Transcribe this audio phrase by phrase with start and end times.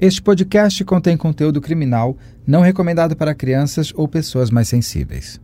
[0.00, 5.40] Este podcast contém conteúdo criminal não recomendado para crianças ou pessoas mais sensíveis.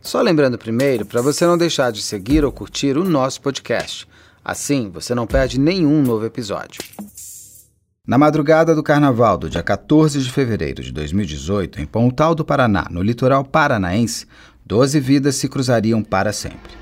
[0.00, 4.08] Só lembrando primeiro para você não deixar de seguir ou curtir o nosso podcast.
[4.42, 6.80] Assim, você não perde nenhum novo episódio.
[8.06, 12.86] Na madrugada do carnaval do dia 14 de fevereiro de 2018, em Pontal do Paraná,
[12.90, 14.26] no litoral paranaense,
[14.64, 16.77] 12 vidas se cruzariam para sempre.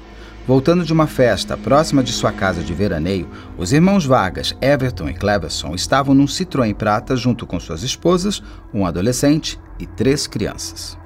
[0.46, 5.14] Voltando de uma festa próxima de sua casa de veraneio, os irmãos Vargas, Everton e
[5.14, 8.40] Cleverson estavam num Citroën prata junto com suas esposas,
[8.72, 10.96] um adolescente e três crianças.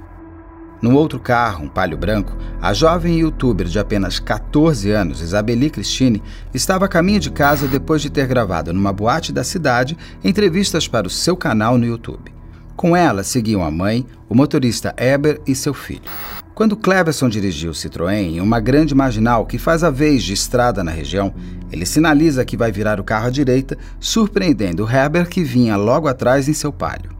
[0.82, 6.22] No outro carro, um palio branco, a jovem youtuber de apenas 14 anos, Isabeli Cristine,
[6.52, 11.06] estava a caminho de casa depois de ter gravado numa boate da cidade entrevistas para
[11.06, 12.30] o seu canal no YouTube.
[12.76, 16.02] Com ela seguiam a mãe, o motorista Eber e seu filho.
[16.60, 20.84] Quando Cleverson dirigiu o Citroën em uma grande marginal que faz a vez de estrada
[20.84, 21.32] na região,
[21.72, 26.50] ele sinaliza que vai virar o carro à direita, surpreendendo Heber que vinha logo atrás
[26.50, 27.12] em seu palio.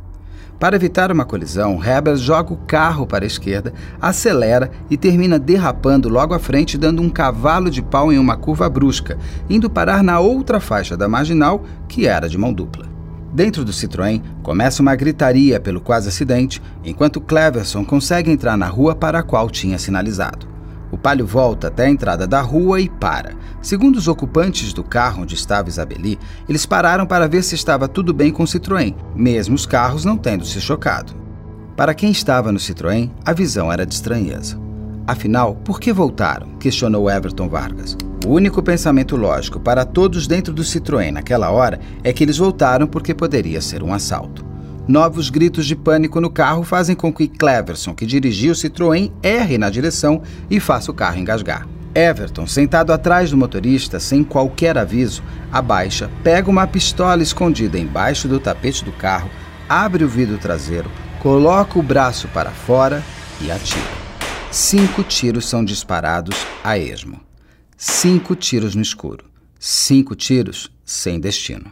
[0.59, 6.11] Para evitar uma colisão, Heber joga o carro para a esquerda, acelera e termina derrapando
[6.11, 9.16] logo à frente, dando um cavalo de pau em uma curva brusca,
[9.49, 12.99] indo parar na outra faixa da marginal, que era de mão dupla.
[13.33, 18.95] Dentro do Citroën, começa uma gritaria pelo quase acidente, enquanto Cleverson consegue entrar na rua
[18.95, 20.49] para a qual tinha sinalizado.
[20.91, 23.35] O palio volta até a entrada da rua e para.
[23.63, 28.13] Segundo os ocupantes do carro onde estava Isabeli, eles pararam para ver se estava tudo
[28.13, 31.15] bem com o Citroën, mesmo os carros não tendo se chocado.
[31.77, 34.70] Para quem estava no Citroën, a visão era de estranheza.
[35.11, 36.51] Afinal, por que voltaram?
[36.61, 37.97] questionou Everton Vargas.
[38.25, 42.87] O único pensamento lógico para todos dentro do Citroën naquela hora é que eles voltaram
[42.87, 44.47] porque poderia ser um assalto.
[44.87, 49.59] Novos gritos de pânico no carro fazem com que Cleverson, que dirigia o Citroën, erre
[49.59, 51.67] na direção e faça o carro engasgar.
[51.93, 58.39] Everton, sentado atrás do motorista, sem qualquer aviso, abaixa, pega uma pistola escondida embaixo do
[58.39, 59.29] tapete do carro,
[59.69, 63.02] abre o vidro traseiro, coloca o braço para fora
[63.41, 64.09] e atira.
[64.53, 67.21] Cinco tiros são disparados a esmo.
[67.77, 69.27] Cinco tiros no escuro.
[69.61, 71.71] Cinco tiros sem destino.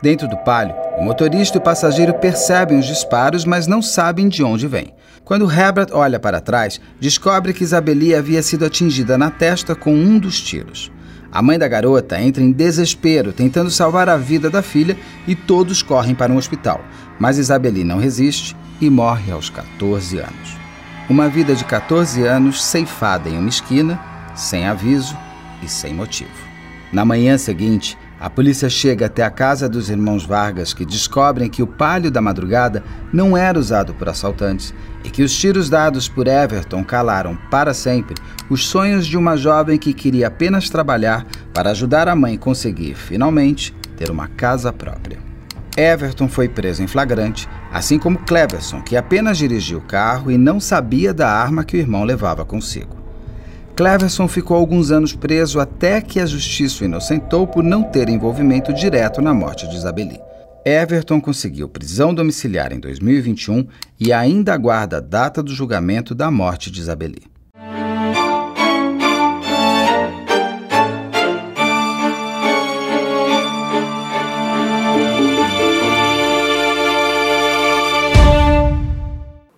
[0.00, 4.42] Dentro do palio, o motorista e o passageiro percebem os disparos, mas não sabem de
[4.42, 4.94] onde vêm.
[5.26, 10.18] Quando Herbert olha para trás, descobre que Isabeli havia sido atingida na testa com um
[10.18, 10.90] dos tiros.
[11.30, 14.96] A mãe da garota entra em desespero, tentando salvar a vida da filha,
[15.28, 16.80] e todos correm para um hospital.
[17.18, 20.55] Mas Isabeli não resiste e morre aos 14 anos.
[21.08, 24.00] Uma vida de 14 anos ceifada em uma esquina
[24.34, 25.16] sem aviso
[25.62, 26.32] e sem motivo.
[26.92, 31.62] Na manhã seguinte, a polícia chega até a casa dos irmãos Vargas, que descobrem que
[31.62, 34.74] o palio da madrugada não era usado por assaltantes
[35.04, 38.16] e que os tiros dados por Everton calaram para sempre
[38.50, 41.24] os sonhos de uma jovem que queria apenas trabalhar
[41.54, 45.25] para ajudar a mãe conseguir, finalmente, ter uma casa própria.
[45.76, 50.58] Everton foi preso em flagrante, assim como Cleverson, que apenas dirigia o carro e não
[50.58, 52.96] sabia da arma que o irmão levava consigo.
[53.76, 58.72] Cleverson ficou alguns anos preso até que a justiça o inocentou por não ter envolvimento
[58.72, 60.18] direto na morte de Isabeli.
[60.64, 63.66] Everton conseguiu prisão domiciliar em 2021
[64.00, 67.35] e ainda aguarda a data do julgamento da morte de Isabeli.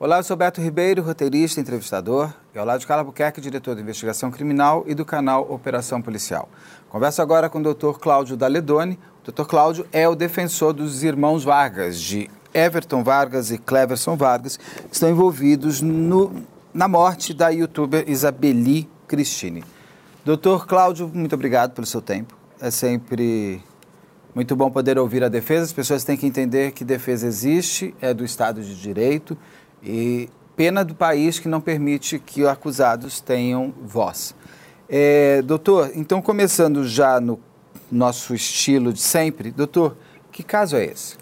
[0.08, 3.74] Olá, eu sou Beto Ribeiro, roteirista e entrevistador, e ao lado de Carla Buquerque, diretor
[3.74, 6.48] de investigação criminal e do canal Operação Policial.
[6.88, 7.98] Converso agora com o Dr.
[8.00, 8.98] Cláudio Daledoni.
[9.22, 9.44] O Dr.
[9.44, 15.10] Cláudio é o defensor dos irmãos Vargas, de Everton Vargas e Cleverson Vargas, que estão
[15.10, 16.32] envolvidos no,
[16.72, 19.62] na morte da youtuber Isabeli Cristine.
[20.24, 22.34] Doutor Cláudio, muito obrigado pelo seu tempo.
[22.58, 23.62] É sempre
[24.34, 25.64] muito bom poder ouvir a defesa.
[25.64, 29.36] As pessoas têm que entender que defesa existe, é do Estado de Direito
[29.82, 34.34] e pena do país que não permite que os acusados tenham voz.
[34.88, 37.38] É, doutor, então começando já no
[37.90, 39.96] nosso estilo de sempre, doutor,
[40.32, 41.16] que caso é esse?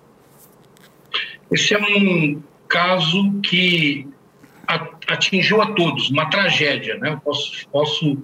[1.50, 4.08] Esse é um caso que
[5.06, 7.10] atingiu a todos, uma tragédia, né?
[7.10, 8.19] Eu posso, posso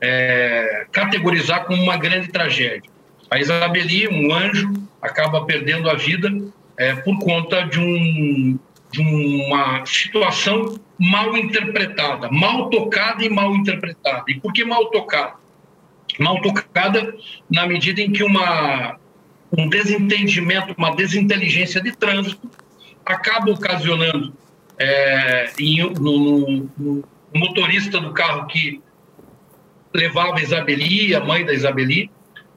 [0.00, 2.90] é, categorizar como uma grande tragédia.
[3.30, 6.30] A Isabeli, um anjo, acaba perdendo a vida
[6.76, 8.58] é, por conta de um
[8.96, 14.24] de uma situação mal interpretada, mal tocada e mal interpretada.
[14.28, 15.34] E por que mal tocada?
[16.18, 17.14] Mal tocada
[17.50, 18.96] na medida em que uma,
[19.56, 22.50] um desentendimento, uma desinteligência de trânsito
[23.04, 24.32] acaba ocasionando
[24.78, 27.04] é, em, no, no,
[27.34, 28.80] motorista do carro que
[29.92, 32.10] levava a Isabeli, a mãe da Isabeli,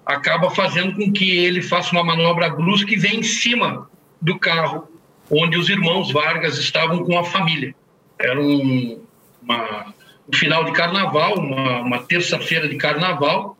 [0.05, 3.89] acaba fazendo com que ele faça uma manobra brusca e venha em cima
[4.21, 4.98] do carro
[5.29, 7.75] onde os irmãos Vargas estavam com a família.
[8.17, 9.01] Era um,
[9.41, 9.93] uma,
[10.27, 13.57] um final de carnaval, uma, uma terça-feira de carnaval.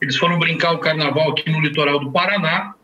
[0.00, 2.74] Eles foram brincar o carnaval aqui no litoral do Paraná.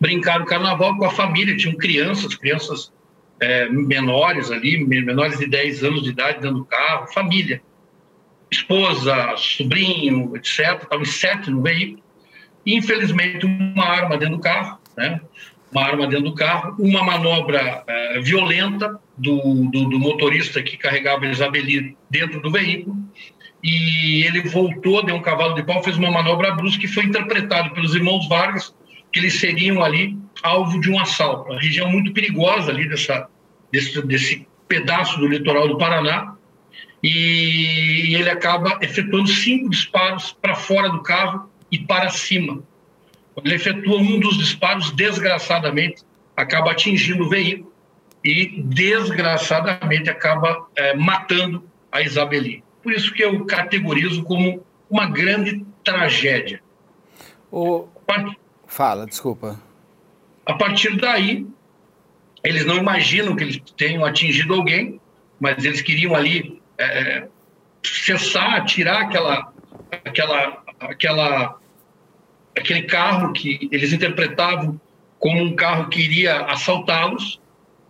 [0.00, 2.92] Brincaram o carnaval com a família, tinham crianças, crianças
[3.40, 7.62] é, menores ali, menores de 10 anos de idade dentro do carro, família.
[8.50, 10.82] Esposa, sobrinho, etc.
[10.82, 12.02] Estavam sete no veículo.
[12.66, 15.20] Infelizmente, uma arma dentro do carro, né?
[15.72, 21.26] Uma arma dentro do carro, uma manobra é, violenta do, do, do, motorista que carregava
[21.26, 22.96] Isabeli dentro do veículo,
[23.62, 27.70] e ele voltou, deu um cavalo de pau, fez uma manobra brusca que foi interpretado
[27.74, 28.74] pelos irmãos Vargas
[29.12, 31.50] que eles seriam ali alvo de um assalto.
[31.50, 33.28] Uma região muito perigosa ali dessa,
[33.72, 36.34] desse, desse pedaço do litoral do Paraná,
[37.02, 42.62] e ele acaba efetuando cinco disparos para fora do carro e para cima.
[43.44, 46.02] Ele efetua um dos disparos, desgraçadamente,
[46.36, 47.72] acaba atingindo o veículo
[48.24, 52.62] e, desgraçadamente, acaba é, matando a Isabeli.
[52.82, 56.60] Por isso que eu categorizo como uma grande tragédia.
[57.50, 57.88] O...
[58.66, 59.60] Fala, desculpa.
[60.46, 61.46] A partir daí,
[62.42, 65.00] eles não imaginam que eles tenham atingido alguém,
[65.38, 67.28] mas eles queriam ali é,
[67.82, 69.52] cessar, tirar aquela,
[70.04, 71.59] aquela, aquela,
[72.56, 74.80] aquele carro que eles interpretavam
[75.18, 77.40] como um carro que iria assaltá-los.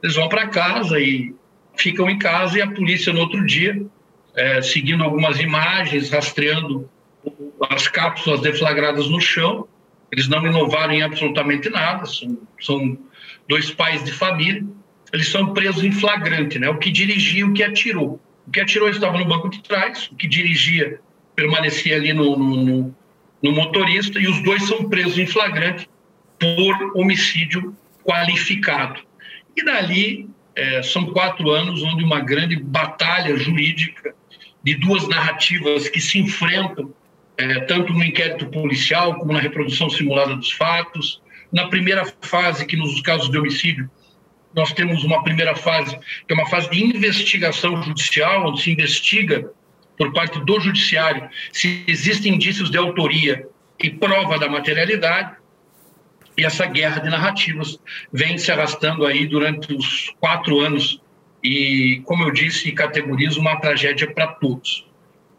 [0.03, 1.35] Eles vão para casa e
[1.77, 3.81] ficam em casa e a polícia no outro dia,
[4.35, 6.89] é, seguindo algumas imagens, rastreando
[7.69, 9.69] as cápsulas deflagradas no chão,
[10.11, 12.99] eles não inovaram em absolutamente nada, são, são
[13.49, 14.65] dois pais de família.
[15.13, 16.69] Eles são presos em flagrante, né?
[16.69, 18.21] O que dirigia, o que atirou.
[18.47, 21.01] O que atirou estava no banco de trás, o que dirigia
[21.37, 22.97] permanecia ali no, no, no
[23.49, 25.89] motorista, e os dois são presos em flagrante
[26.39, 29.01] por homicídio qualificado.
[29.57, 34.15] E dali é, são quatro anos onde uma grande batalha jurídica
[34.63, 36.93] de duas narrativas que se enfrentam
[37.37, 41.23] é, tanto no inquérito policial como na reprodução simulada dos fatos.
[41.51, 43.91] Na primeira fase, que nos casos de homicídio,
[44.55, 45.97] nós temos uma primeira fase,
[46.27, 49.51] que é uma fase de investigação judicial, onde se investiga
[50.01, 53.47] por parte do judiciário se existem indícios de autoria
[53.79, 55.37] e prova da materialidade.
[56.39, 57.79] E essa guerra de narrativas
[58.11, 61.03] vem se arrastando aí durante os quatro anos
[61.45, 64.89] e, como eu disse, categoriza uma tragédia para todos.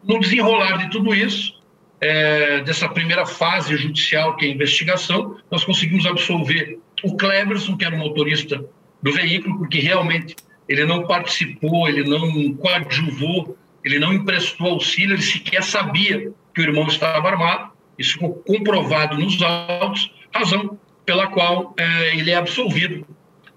[0.03, 1.59] No desenrolar de tudo isso,
[1.99, 7.83] é, dessa primeira fase judicial, que é a investigação, nós conseguimos absolver o Cleverson, que
[7.83, 8.63] era o motorista
[9.01, 10.35] do veículo, porque realmente
[10.69, 16.63] ele não participou, ele não coadjuvou, ele não emprestou auxílio, ele sequer sabia que o
[16.63, 17.71] irmão estava armado.
[17.97, 23.05] Isso ficou comprovado nos autos, razão pela qual é, ele é absolvido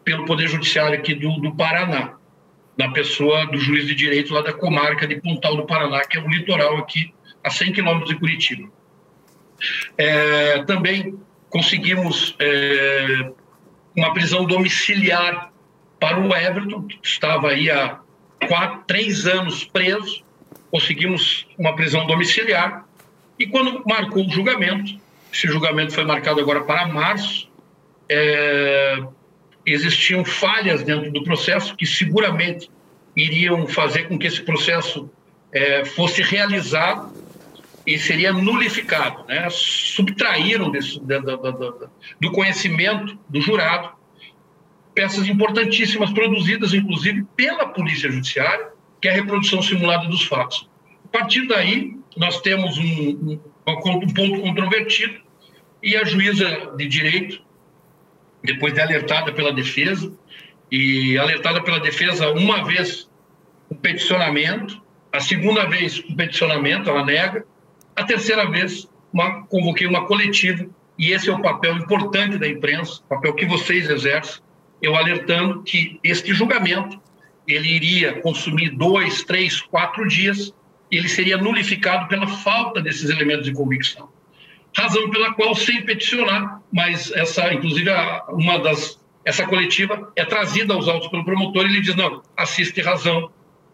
[0.05, 2.15] pelo Poder Judiciário aqui do, do Paraná,
[2.77, 6.21] na pessoa do juiz de direito lá da comarca de Pontal do Paraná, que é
[6.21, 8.69] o litoral aqui a 100 quilômetros de Curitiba.
[9.97, 11.19] É, também
[11.49, 13.31] conseguimos é,
[13.97, 15.53] uma prisão domiciliar
[16.01, 18.01] para o Everton, que estava aí há
[18.47, 20.23] quatro, três anos preso.
[20.71, 22.85] Conseguimos uma prisão domiciliar.
[23.39, 24.99] E quando marcou o julgamento,
[25.33, 27.49] esse julgamento foi marcado agora para março,
[28.09, 29.03] é,
[29.67, 32.71] existiam falhas dentro do processo que seguramente
[33.17, 35.11] iriam fazer com que esse processo
[35.53, 37.13] é, fosse realizado
[37.87, 39.47] e seria nulificado, né?
[39.51, 43.91] subtraíram desse, do, do, do conhecimento do jurado
[44.95, 48.69] peças importantíssimas produzidas, inclusive, pela Polícia Judiciária,
[49.01, 50.69] que é a reprodução simulada dos fatos.
[51.05, 55.21] A partir daí, nós temos um, um, um ponto controvertido
[55.83, 57.43] e a juíza de direito,
[58.43, 60.13] depois de alertada pela defesa,
[60.71, 63.09] e alertada pela defesa uma vez
[63.69, 64.83] o peticionamento,
[65.13, 67.47] a segunda vez o peticionamento, ela nega,
[67.95, 70.67] a terceira vez, uma, convoquei uma coletiva,
[70.99, 74.43] e esse é o papel importante da imprensa, papel que vocês exercem,
[74.85, 77.01] eu alertando que este julgamento
[77.47, 80.55] ele iria consumir dois, três, quatro dias,
[80.91, 84.09] ele seria nulificado pela falta desses elementos de convicção.
[84.77, 87.91] Razão pela qual, sem peticionar, mas essa, inclusive,
[88.31, 92.81] uma das essa coletiva é trazida aos autos pelo promotor e ele diz: não, assiste
[92.83, 93.31] razão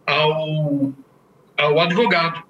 [0.07, 0.93] ao,
[1.59, 2.43] ao advogado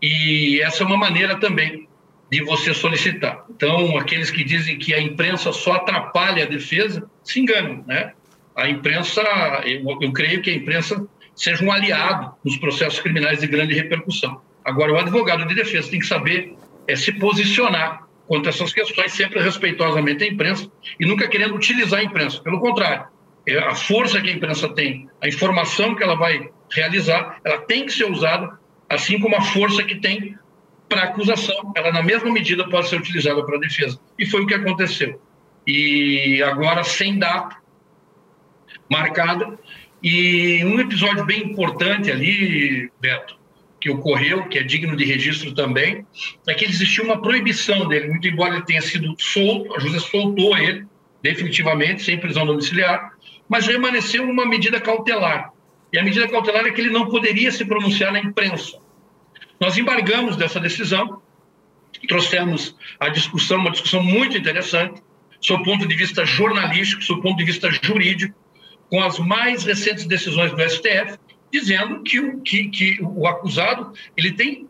[0.00, 1.88] e essa é uma maneira também
[2.32, 3.44] de você solicitar.
[3.50, 8.14] Então, aqueles que dizem que a imprensa só atrapalha a defesa, se enganam, né?
[8.56, 9.20] A imprensa,
[9.66, 14.40] eu, eu creio que a imprensa seja um aliado nos processos criminais de grande repercussão.
[14.64, 16.54] Agora, o advogado de defesa tem que saber
[16.88, 22.00] é, se posicionar quanto a essas questões, sempre respeitosamente a imprensa e nunca querendo utilizar
[22.00, 22.40] a imprensa.
[22.40, 23.08] Pelo contrário,
[23.46, 27.84] é a força que a imprensa tem, a informação que ela vai realizar, ela tem
[27.84, 28.58] que ser usada,
[28.88, 30.34] assim como a força que tem
[30.92, 33.98] para acusação, ela na mesma medida pode ser utilizada para defesa.
[34.18, 35.18] E foi o que aconteceu.
[35.66, 37.56] E agora, sem data
[38.90, 39.58] marcada,
[40.02, 43.38] e um episódio bem importante ali, Beto,
[43.80, 46.06] que ocorreu, que é digno de registro também,
[46.46, 50.56] é que existia uma proibição dele, muito embora ele tenha sido solto, a justiça soltou
[50.58, 50.86] ele
[51.22, 53.12] definitivamente, sem prisão domiciliar,
[53.48, 55.52] mas permaneceu uma medida cautelar.
[55.92, 58.78] E a medida cautelar é que ele não poderia se pronunciar na imprensa.
[59.62, 61.22] Nós embargamos dessa decisão,
[62.08, 65.00] trouxemos a discussão, uma discussão muito interessante,
[65.40, 68.36] sob o ponto de vista jornalístico, sob o ponto de vista jurídico,
[68.90, 71.16] com as mais recentes decisões do STF,
[71.52, 74.68] dizendo que o, que, que o acusado ele tem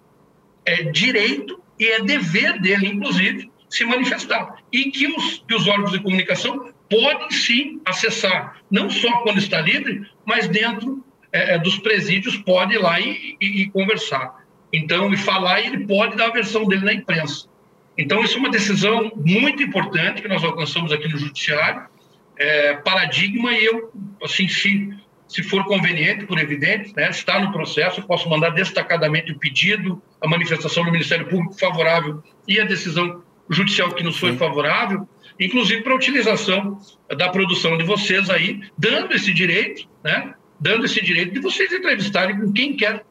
[0.66, 4.56] é, direito e é dever dele, inclusive, se manifestar.
[4.70, 9.58] E que os, que os órgãos de comunicação podem sim acessar, não só quando está
[9.58, 14.41] livre, mas dentro é, é dos presídios pode ir lá e, e, e conversar.
[14.72, 17.46] Então, e falar, e ele pode dar a versão dele na imprensa.
[17.96, 21.86] Então, isso é uma decisão muito importante que nós alcançamos aqui no Judiciário,
[22.38, 24.90] é, paradigma, e eu, assim, se
[25.32, 30.02] se for conveniente, por evidente, né, está no processo, eu posso mandar destacadamente o pedido,
[30.20, 34.38] a manifestação do Ministério Público favorável e a decisão judicial que nos foi Sim.
[34.38, 35.08] favorável,
[35.40, 36.78] inclusive para a utilização
[37.16, 42.38] da produção de vocês aí, dando esse direito, né, dando esse direito de vocês entrevistarem
[42.38, 43.02] com quem quer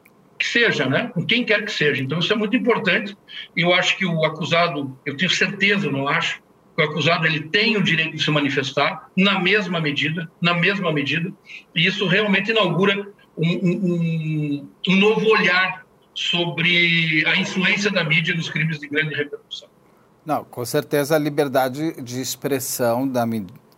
[0.42, 2.02] que seja, né, com quem quer que seja.
[2.02, 3.16] Então isso é muito importante.
[3.56, 6.42] Eu acho que o acusado, eu tenho certeza, não acho,
[6.76, 11.32] o acusado ele tem o direito de se manifestar na mesma medida, na mesma medida,
[11.76, 13.06] e isso realmente inaugura
[13.38, 19.68] um, um, um novo olhar sobre a influência da mídia nos crimes de grande repercussão.
[20.26, 23.24] Não, com certeza a liberdade de expressão, da,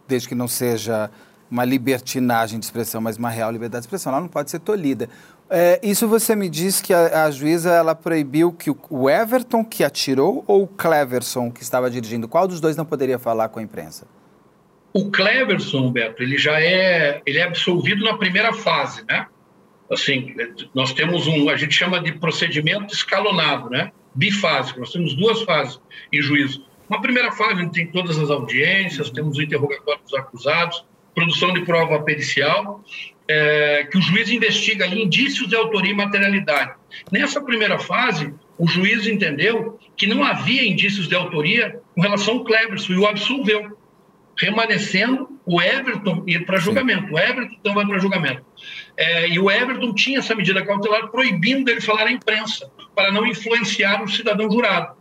[0.08, 1.10] desde que não seja
[1.50, 5.08] uma libertinagem de expressão, mas uma real liberdade de expressão, ela não pode ser tolhida.
[5.50, 9.84] É, isso você me diz que a, a, juíza ela proibiu que o, Everton que
[9.84, 12.26] atirou ou o Cleverson que estava dirigindo?
[12.26, 14.06] Qual dos dois não poderia falar com a imprensa?
[14.92, 19.26] O Cleverson, Beto, ele já é, ele é absolvido na primeira fase, né?
[19.90, 20.34] Assim,
[20.72, 23.92] nós temos um, a gente chama de procedimento escalonado, né?
[24.14, 24.80] Bifásico.
[24.80, 25.80] Nós temos duas fases
[26.12, 26.64] em juízo.
[26.88, 30.84] Uma primeira fase, onde tem todas as audiências, temos o interrogatório dos acusados,
[31.14, 32.82] produção de prova pericial,
[33.28, 36.72] é, que o juiz investiga ali indícios de autoria e materialidade.
[37.10, 42.44] Nessa primeira fase, o juiz entendeu que não havia indícios de autoria com relação ao
[42.44, 43.76] Cleverson e o absolveu,
[44.36, 47.12] remanescendo o Everton ir para julgamento.
[47.12, 48.44] O Everton então vai para julgamento.
[48.96, 53.26] É, e o Everton tinha essa medida cautelar proibindo ele falar à imprensa, para não
[53.26, 54.96] influenciar o cidadão jurado.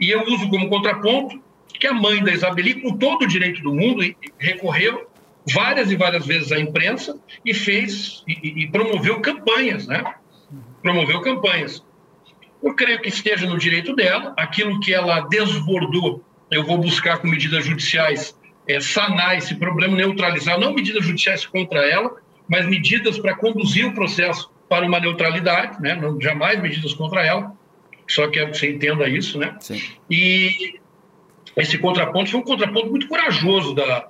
[0.00, 1.40] E eu uso como contraponto
[1.78, 4.02] que a mãe da Isabeli, com todo o direito do mundo,
[4.38, 5.08] recorreu
[5.52, 10.02] várias e várias vezes à imprensa e fez e, e promoveu campanhas, né?
[10.82, 11.84] Promoveu campanhas.
[12.62, 17.28] Eu creio que esteja no direito dela, aquilo que ela desbordou, eu vou buscar com
[17.28, 18.36] medidas judiciais
[18.68, 22.16] é, sanar esse problema, neutralizar, não medidas judiciais contra ela,
[22.48, 25.94] mas medidas para conduzir o processo para uma neutralidade, né?
[25.94, 27.52] Não, jamais medidas contra ela.
[28.08, 29.56] Só quero que você entenda isso, né?
[29.60, 29.80] Sim.
[30.10, 30.78] E
[31.56, 34.08] esse contraponto foi um contraponto muito corajoso da,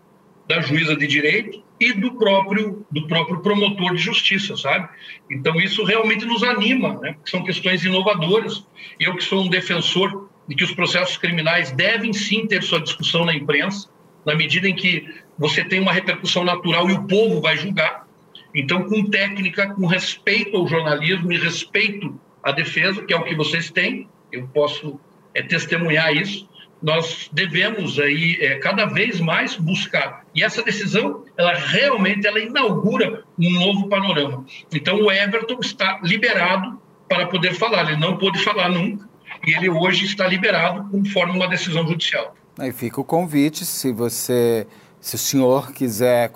[0.49, 4.89] da juíza de direito e do próprio do próprio promotor de justiça, sabe?
[5.31, 7.17] Então isso realmente nos anima, né?
[7.25, 8.67] São questões inovadoras.
[8.99, 13.25] Eu que sou um defensor de que os processos criminais devem sim ter sua discussão
[13.25, 13.89] na imprensa,
[14.25, 18.07] na medida em que você tem uma repercussão natural e o povo vai julgar.
[18.55, 23.35] Então, com técnica, com respeito ao jornalismo e respeito à defesa, que é o que
[23.35, 24.99] vocês têm, eu posso
[25.35, 26.49] é, testemunhar isso
[26.83, 30.25] nós devemos aí é, cada vez mais buscar.
[30.35, 34.45] E essa decisão, ela realmente ela inaugura um novo panorama.
[34.73, 37.91] Então o Everton está liberado para poder falar.
[37.91, 39.09] Ele não pôde falar nunca
[39.47, 42.35] e ele hoje está liberado conforme uma decisão judicial.
[42.59, 44.67] Aí fica o convite, se você,
[45.01, 46.31] se o senhor quiser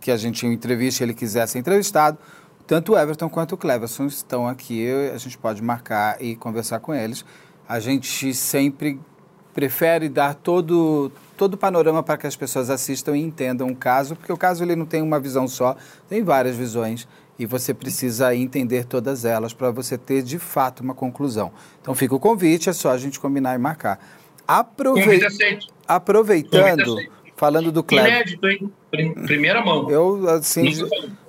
[0.00, 2.18] que a gente entreviste, ele quiser ser entrevistado,
[2.66, 6.94] tanto o Everton quanto o Cleverson estão aqui, a gente pode marcar e conversar com
[6.94, 7.24] eles.
[7.68, 8.98] A gente sempre
[9.56, 14.14] prefere dar todo todo o panorama para que as pessoas assistam e entendam o caso,
[14.14, 15.76] porque o caso ele não tem uma visão só,
[16.08, 17.08] tem várias visões
[17.38, 21.52] e você precisa entender todas elas para você ter de fato uma conclusão.
[21.80, 23.98] Então fica o convite, é só a gente combinar e marcar.
[24.46, 25.20] Aprove...
[25.88, 26.96] Aproveitando,
[27.34, 28.12] falando do Kleber.
[28.12, 28.72] Inédito, hein?
[29.26, 29.90] Primeira mão.
[29.90, 30.70] Eu, assim,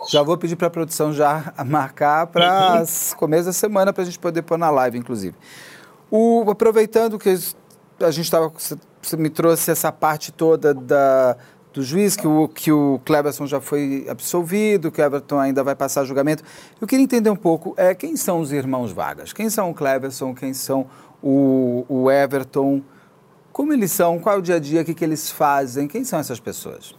[0.10, 2.84] já vou pedir para a produção já marcar para
[3.18, 5.36] começo da semana para a gente poder pôr na live, inclusive.
[6.10, 7.30] O, aproveitando que
[8.00, 8.52] a gente estava
[9.02, 11.38] você me trouxe essa parte toda da,
[11.74, 15.76] do juiz, que o, que o Cleberson já foi absolvido, que o Everton ainda vai
[15.76, 16.44] passar julgamento.
[16.80, 19.32] Eu queria entender um pouco é, quem são os irmãos Vargas?
[19.32, 20.34] Quem são o Cleberson?
[20.34, 20.88] Quem são
[21.22, 22.82] o, o Everton?
[23.52, 24.20] Como eles são?
[24.20, 24.82] Qual é o dia a dia?
[24.82, 25.88] O que, que eles fazem?
[25.88, 26.94] Quem são essas pessoas?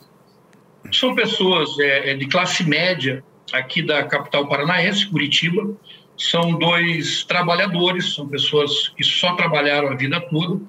[0.92, 5.70] São pessoas é, é de classe média aqui da capital paranaense, Curitiba.
[6.16, 10.60] São dois trabalhadores, são pessoas que só trabalharam a vida toda.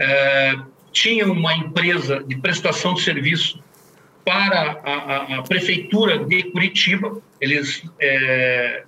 [0.00, 0.58] É,
[0.92, 3.62] tinham uma empresa de prestação de serviço
[4.24, 7.20] para a, a, a prefeitura de Curitiba.
[7.40, 8.84] Eles é,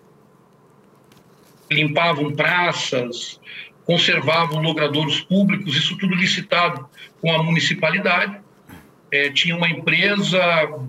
[1.71, 3.41] limpavam praças,
[3.85, 6.89] conservavam logradouros públicos, isso tudo licitado
[7.21, 8.41] com a municipalidade.
[9.11, 10.41] É, tinha uma empresa,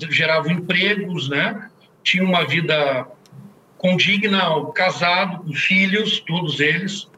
[0.09, 1.69] gerava empregos, né?
[2.03, 3.07] tinha uma vida
[3.77, 4.41] condigna,
[4.73, 7.09] casado, com filhos, todos eles.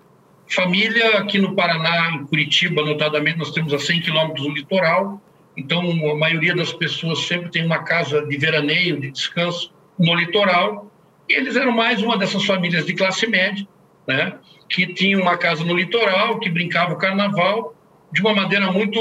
[0.47, 5.21] Família aqui no Paraná, em Curitiba, notadamente, nós temos a 100 quilômetros do litoral,
[5.57, 10.91] então a maioria das pessoas sempre tem uma casa de veraneio, de descanso no litoral,
[11.27, 13.67] e eles eram mais uma dessas famílias de classe média,
[14.07, 14.37] né,
[14.69, 17.73] que tinha uma casa no litoral, que brincava o carnaval
[18.11, 18.99] de uma maneira muito,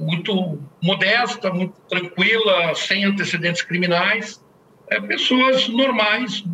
[0.00, 4.42] muito modesta, muito tranquila, sem antecedentes criminais,
[4.90, 6.44] é, pessoas normais,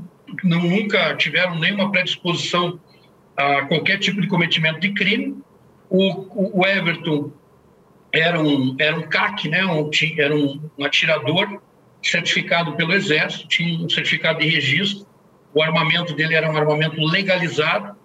[0.43, 2.81] não, nunca tiveram nenhuma predisposição
[3.41, 5.37] a qualquer tipo de cometimento de crime.
[5.89, 7.33] O, o Everton
[8.13, 9.65] era um, era um CAC, né?
[9.65, 11.61] um, era um, um atirador
[12.03, 15.07] certificado pelo Exército, tinha um certificado de registro,
[15.53, 17.97] o armamento dele era um armamento legalizado,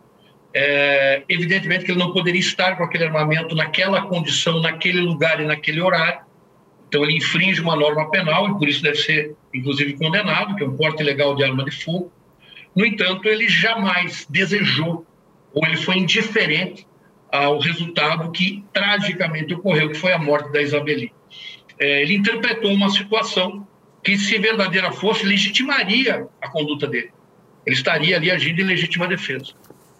[0.54, 5.46] é, evidentemente que ele não poderia estar com aquele armamento naquela condição, naquele lugar e
[5.46, 6.22] naquele horário,
[6.88, 10.68] então ele infringe uma norma penal e por isso deve ser, inclusive, condenado, que é
[10.68, 12.12] um porte ilegal de arma de fogo.
[12.76, 15.06] No entanto, ele jamais desejou
[15.56, 16.86] ou ele foi indiferente
[17.32, 21.12] ao resultado que tragicamente ocorreu, que foi a morte da Isabeli.
[21.80, 23.68] É, ele interpretou uma situação
[24.04, 27.12] que, se verdadeira fosse, legitimaria a conduta dele.
[27.66, 29.54] Ele estaria ali agindo em legítima defesa.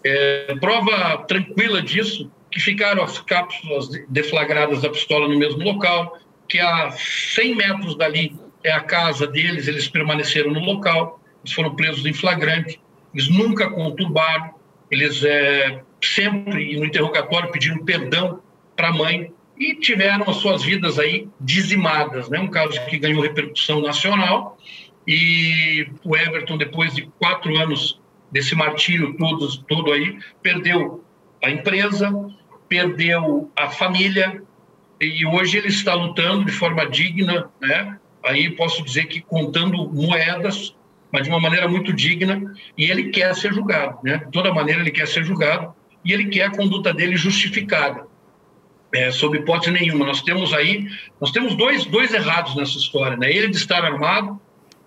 [0.04, 6.60] É, prova tranquila disso que ficaram as cápsulas deflagradas da pistola no mesmo local, que
[6.60, 12.06] a 100 metros dali é a casa deles, eles permaneceram no local, eles foram presos
[12.06, 12.80] em flagrante,
[13.12, 14.54] eles nunca conturbaram,
[14.90, 18.40] eles é, sempre no interrogatório pediram perdão
[18.76, 22.38] para a mãe e tiveram as suas vidas aí dizimadas, né?
[22.38, 24.58] Um caso que ganhou repercussão nacional
[25.06, 31.02] e o Everton depois de quatro anos desse martírio todo, todo aí perdeu
[31.42, 32.12] a empresa,
[32.68, 34.42] perdeu a família
[35.00, 37.98] e hoje ele está lutando de forma digna, né?
[38.24, 40.74] Aí posso dizer que contando moedas
[41.12, 42.42] mas de uma maneira muito digna,
[42.76, 44.18] e ele quer ser julgado, né?
[44.18, 48.06] De toda maneira ele quer ser julgado e ele quer a conduta dele justificada,
[48.92, 50.06] é, sob hipótese nenhuma.
[50.06, 50.86] Nós temos aí,
[51.20, 53.30] nós temos dois, dois errados nessa história, né?
[53.30, 54.40] Ele de estar armado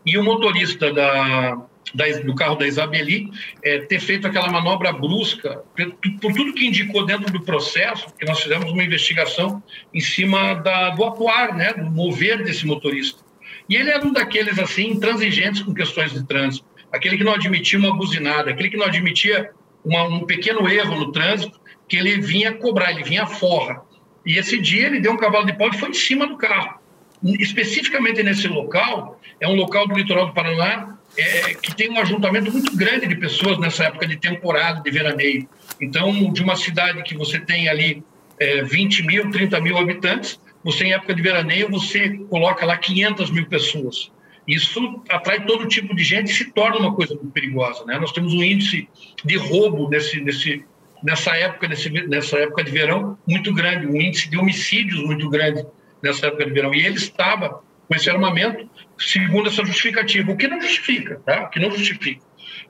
[0.06, 1.58] e o motorista da,
[1.94, 3.30] da do carro da Isabeli
[3.64, 8.40] é, ter feito aquela manobra brusca, por, tudo que indicou dentro do processo, que nós
[8.40, 9.62] fizemos uma investigação
[9.94, 11.74] em cima da, do atuar, né?
[11.74, 13.29] Do mover desse motorista.
[13.70, 16.66] E ele era um daqueles, assim, intransigentes com questões de trânsito.
[16.92, 19.52] Aquele que não admitia uma buzinada, aquele que não admitia
[19.86, 23.82] uma, um pequeno erro no trânsito, que ele vinha cobrar, ele vinha forra.
[24.26, 26.80] E esse dia ele deu um cavalo de pau e foi em cima do carro.
[27.24, 32.52] Especificamente nesse local, é um local do litoral do Paraná é, que tem um ajuntamento
[32.52, 35.48] muito grande de pessoas nessa época de temporada, de veraneio.
[35.82, 38.04] Então, de uma cidade que você tem ali
[38.40, 43.32] é, 20 mil, 30 mil habitantes, você em época de veraneio, você coloca lá 500
[43.32, 44.12] mil pessoas.
[44.48, 47.86] Isso atrai todo tipo de gente e se torna uma coisa muito perigosa.
[47.86, 48.00] Né?
[48.00, 48.90] Nós temos um índice
[49.24, 50.66] de roubo nesse, nesse,
[51.04, 55.64] nessa, época, nesse, nessa época de verão muito grande, um índice de homicídios muito grande
[56.02, 56.74] nessa época de verão.
[56.74, 58.68] E ele estava com esse armamento,
[58.98, 61.44] segundo essa justificativa, o que não justifica, tá?
[61.44, 62.22] o que não justifica.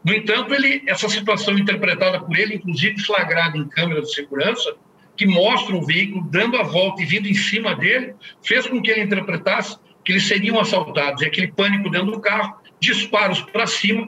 [0.03, 4.75] No entanto, ele, essa situação interpretada por ele, inclusive flagrada em câmera de segurança,
[5.19, 8.89] que mostra o veículo dando a volta e vindo em cima dele, fez com que
[8.89, 11.21] ele interpretasse que eles seriam assaltados.
[11.21, 14.07] E aquele pânico dentro do carro, disparos para cima.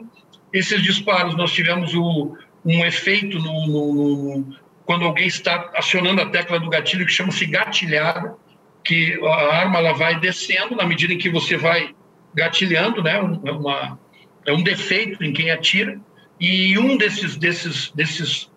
[0.54, 6.30] Esses disparos, nós tivemos o, um efeito no, no, no, quando alguém está acionando a
[6.30, 8.34] tecla do gatilho, que chama-se gatilhada,
[8.82, 11.94] que a arma ela vai descendo na medida em que você vai
[12.34, 13.18] gatilhando, né?
[13.44, 13.98] É uma,
[14.46, 16.00] é um defeito em quem atira.
[16.40, 18.50] E um desses, desses, desses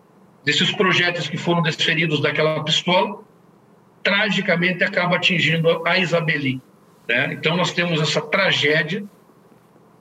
[0.46, 3.20] desses projéteis que foram desferidos daquela pistola,
[4.04, 6.62] tragicamente acaba atingindo a Isabeli.
[7.10, 7.34] Né?
[7.34, 9.04] Então nós temos essa tragédia,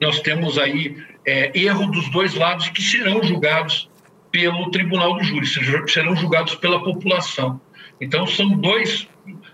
[0.00, 3.90] nós temos aí é, erro dos dois lados que serão julgados
[4.30, 5.46] pelo Tribunal do Júri,
[5.88, 7.60] serão julgados pela população.
[8.00, 9.08] Então são dois,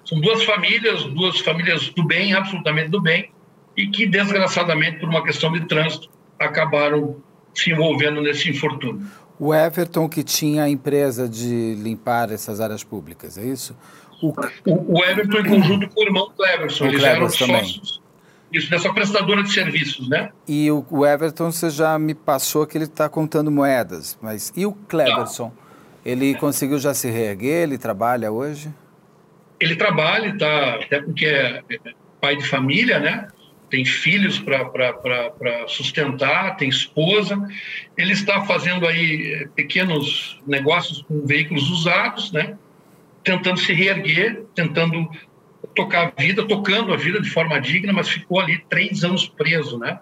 [0.05, 3.31] São duas famílias, duas famílias do bem, absolutamente do bem,
[3.76, 7.22] e que, desgraçadamente, por uma questão de trânsito, acabaram
[7.55, 9.07] se envolvendo nesse infortúnio.
[9.40, 13.74] O Everton, que tinha a empresa de limpar essas áreas públicas, é isso?
[14.22, 14.35] O,
[14.66, 18.03] o, Everton, em conjunto com o irmão do Everson, o eles eram sócios.
[18.53, 20.31] Isso, dessa prestadora de serviços, né?
[20.46, 24.66] E o, o Everton, você já me passou que ele está contando moedas, mas e
[24.66, 25.48] o Cleverson?
[25.48, 25.57] Tá.
[26.05, 27.62] Ele conseguiu já se reerguer?
[27.62, 28.70] Ele trabalha hoje?
[29.59, 31.62] Ele trabalha, tá, até porque é
[32.20, 33.29] pai de família, né?
[33.71, 37.37] Tem filhos para sustentar, tem esposa.
[37.97, 42.59] Ele está fazendo aí eh, pequenos negócios com veículos usados, né?
[43.23, 45.09] Tentando se reerguer, tentando
[45.75, 49.79] tocar a vida, tocando a vida de forma digna, mas ficou ali três anos preso,
[49.79, 50.01] né?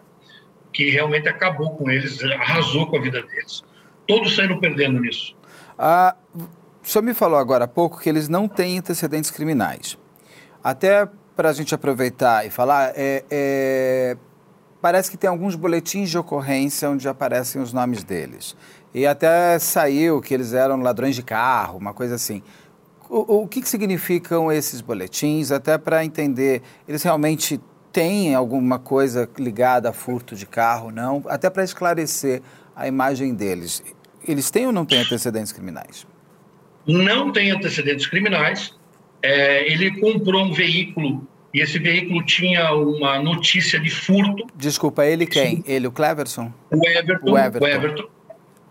[0.73, 3.63] Que realmente acabou com eles, arrasou com a vida deles.
[4.07, 5.37] Todos saíram perdendo nisso.
[5.79, 6.49] Ah, o
[6.83, 9.99] senhor me falou agora há pouco que eles não têm antecedentes criminais.
[10.65, 11.07] Até
[11.38, 14.16] para a gente aproveitar e falar, é, é,
[14.83, 18.57] parece que tem alguns boletins de ocorrência onde aparecem os nomes deles.
[18.92, 22.42] E até saiu que eles eram ladrões de carro, uma coisa assim.
[23.09, 25.53] O, o que, que significam esses boletins?
[25.53, 27.61] Até para entender, eles realmente
[27.92, 31.22] têm alguma coisa ligada a furto de carro, não?
[31.29, 32.42] Até para esclarecer
[32.74, 33.81] a imagem deles.
[34.27, 36.05] Eles têm ou não têm antecedentes criminais?
[36.85, 38.77] Não tem antecedentes criminais.
[39.23, 44.47] É, ele comprou um veículo e esse veículo tinha uma notícia de furto.
[44.55, 45.65] Desculpa, ele quem?
[45.67, 46.53] Ele, o Cleverson?
[46.71, 47.31] O Everton.
[47.31, 47.65] O Everton.
[47.65, 48.09] O Everton,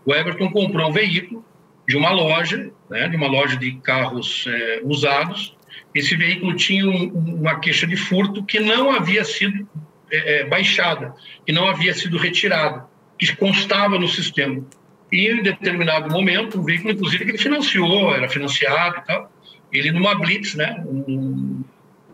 [0.06, 1.44] o Everton comprou um veículo
[1.88, 5.56] de uma loja, né, de uma loja de carros é, usados.
[5.94, 7.08] Esse veículo tinha um,
[7.40, 9.68] uma queixa de furto que não havia sido
[10.10, 12.86] é, é baixada, que não havia sido retirada,
[13.18, 14.62] que constava no sistema.
[15.10, 19.32] E em determinado momento, o veículo, inclusive, que ele financiou, era financiado e tal,
[19.72, 20.82] ele numa blitz, né?
[20.86, 21.62] Um,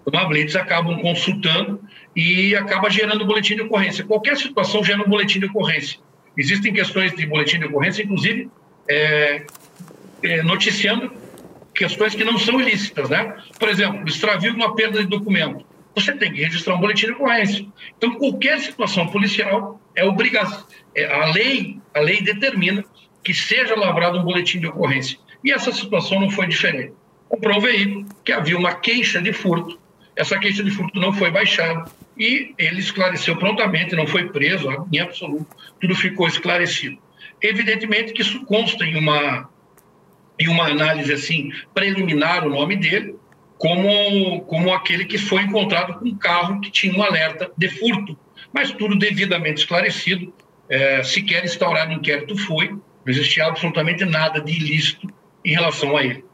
[0.06, 1.80] numa blitz acabam consultando
[2.14, 4.04] e acaba gerando boletim de ocorrência.
[4.04, 5.98] Qualquer situação gera um boletim de ocorrência.
[6.36, 8.50] Existem questões de boletim de ocorrência, inclusive
[8.88, 9.44] é,
[10.22, 11.12] é, noticiando
[11.74, 13.36] questões que não são ilícitas, né?
[13.58, 15.64] Por exemplo, extravio uma perda de documento.
[15.94, 17.66] Você tem que registrar um boletim de ocorrência.
[17.96, 20.66] Então, qualquer situação policial é obrigação.
[20.94, 22.84] É, a lei, a lei determina
[23.22, 25.18] que seja lavrado um boletim de ocorrência.
[25.42, 26.92] E essa situação não foi diferente.
[27.28, 29.78] Comprou um veículo que havia uma queixa de furto.
[30.16, 35.00] Essa queixa de furto não foi baixada e ele esclareceu prontamente, não foi preso em
[35.00, 35.46] absoluto,
[35.80, 36.98] tudo ficou esclarecido.
[37.42, 39.48] Evidentemente que isso consta em uma
[40.38, 43.16] em uma análise assim preliminar o nome dele
[43.58, 48.16] como como aquele que foi encontrado com um carro que tinha um alerta de furto,
[48.52, 50.32] mas tudo devidamente esclarecido
[50.68, 55.08] é, sequer instaurado inquérito foi, não existia absolutamente nada de ilícito
[55.44, 56.24] em relação a ele.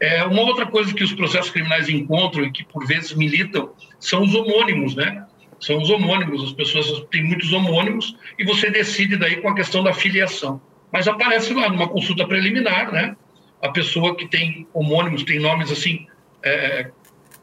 [0.00, 4.22] É, uma outra coisa que os processos criminais encontram e que por vezes militam são
[4.22, 5.26] os homônimos, né?
[5.60, 9.82] São os homônimos, as pessoas têm muitos homônimos e você decide daí com a questão
[9.82, 10.60] da filiação.
[10.92, 13.16] Mas aparece lá numa consulta preliminar, né?
[13.60, 16.06] A pessoa que tem homônimos, tem nomes assim
[16.44, 16.90] é,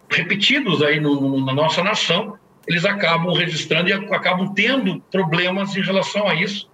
[0.10, 2.38] repetidos aí no, na nossa nação,
[2.68, 6.70] eles acabam registrando e acabam tendo problemas em relação a isso.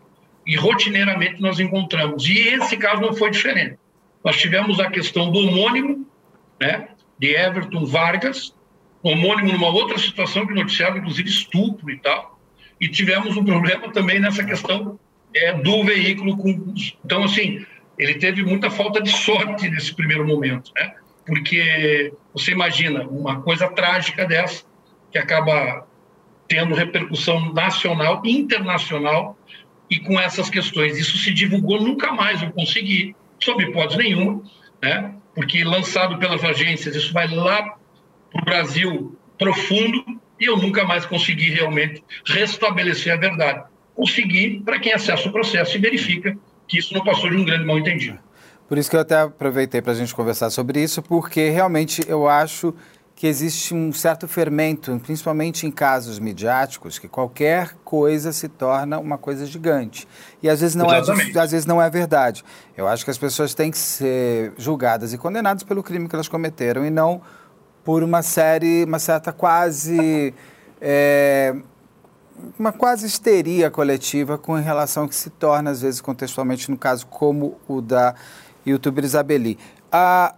[0.46, 2.28] E rotineiramente nós encontramos.
[2.28, 3.78] E esse caso não foi diferente.
[4.24, 6.08] Nós tivemos a questão do homônimo,
[6.60, 8.54] né, de Everton Vargas,
[9.04, 12.40] homônimo numa outra situação que noticiava, inclusive, estupro e tal.
[12.80, 15.00] E tivemos um problema também nessa questão
[15.34, 16.38] é, do veículo.
[16.38, 16.74] Com...
[17.04, 17.66] Então, assim,
[17.98, 20.96] ele teve muita falta de sorte nesse primeiro momento, né?
[21.26, 24.64] Porque você imagina uma coisa trágica dessa,
[25.12, 25.88] que acaba
[26.48, 29.38] tendo repercussão nacional, internacional,
[29.90, 30.98] e com essas questões.
[30.98, 34.44] Isso se divulgou, nunca mais eu consegui, sob hipótese nenhuma,
[34.82, 35.16] né?
[35.36, 37.76] porque lançado pelas agências, isso vai lá
[38.32, 40.04] para o Brasil profundo
[40.40, 43.64] e eu nunca mais consegui realmente restabelecer a verdade.
[43.96, 46.36] Consegui para quem acessa o processo e verifica
[46.68, 48.20] que isso não passou de um grande mal-entendido.
[48.68, 52.28] Por isso que eu até aproveitei para a gente conversar sobre isso, porque realmente eu
[52.28, 52.74] acho
[53.22, 59.16] que existe um certo fermento, principalmente em casos midiáticos, que qualquer coisa se torna uma
[59.16, 60.08] coisa gigante.
[60.42, 62.44] E às vezes não, é, às vezes não é verdade.
[62.76, 66.28] Eu acho que as pessoas têm que ser julgadas e condenadas pelo crime que elas
[66.28, 67.22] cometeram e não
[67.84, 70.34] por uma série, uma certa quase.
[70.82, 71.56] É,
[72.58, 77.06] uma quase histeria coletiva com relação ao que se torna, às vezes, contextualmente, no caso
[77.06, 78.16] como o da
[78.66, 79.60] youtuber Isabeli.
[79.92, 80.34] A,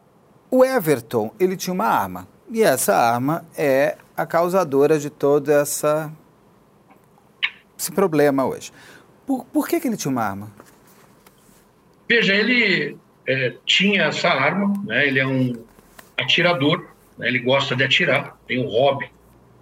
[0.52, 6.14] o Everton, ele tinha uma arma e essa arma é a causadora de todo essa,
[7.78, 8.72] esse problema hoje.
[9.26, 10.52] Por, por que, que ele tinha uma arma?
[12.08, 12.96] Veja, ele
[13.28, 15.08] é, tinha essa arma, né?
[15.08, 15.54] ele é um
[16.16, 16.88] atirador,
[17.18, 19.10] né, ele gosta de atirar, tem um hobby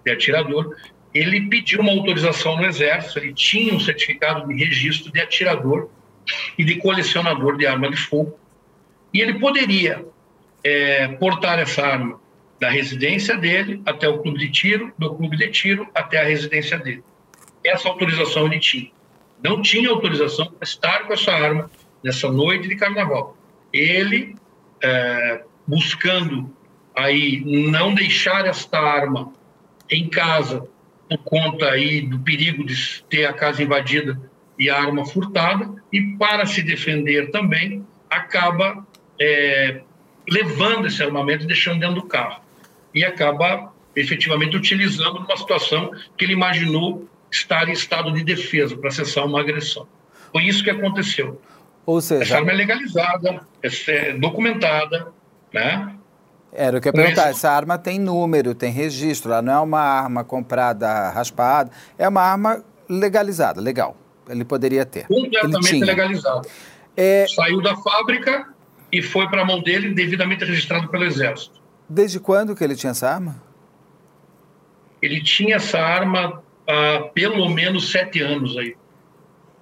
[0.04, 0.76] de atirador,
[1.14, 5.88] ele pediu uma autorização no Exército, ele tinha um certificado de registro de atirador
[6.58, 8.38] e de colecionador de arma de fogo,
[9.14, 10.04] e ele poderia
[10.62, 12.21] é, portar essa arma
[12.62, 16.78] da residência dele até o clube de tiro, do clube de tiro até a residência
[16.78, 17.02] dele.
[17.64, 18.88] Essa autorização ele tinha.
[19.42, 21.68] Não tinha autorização para estar com essa arma
[22.04, 23.36] nessa noite de carnaval.
[23.72, 24.36] Ele,
[24.80, 26.56] é, buscando
[26.94, 29.32] aí não deixar esta arma
[29.90, 30.64] em casa
[31.08, 34.20] por conta aí do perigo de ter a casa invadida
[34.56, 38.86] e a arma furtada, e para se defender também, acaba
[39.20, 39.80] é,
[40.28, 42.40] levando esse armamento e deixando dentro do carro.
[42.94, 48.90] E acaba efetivamente utilizando numa situação que ele imaginou estar em estado de defesa para
[48.90, 49.86] cessar uma agressão.
[50.32, 51.40] Foi isso que aconteceu.
[51.84, 55.08] Ou seja, essa arma é legalizada, é documentada,
[55.52, 55.94] né?
[56.52, 57.30] Era o que eu ia perguntar.
[57.30, 59.32] Essa arma tem número, tem registro.
[59.32, 63.96] Ela não é uma arma comprada raspada, é uma arma legalizada, legal.
[64.28, 65.06] Ele poderia ter.
[65.06, 66.48] Completamente legalizada.
[66.96, 67.26] É...
[67.34, 68.48] Saiu da fábrica
[68.92, 71.61] e foi para a mão dele devidamente registrado pelo Exército.
[71.88, 73.42] Desde quando que ele tinha essa arma?
[75.00, 78.76] Ele tinha essa arma há pelo menos sete anos aí.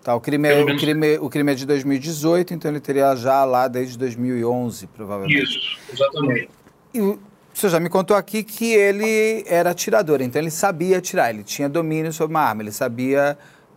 [0.02, 3.44] Tá, o crime, é, o, crime, o crime é de 2018, então ele teria já
[3.44, 5.42] lá desde 2011, provavelmente.
[5.42, 6.48] Isso, exatamente.
[6.94, 7.18] E o
[7.52, 11.68] senhor já me contou aqui que ele era atirador, então ele sabia atirar, ele tinha
[11.68, 13.37] domínio sobre uma arma, ele sabia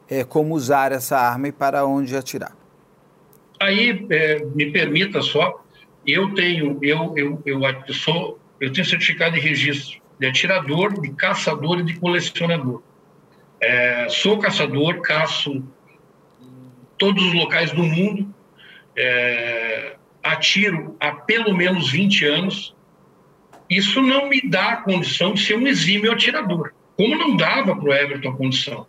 [0.10, 2.56] é, como usar essa arma e para onde atirar.
[3.60, 5.63] Aí, é, me permita só,
[6.06, 11.12] eu tenho, eu, eu, eu, eu, sou, eu tenho certificado de registro de atirador, de
[11.12, 12.82] caçador e de colecionador.
[13.60, 15.64] É, sou caçador, caço
[16.98, 18.34] todos os locais do mundo,
[18.96, 22.76] é, atiro há pelo menos 20 anos,
[23.70, 27.90] isso não me dá a condição de ser um exímio atirador, como não dava para
[27.90, 28.88] o Everton a condição.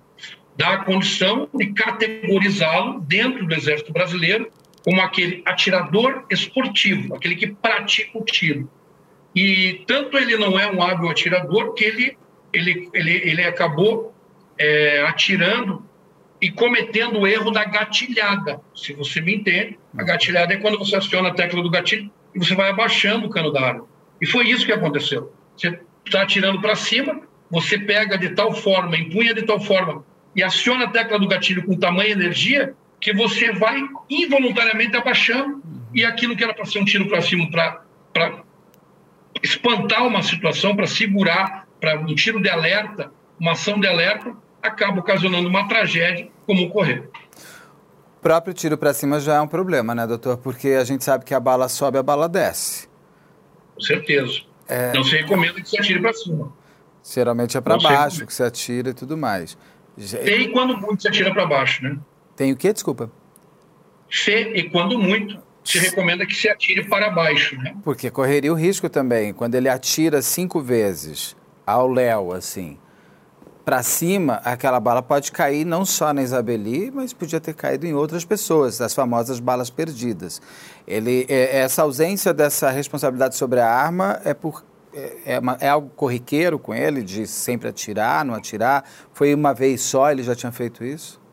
[0.56, 4.48] Dá a condição de categorizá-lo dentro do Exército Brasileiro
[4.84, 8.70] como aquele atirador esportivo, aquele que pratica o tiro.
[9.34, 12.18] E tanto ele não é um hábil atirador que ele,
[12.52, 14.14] ele, ele, ele acabou
[14.58, 15.84] é, atirando
[16.40, 18.60] e cometendo o erro da gatilhada.
[18.74, 22.38] Se você me entende, a gatilhada é quando você aciona a tecla do gatilho e
[22.38, 23.86] você vai abaixando o cano da arma.
[24.20, 25.32] E foi isso que aconteceu.
[25.56, 30.04] Você está atirando para cima, você pega de tal forma, empunha de tal forma
[30.36, 35.62] e aciona a tecla do gatilho com tamanha energia que você vai involuntariamente abaixando
[35.92, 38.42] e aquilo que era para ser um tiro para cima, para
[39.42, 45.00] espantar uma situação, para segurar, para um tiro de alerta, uma ação de alerta, acaba
[45.00, 47.12] ocasionando uma tragédia como ocorreu.
[48.16, 50.38] O próprio tiro para cima já é um problema, né, doutor?
[50.38, 52.88] Porque a gente sabe que a bala sobe, a bala desce.
[53.74, 54.40] Com certeza.
[54.66, 54.94] É...
[54.94, 56.50] Não se recomenda que se atire para cima.
[57.02, 59.58] Geralmente é para baixo que se atira e tudo mais.
[60.24, 61.98] Tem quando muito se atira para baixo, né?
[62.36, 62.72] Tem o quê?
[62.72, 63.10] Desculpa.
[64.10, 67.74] Se e quando muito se recomenda que se atire para baixo, né?
[67.82, 71.34] Porque correria o risco também, quando ele atira cinco vezes
[71.66, 72.78] ao léu, assim,
[73.64, 77.94] para cima, aquela bala pode cair não só na Isabeli, mas podia ter caído em
[77.94, 80.42] outras pessoas, as famosas balas perdidas.
[80.86, 85.68] Ele, é, essa ausência dessa responsabilidade sobre a arma é por é, é, uma, é,
[85.68, 88.84] algo corriqueiro com ele, de sempre atirar, não atirar?
[89.12, 91.23] Foi uma vez só, ele já tinha feito isso?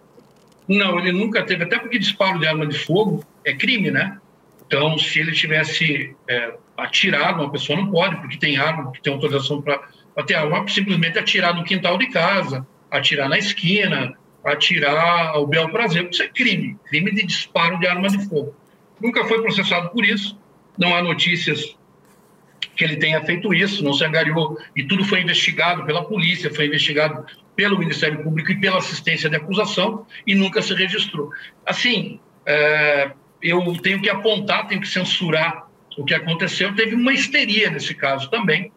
[0.67, 4.19] Não, ele nunca teve, até porque disparo de arma de fogo é crime, né?
[4.65, 9.61] Então, se ele tivesse é, atirado, uma pessoa não pode, porque tem arma, tem autorização
[9.61, 9.81] para
[10.25, 16.07] ter arma, simplesmente atirar no quintal de casa, atirar na esquina, atirar ao bel prazer,
[16.09, 18.55] isso é crime, crime de disparo de arma de fogo.
[18.99, 20.39] Nunca foi processado por isso,
[20.77, 21.75] não há notícias
[22.75, 26.67] que ele tenha feito isso, não se angariou, e tudo foi investigado pela polícia, foi
[26.67, 27.25] investigado
[27.61, 31.29] pelo Ministério Público e pela assistência de acusação, e nunca se registrou.
[31.63, 36.73] Assim, é, eu tenho que apontar, tenho que censurar o que aconteceu.
[36.73, 38.71] Teve uma histeria nesse caso também.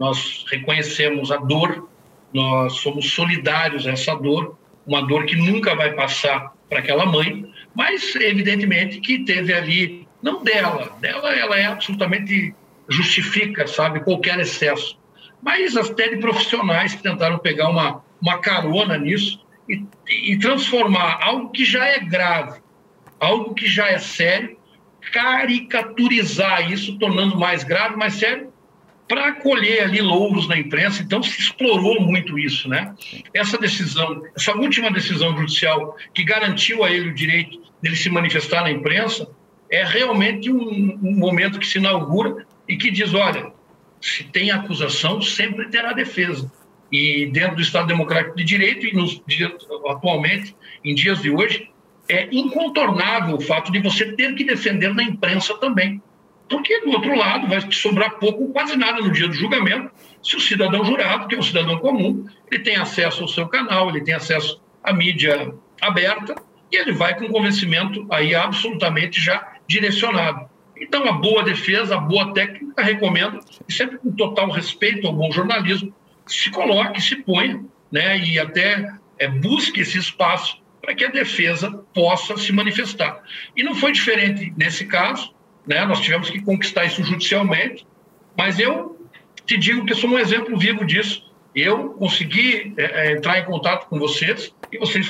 [0.00, 1.88] Nós reconhecemos a dor,
[2.32, 7.48] nós somos solidários a essa dor, uma dor que nunca vai passar para aquela mãe,
[7.72, 12.52] mas evidentemente que teve ali, não dela, dela ela é absolutamente
[12.88, 14.98] justifica, sabe, qualquer excesso,
[15.40, 21.50] mas até de profissionais que tentaram pegar uma, uma carona nisso e, e transformar algo
[21.50, 22.60] que já é grave,
[23.20, 24.56] algo que já é sério,
[25.12, 28.52] caricaturizar isso, tornando mais grave, mais sério,
[29.08, 31.02] para colher ali louros na imprensa.
[31.02, 32.94] Então se explorou muito isso, né?
[33.34, 38.62] Essa decisão, essa última decisão judicial que garantiu a ele o direito dele se manifestar
[38.62, 39.28] na imprensa,
[39.70, 43.52] é realmente um, um momento que se inaugura e que diz, olha,
[44.00, 46.50] se tem acusação, sempre terá defesa.
[46.96, 49.20] E dentro do Estado Democrático de Direito, e nos
[49.88, 50.54] atualmente,
[50.84, 51.68] em dias de hoje,
[52.08, 56.00] é incontornável o fato de você ter que defender na imprensa também.
[56.48, 59.90] Porque, do outro lado, vai sobrar pouco ou quase nada no dia do julgamento,
[60.22, 63.88] se o cidadão jurado, que é um cidadão comum, ele tem acesso ao seu canal,
[63.88, 66.36] ele tem acesso à mídia aberta,
[66.70, 70.48] e ele vai com convencimento aí absolutamente já direcionado.
[70.80, 75.32] Então, a boa defesa, a boa técnica, recomendo, e sempre com total respeito ao bom
[75.32, 75.92] jornalismo,
[76.26, 81.70] se coloque, se ponha, né, e até é, busque esse espaço para que a defesa
[81.94, 83.22] possa se manifestar.
[83.56, 85.34] E não foi diferente nesse caso,
[85.66, 87.86] né, nós tivemos que conquistar isso judicialmente,
[88.36, 89.08] mas eu
[89.46, 91.32] te digo que sou um exemplo vivo disso.
[91.54, 95.08] Eu consegui é, entrar em contato com vocês e vocês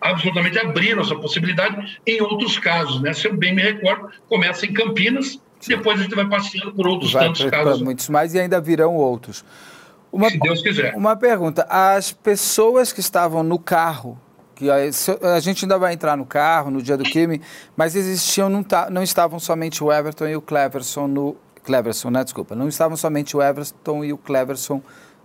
[0.00, 3.00] absolutamente abriram essa possibilidade em outros casos.
[3.00, 3.12] Né?
[3.12, 7.12] Se eu bem me recordo, começa em Campinas, depois a gente vai passeando por outros
[7.12, 7.82] vai, tantos casos.
[7.82, 9.44] Muitos mais e ainda virão outros.
[10.14, 10.94] Uma, Se Deus quiser.
[10.94, 14.16] Uma pergunta: as pessoas que estavam no carro,
[14.54, 14.76] que a,
[15.34, 17.40] a, gente ainda vai entrar no carro no dia do crime,
[17.76, 21.36] mas existiam, não, tá, não estavam somente o Everton e o Cleverson no.
[21.64, 22.22] Cleverson, né?
[22.22, 22.54] Desculpa.
[22.54, 24.80] Não estavam somente o Everton e o Cleverson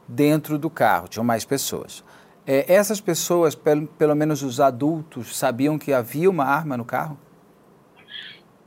[0.08, 2.04] dentro do carro, tinham mais pessoas.
[2.47, 7.19] É, essas pessoas, pelo, pelo menos os adultos, sabiam que havia uma arma no carro?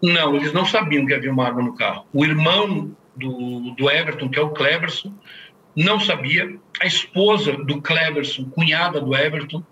[0.00, 2.04] Não, eles não sabiam que havia uma arma no carro.
[2.12, 5.12] O irmão do, do Everton, que é o Cleverson,
[5.76, 6.56] não sabia.
[6.80, 9.62] A esposa do Cleverson, cunhada do Everton,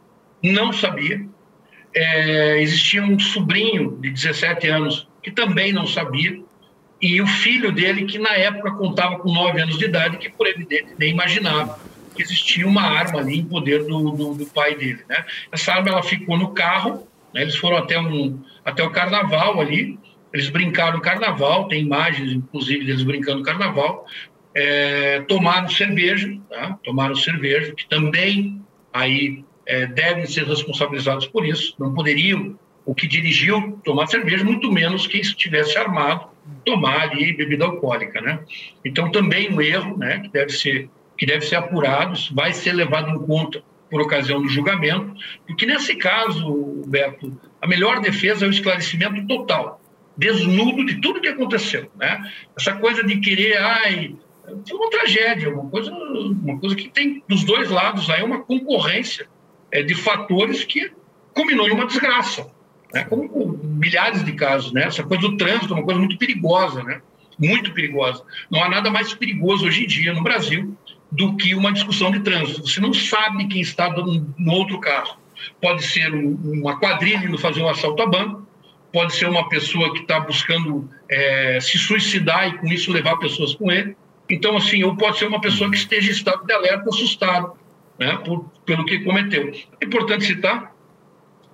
[0.42, 1.26] não sabia.
[1.94, 6.40] É, existia um sobrinho de 17 anos que também não sabia.
[7.00, 10.46] E o filho dele, que na época contava com 9 anos de idade, que por
[10.46, 11.78] evidente nem imaginava
[12.14, 15.00] que existia uma arma ali em poder do, do, do pai dele.
[15.08, 15.24] Né?
[15.50, 17.42] Essa arma ela ficou no carro, né?
[17.42, 19.98] eles foram até, um, até o carnaval ali,
[20.32, 24.06] eles brincaram no carnaval, tem imagens, inclusive, deles brincando no carnaval,
[24.54, 26.78] é, tomaram cerveja, tá?
[26.82, 28.60] tomaram cerveja, que também
[28.92, 34.72] aí é, devem ser responsabilizados por isso, não poderiam, o que dirigiu tomar cerveja, muito
[34.72, 36.28] menos quem estivesse armado
[36.64, 38.40] tomar ali bebida alcoólica, né?
[38.84, 43.10] Então também um erro, né, que deve ser que deve ser apurado, vai ser levado
[43.10, 45.14] em conta por ocasião do julgamento,
[45.46, 49.82] porque nesse caso, Beto, a melhor defesa é o esclarecimento total,
[50.16, 52.22] desnudo de tudo que aconteceu, né?
[52.56, 54.16] Essa coisa de querer, ai,
[54.68, 59.28] foi uma tragédia, uma coisa, uma coisa que tem dos dois lados aí uma concorrência
[59.72, 60.92] é, de fatores que
[61.34, 62.46] culminou em uma desgraça,
[62.92, 63.04] né?
[63.04, 64.84] Como milhares de casos, né?
[64.84, 67.00] Essa coisa do trânsito é uma coisa muito perigosa, né?
[67.38, 68.22] Muito perigosa.
[68.50, 70.76] Não há nada mais perigoso hoje em dia no Brasil
[71.10, 72.66] do que uma discussão de trânsito.
[72.66, 75.18] Você não sabe quem está no outro carro.
[75.60, 78.46] Pode ser uma quadrilha indo fazer um assalto a banco,
[78.92, 83.54] pode ser uma pessoa que está buscando é, se suicidar e com isso levar pessoas
[83.54, 83.96] com ele.
[84.30, 87.52] Então, assim, ou pode ser uma pessoa que esteja em estado de alerta, assustado,
[87.98, 89.52] né, por, pelo que cometeu.
[89.80, 90.72] É importante citar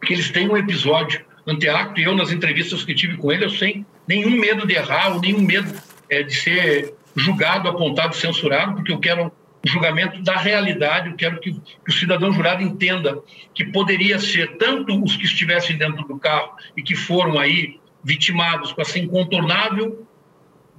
[0.04, 3.50] que eles têm um episódio anteacto, e eu, nas entrevistas que tive com ele, eu
[3.50, 5.72] sem nenhum medo de errar, ou nenhum medo
[6.10, 9.32] é, de ser julgado, apontado, censurado, porque eu quero
[9.64, 11.10] julgamento da realidade.
[11.10, 13.18] Eu quero que, que, o cidadão jurado entenda
[13.54, 18.72] que poderia ser tanto os que estivessem dentro do carro e que foram aí vitimados
[18.72, 20.06] com essa incontornável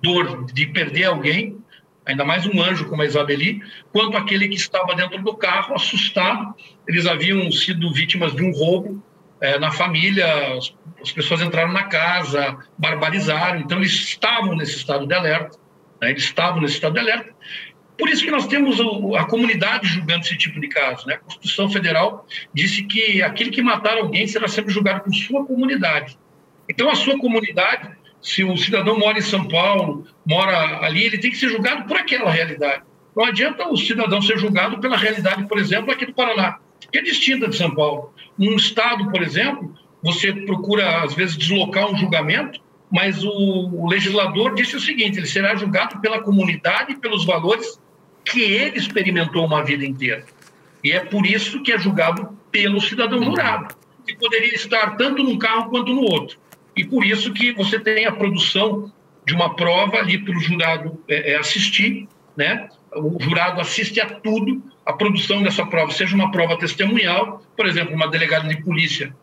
[0.01, 1.57] dor de perder alguém,
[2.07, 6.55] ainda mais um anjo como a Isabeli, quanto aquele que estava dentro do carro, assustado.
[6.87, 9.03] Eles haviam sido vítimas de um roubo
[9.39, 10.25] é, na família,
[10.57, 15.57] as, as pessoas entraram na casa, barbarizaram, então eles estavam nesse estado de alerta.
[16.01, 16.11] Né?
[16.11, 17.35] Eles estavam nesse estado de alerta
[17.97, 18.77] por isso que nós temos
[19.15, 21.07] a comunidade julgando esse tipo de caso.
[21.07, 21.15] Né?
[21.15, 26.17] A Constituição Federal disse que aquele que matar alguém será sempre julgado por sua comunidade.
[26.69, 31.31] Então, a sua comunidade, se o cidadão mora em São Paulo, mora ali, ele tem
[31.31, 32.83] que ser julgado por aquela realidade.
[33.15, 36.57] Não adianta o cidadão ser julgado pela realidade, por exemplo, aqui do Paraná,
[36.91, 38.13] que é distinta de São Paulo.
[38.37, 42.59] Num estado, por exemplo, você procura, às vezes, deslocar um julgamento,
[42.91, 47.79] mas o legislador disse o seguinte: ele será julgado pela comunidade e pelos valores
[48.23, 50.25] que ele experimentou uma vida inteira.
[50.83, 53.75] E é por isso que é julgado pelo cidadão jurado,
[54.05, 56.37] que poderia estar tanto num carro quanto no outro.
[56.77, 58.91] E por isso que você tem a produção
[59.25, 62.69] de uma prova ali para o jurado é, é, assistir, né?
[62.95, 67.93] O jurado assiste a tudo, a produção dessa prova, seja uma prova testemunhal, por exemplo,
[67.93, 69.13] uma delegada de polícia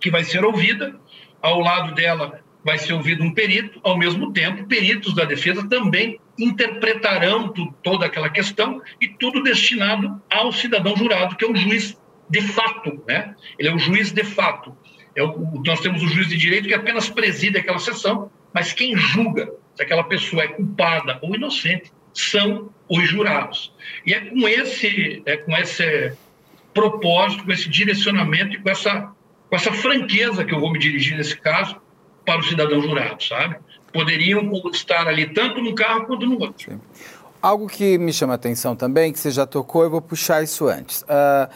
[0.00, 0.98] que vai ser ouvida,
[1.42, 6.18] ao lado dela vai ser ouvido um perito, ao mesmo tempo, peritos da defesa também
[6.38, 7.52] interpretarão
[7.82, 11.98] toda aquela questão e tudo destinado ao cidadão jurado, que é o juiz
[12.30, 13.34] de fato, né?
[13.58, 14.76] Ele é o juiz de fato.
[15.18, 18.96] É o, nós temos o juiz de direito que apenas preside aquela sessão, mas quem
[18.96, 23.74] julga se aquela pessoa é culpada ou inocente são os jurados.
[24.06, 26.12] E é com esse, é com esse
[26.72, 29.12] propósito, com esse direcionamento e com essa,
[29.50, 31.76] com essa franqueza que eu vou me dirigir nesse caso
[32.24, 33.56] para o cidadão jurado, sabe?
[33.92, 36.70] Poderiam estar ali tanto num carro quanto no outro.
[36.70, 36.80] Sim.
[37.42, 40.68] Algo que me chama a atenção também, que você já tocou, eu vou puxar isso
[40.68, 41.02] antes.
[41.02, 41.48] Uh,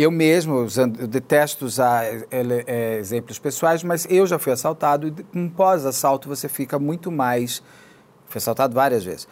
[0.00, 5.10] eu mesmo, usando, eu detesto usar é, exemplos pessoais, mas eu já fui assaltado e
[5.24, 7.60] com pós-assalto você fica muito mais.
[8.28, 9.26] Fui assaltado várias vezes.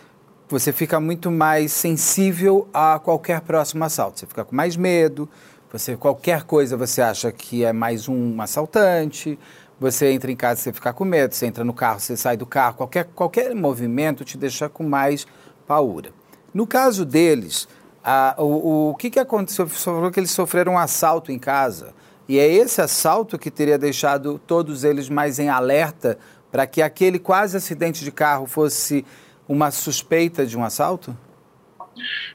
[0.49, 4.19] Você fica muito mais sensível a qualquer próximo assalto.
[4.19, 5.29] Você fica com mais medo.
[5.71, 9.39] Você qualquer coisa você acha que é mais um assaltante.
[9.79, 11.33] Você entra em casa, você fica com medo.
[11.33, 12.75] Você entra no carro, você sai do carro.
[12.75, 15.29] Qualquer qualquer movimento te deixa com mais
[15.65, 16.11] paura.
[16.53, 17.69] No caso deles,
[18.09, 19.67] ah, o, o, que, que aconteceu?
[19.67, 21.93] Você falou que eles sofreram um assalto em casa.
[22.29, 26.17] E é esse assalto que teria deixado todos eles mais em alerta
[26.53, 29.05] para que aquele quase acidente de carro fosse
[29.49, 31.19] uma suspeita de um assalto?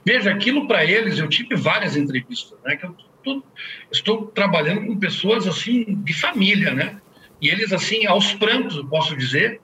[0.06, 2.76] Veja, aquilo para eles, eu tive várias entrevistas, né?
[2.76, 3.44] Que eu tô,
[3.90, 7.00] estou trabalhando com pessoas assim de família, né?
[7.42, 9.62] E eles assim, aos prantos, eu posso dizer,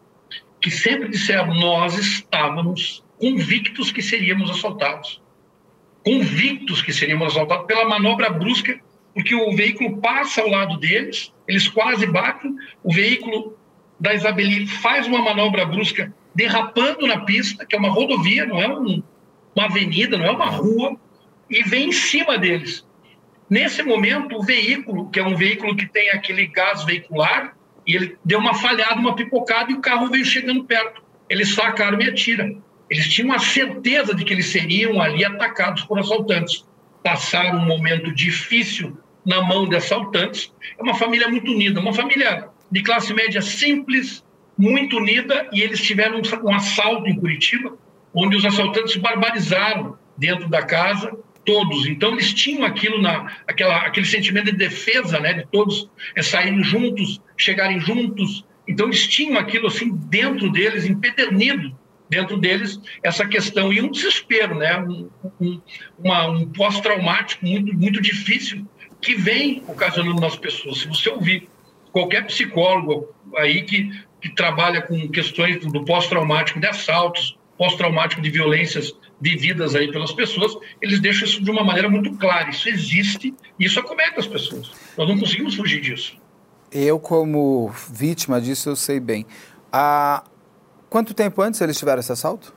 [0.62, 5.22] que sempre disseram: nós estávamos convictos que seríamos assaltados
[6.08, 8.80] convictos que seríamos assaltados pela manobra brusca,
[9.14, 13.58] porque o veículo passa ao lado deles, eles quase batem, o veículo
[14.00, 18.70] da Isabeli faz uma manobra brusca derrapando na pista, que é uma rodovia, não é
[18.70, 19.04] um,
[19.54, 20.96] uma avenida, não é uma rua,
[21.50, 22.88] e vem em cima deles.
[23.50, 27.54] Nesse momento, o veículo, que é um veículo que tem aquele gás veicular,
[27.86, 31.04] e ele deu uma falhada, uma pipocada, e o carro veio chegando perto.
[31.28, 32.62] Eles sacaram e atiram.
[32.90, 36.66] Eles tinham a certeza de que eles seriam ali atacados por assaltantes.
[37.04, 40.54] Passaram um momento difícil na mão de assaltantes.
[40.80, 44.24] É uma família muito unida, uma família de classe média simples,
[44.58, 47.78] muito unida, e eles tiveram um assalto em Curitiba,
[48.14, 51.12] onde os assaltantes barbarizaram dentro da casa
[51.46, 51.88] todos.
[51.88, 56.62] Então eles tinham aquilo na aquela, aquele sentimento de defesa, né, de todos é, saírem
[56.64, 58.46] juntos, chegarem juntos.
[58.68, 61.74] Então eles tinham aquilo assim dentro deles, empedernido
[62.10, 64.80] dentro deles essa questão e um desespero, né?
[64.80, 65.62] um, um,
[66.04, 68.66] um pós-traumático muito, muito difícil
[69.02, 70.80] que vem ocasionando nas pessoas.
[70.80, 71.50] Se você ouvir
[71.92, 73.92] qualquer psicólogo aí que,
[74.22, 80.56] que trabalha com questões do pós-traumático de assaltos, pós-traumático de violências vividas aí pelas pessoas,
[80.82, 82.50] eles deixam isso de uma maneira muito clara.
[82.50, 84.72] Isso existe e isso acomete as pessoas.
[84.98, 86.16] Nós não conseguimos fugir disso.
[86.72, 89.26] Eu, como vítima disso, eu sei bem.
[89.72, 90.24] A,
[90.90, 92.54] Quanto tempo antes eles tiveram esse assalto?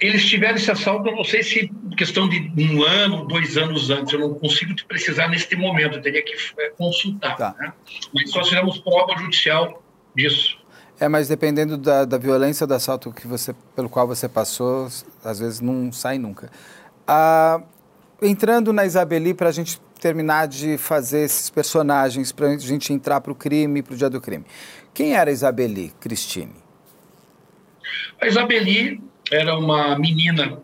[0.00, 4.12] Eles tiveram esse assalto, eu não sei se questão de um ano, dois anos antes,
[4.12, 7.36] eu não consigo te precisar neste momento, eu teria que é, consultar.
[7.36, 7.54] Tá.
[7.58, 7.72] Né?
[8.14, 9.82] Mas só fizemos prova judicial
[10.14, 10.56] disso.
[11.00, 14.88] É, mas dependendo da, da violência do assalto que você, pelo qual você passou,
[15.24, 16.50] às vezes não sai nunca.
[17.06, 17.60] Ah,
[18.22, 23.20] entrando na Isabeli, para a gente terminar de fazer esses personagens, para a gente entrar
[23.20, 24.44] para o crime, para o dia do crime.
[24.94, 26.52] Quem era Isabeli Cristine?
[28.20, 30.60] A Isabeli era uma menina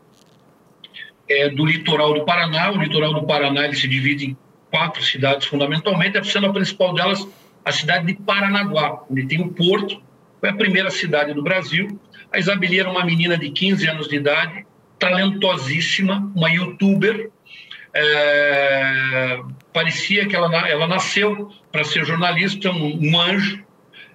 [1.28, 2.72] é, do litoral do Paraná.
[2.72, 4.36] O litoral do Paraná ele se divide em
[4.70, 7.26] quatro cidades, fundamentalmente, sendo a principal delas
[7.64, 10.02] a cidade de Paranaguá, onde tem o porto,
[10.40, 11.98] foi a primeira cidade do Brasil.
[12.30, 14.66] A Isabeli era uma menina de 15 anos de idade,
[14.98, 17.30] talentosíssima, uma youtuber.
[17.94, 19.40] É,
[19.72, 23.64] parecia que ela, ela nasceu para ser jornalista, um, um anjo,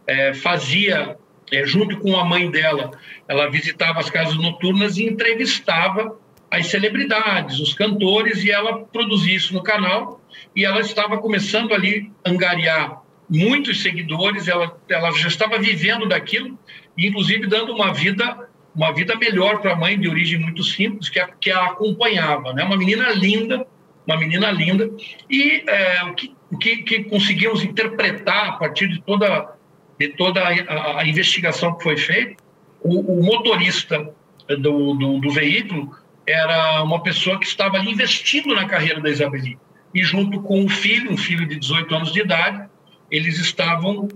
[0.10, 1.16] é, fazia,
[1.52, 2.92] é, junto com a mãe dela,
[3.28, 6.18] ela visitava as casas noturnas e entrevistava
[6.50, 10.20] as celebridades, os cantores, e ela produzia isso no canal.
[10.56, 16.58] E ela estava começando ali a angariar muitos seguidores, ela, ela já estava vivendo daquilo,
[16.98, 21.20] inclusive dando uma vida uma vida melhor para a mãe de origem muito simples, que
[21.20, 22.54] a, que a acompanhava.
[22.54, 22.64] Né?
[22.64, 23.66] Uma menina linda,
[24.08, 24.90] uma menina linda,
[25.30, 29.59] e é, o, que, que, que conseguimos interpretar a partir de toda
[30.00, 32.42] de toda a, a investigação que foi feita,
[32.82, 34.10] o, o motorista
[34.48, 35.94] do, do, do, veículo
[36.26, 39.58] era uma pessoa que estava ali investindo na carreira da Isabeli.
[39.94, 42.70] E junto com o filho, um filho de 18 anos de idade,
[43.12, 44.08] eles estavam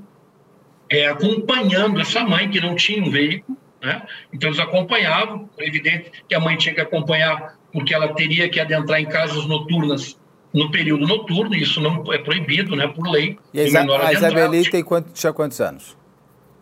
[0.89, 4.03] é, acompanhando essa mãe que não tinha um veículo, né?
[4.31, 8.59] Então eles acompanhavam, é evidente que a mãe tinha que acompanhar porque ela teria que
[8.59, 10.17] adentrar em casas noturnas
[10.53, 13.37] no período noturno, isso não é proibido, né, por lei.
[13.53, 15.97] E a, Isa a Isabeli tem quanto, tinha quantos anos?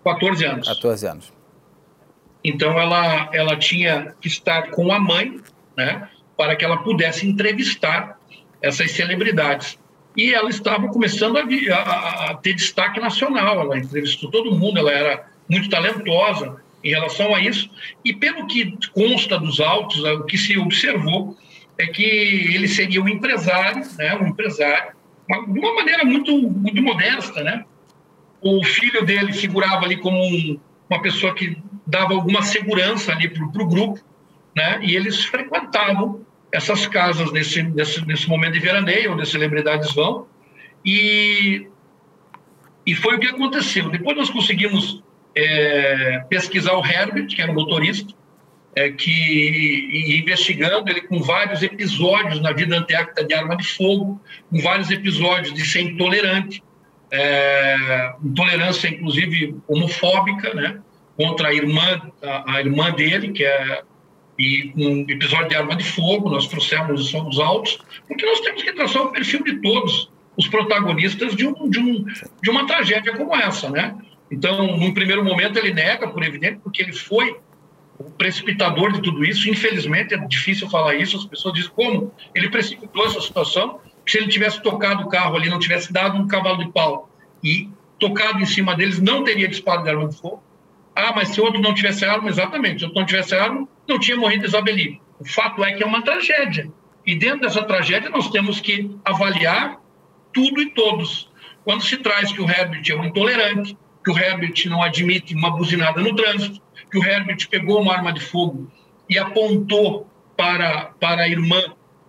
[0.04, 0.68] 14 anos.
[0.68, 1.34] 14 anos.
[2.44, 5.39] Então ela, ela tinha que estar com a mãe,
[5.76, 8.18] né, para que ela pudesse entrevistar
[8.62, 9.78] essas celebridades.
[10.16, 11.44] E ela estava começando a,
[11.76, 17.34] a, a ter destaque nacional, ela entrevistou todo mundo, ela era muito talentosa, em relação
[17.36, 17.70] a isso.
[18.04, 21.38] E pelo que consta dos autos, o que se observou
[21.82, 24.94] é que ele seria um empresário, né, um empresário,
[25.48, 27.66] de uma maneira muito, muito modesta, né?
[28.42, 30.60] O filho dele figurava ali como um,
[30.90, 31.58] uma pessoa que
[31.88, 34.00] dava alguma segurança ali para o grupo,
[34.56, 34.80] né?
[34.84, 40.28] E eles frequentavam essas casas nesse, nesse, nesse momento de veraneio, onde as celebridades vão,
[40.84, 41.68] e,
[42.86, 43.90] e foi o que aconteceu.
[43.90, 45.02] Depois nós conseguimos
[45.34, 48.14] é, pesquisar o Herbert, que era o motorista,
[48.76, 54.59] é, que investigando ele com vários episódios na vida anteacta de arma de fogo, com
[54.59, 56.63] vários episódios de ser intolerante,
[57.11, 60.80] é, intolerância inclusive homofóbica, né,
[61.17, 63.84] contra a irmã, a, a, irmã dele, que é
[64.39, 68.63] e um episódio de arma de fogo, nós trouxemos isso aos autos, porque nós temos
[68.63, 72.03] que traçar o perfil de todos os protagonistas de, um, de, um,
[72.41, 73.95] de uma tragédia como essa, né?
[74.32, 77.38] Então, num primeiro momento, ele nega, por evidente, porque ele foi
[78.08, 79.49] o precipitador de tudo isso.
[79.49, 81.18] Infelizmente, é difícil falar isso.
[81.18, 83.80] As pessoas dizem como ele precipitou essa situação.
[84.06, 87.10] Se ele tivesse tocado o carro ali, não tivesse dado um cavalo de pau
[87.43, 90.43] e tocado em cima deles, não teria disparo de arma de fogo.
[90.95, 92.80] Ah, mas se outro não tivesse arma, exatamente.
[92.80, 94.99] Se outro não tivesse arma, não tinha morrido Isabeli.
[95.20, 96.70] O fato é que é uma tragédia.
[97.06, 99.80] E dentro dessa tragédia, nós temos que avaliar
[100.34, 101.30] tudo e todos.
[101.64, 105.52] Quando se traz que o Herbert é um intolerante, que o Herbert não admite uma
[105.52, 106.62] buzinada no trânsito,
[106.92, 108.70] que o Herbert pegou uma arma de fogo
[109.10, 111.62] e apontou para, para a irmã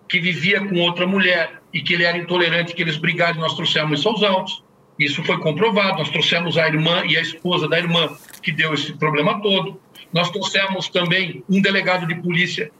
[0.09, 4.01] que vivia com outra mulher e que ele era intolerante, que eles brigaram nós trouxemos
[4.01, 4.62] isso aos autos.
[4.99, 5.99] Isso foi comprovado.
[5.99, 9.80] Nós trouxemos a irmã e a esposa da irmã que deu esse problema todo.
[10.12, 12.70] Nós trouxemos também um delegado de polícia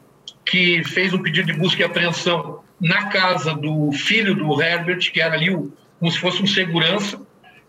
[0.45, 5.21] que fez um pedido de busca e apreensão na casa do filho do Herbert, que
[5.21, 7.19] era ali o, como se fosse um segurança,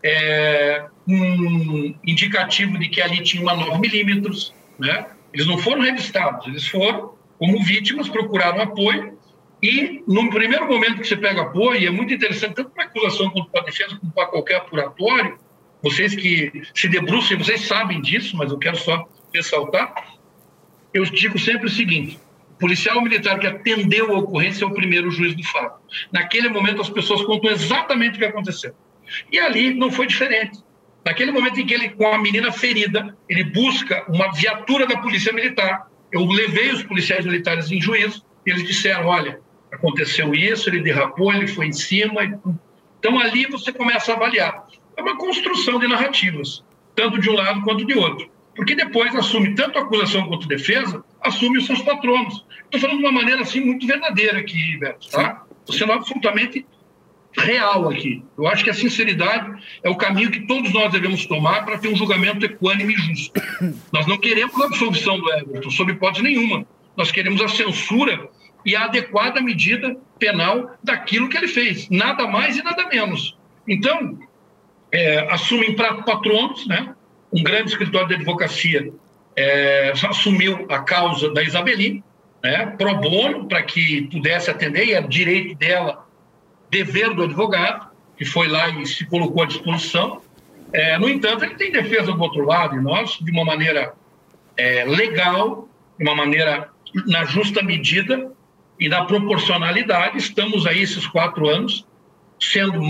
[0.04, 5.06] é, um indicativo de que ali tinha uma 9 milímetros, né?
[5.32, 9.18] Eles não foram revistados, eles foram como vítimas, procuraram apoio
[9.64, 12.86] e no primeiro momento que você pega apoio, e é muito interessante tanto para a
[12.86, 15.38] acusação quanto para a defesa, como para qualquer apuratório,
[15.82, 20.18] vocês que se debruçam, vocês sabem disso, mas eu quero só ressaltar,
[20.92, 25.10] eu digo sempre o seguinte, o policial militar que atendeu a ocorrência é o primeiro
[25.10, 25.80] juiz do fato.
[26.12, 28.74] Naquele momento as pessoas contam exatamente o que aconteceu.
[29.30, 30.58] E ali não foi diferente.
[31.04, 35.32] Naquele momento em que ele, com a menina ferida, ele busca uma viatura da polícia
[35.32, 35.86] militar.
[36.10, 39.40] Eu levei os policiais militares em juízo e eles disseram: olha,
[39.70, 42.22] aconteceu isso, ele derrapou, ele foi em cima.
[42.98, 44.64] Então ali você começa a avaliar.
[44.96, 48.30] É uma construção de narrativas, tanto de um lado quanto de outro.
[48.54, 52.46] Porque depois assume tanto a acusação quanto a defesa, assume os seus patronos.
[52.64, 55.44] Estou falando de uma maneira assim muito verdadeira aqui, Beto, tá?
[55.60, 56.64] Estou sendo absolutamente
[57.36, 58.22] real aqui.
[58.36, 61.88] Eu acho que a sinceridade é o caminho que todos nós devemos tomar para ter
[61.88, 63.40] um julgamento equânime e justo.
[63.92, 66.66] Nós não queremos a absolvição do Everton, sob hipótese nenhuma.
[66.96, 68.28] Nós queremos a censura
[68.64, 71.88] e a adequada medida penal daquilo que ele fez.
[71.90, 73.36] Nada mais e nada menos.
[73.66, 74.18] Então,
[74.92, 76.94] é, assumem para patronos, né?
[77.32, 78.92] um grande escritório de advocacia
[79.36, 82.02] é, assumiu a causa da Isabeli,
[82.42, 86.03] né, pro bono, para que pudesse atender, e é direito dela
[86.74, 90.20] dever do advogado, que foi lá e se colocou à disposição.
[90.72, 93.94] É, no entanto, ele tem defesa do outro lado, e nós, de uma maneira
[94.56, 96.68] é, legal, de uma maneira
[97.06, 98.32] na justa medida
[98.78, 101.86] e na proporcionalidade, estamos aí esses quatro anos
[102.40, 102.80] sendo,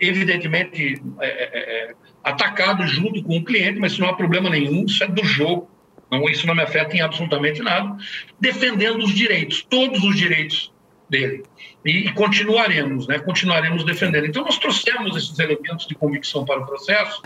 [0.00, 5.04] evidentemente, é, é, é atacados junto com o cliente, mas não há problema nenhum, isso
[5.04, 5.70] é do jogo,
[6.10, 7.96] não, isso não me afeta em absolutamente nada,
[8.40, 10.72] defendendo os direitos, todos os direitos
[11.08, 11.44] dele.
[11.86, 13.18] E, e, continuaremos, né?
[13.20, 14.26] Continuaremos defendendo.
[14.26, 17.22] Então, nós trouxemos esses elementos de convicção para o processo,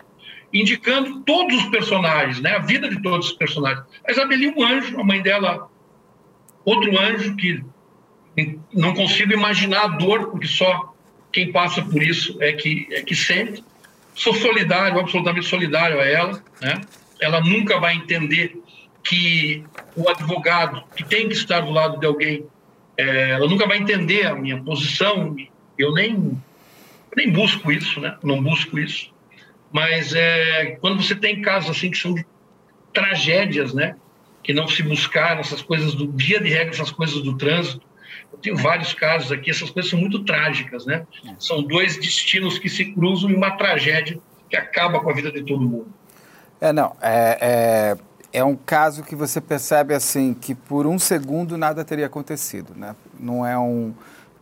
[0.53, 2.57] indicando todos os personagens, né?
[2.57, 3.85] A vida de todos os personagens.
[4.07, 5.71] A Isabeli, um anjo, a mãe dela,
[6.63, 7.65] outro anjo que
[8.73, 10.95] não consigo imaginar a dor, porque só
[11.33, 13.65] quem passa por isso é que, é que sente.
[14.15, 16.81] Sou solidário, absolutamente solidário a ela, né?
[17.19, 18.61] Ela nunca vai entender
[19.03, 19.65] que
[19.97, 22.47] o advogado que tem que estar do lado de alguém
[23.01, 25.37] é, ela nunca vai entender a minha posição.
[25.79, 26.39] Eu nem,
[27.17, 28.17] nem busco isso, né?
[28.23, 29.13] Não busco isso.
[29.73, 32.15] Mas é, quando você tem casos assim que são
[32.93, 33.97] tragédias, né?
[34.43, 37.89] Que não se buscaram, essas coisas do dia de regra, essas coisas do trânsito.
[38.33, 41.07] Eu tenho vários casos aqui, essas coisas são muito trágicas, né?
[41.39, 45.43] São dois destinos que se cruzam em uma tragédia que acaba com a vida de
[45.43, 45.89] todo mundo.
[46.61, 51.59] É, não, é, é é um caso que você percebe assim que por um segundo
[51.59, 52.95] nada teria acontecido, né?
[53.19, 53.93] Não é um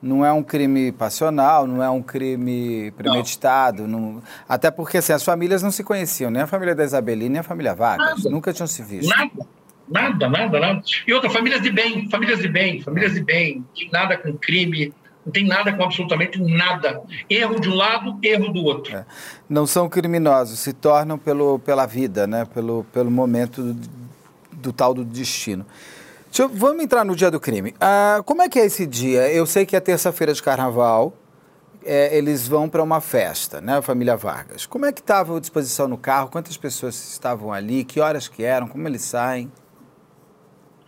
[0.01, 3.89] não é um crime passional, não é um crime premeditado.
[3.89, 4.23] Não.
[4.49, 7.43] Até porque assim, as famílias não se conheciam, nem a família da Isabelina nem a
[7.43, 8.19] família Vargas.
[8.19, 8.31] Nada.
[8.31, 9.09] Nunca tinham se visto.
[9.09, 9.31] Nada,
[9.89, 10.83] nada, nada, nada.
[11.07, 13.65] E outra, famílias de bem, famílias de bem, famílias de bem.
[13.77, 14.93] Não nada com crime,
[15.29, 17.03] não tem nada com absolutamente nada.
[17.29, 18.97] Erro de um lado, erro do outro.
[18.97, 19.05] É.
[19.49, 22.47] Não são criminosos, se tornam pelo, pela vida, né?
[22.47, 23.89] pelo, pelo momento do,
[24.51, 25.67] do tal do destino.
[26.39, 27.75] Eu, vamos entrar no dia do crime.
[27.79, 29.31] Ah, como é que é esse dia?
[29.31, 31.13] Eu sei que é terça-feira de carnaval,
[31.85, 34.67] é, eles vão para uma festa, né, a família Vargas.
[34.67, 36.29] Como é que estava a disposição no carro?
[36.29, 37.85] Quantas pessoas estavam ali?
[37.85, 38.69] Que horas que eram?
[38.69, 39.51] Como eles saem?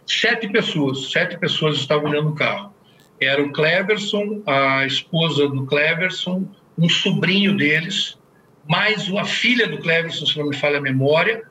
[0.07, 2.73] Sete pessoas, sete pessoas estavam olhando no carro.
[3.21, 6.45] Era o Cleverson, a esposa do Cleverson,
[6.79, 8.19] um sobrinho deles,
[8.67, 11.43] mais a filha do Cleverson, se não me falha a memória,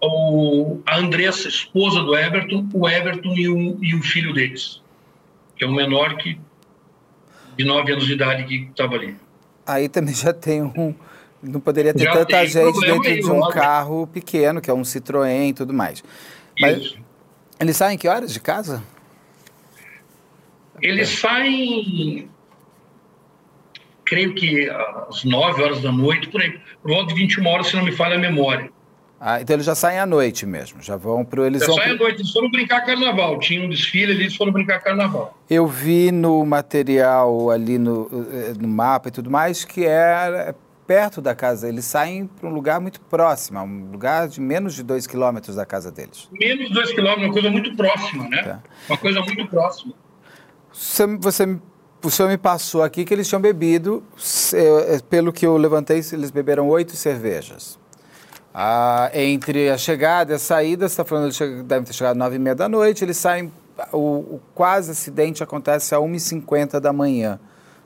[0.00, 4.80] o, a Andressa, esposa do Everton, o Everton e o, e o filho deles,
[5.56, 6.38] que é um menor que
[7.56, 9.16] de 9 anos de idade que estava ali.
[9.66, 10.94] Aí também já tem um.
[11.42, 14.82] Não poderia ter já tanta gente dentro aí, de um carro pequeno, que é um
[14.82, 16.02] Citroën e tudo mais.
[16.58, 16.98] Mas Isso.
[17.58, 18.82] eles saem que horas de casa?
[20.80, 22.28] Eles saem,
[24.04, 24.68] creio que
[25.08, 27.92] às 9 horas da noite, por aí, por volta de 21 horas, se não me
[27.92, 28.70] falha a memória.
[29.24, 31.92] Ah, então eles já saem à noite mesmo, já vão para eles já vão saem
[31.92, 35.38] à noite, eles foram brincar carnaval, tinha um desfile ali, eles foram brincar carnaval.
[35.48, 40.52] Eu vi no material ali no, eh, no mapa e tudo mais que é
[40.88, 44.82] perto da casa, eles saem para um lugar muito próximo, um lugar de menos de
[44.82, 46.28] dois quilômetros da casa deles.
[46.32, 48.42] Menos de dois quilômetros, uma coisa muito próxima, né?
[48.42, 48.62] Tá.
[48.88, 49.94] Uma coisa muito próxima.
[50.72, 51.58] Você, você,
[52.02, 54.02] o senhor me passou aqui que eles tinham bebido,
[54.54, 57.78] eh, pelo que eu levantei, eles beberam oito cervejas.
[58.54, 62.18] Ah, entre a chegada e a saída, você está falando que devem ter chegado às
[62.18, 63.52] nove e meia da noite, eles saem,
[63.92, 67.38] o, o quase acidente acontece às 1h50 da manhã,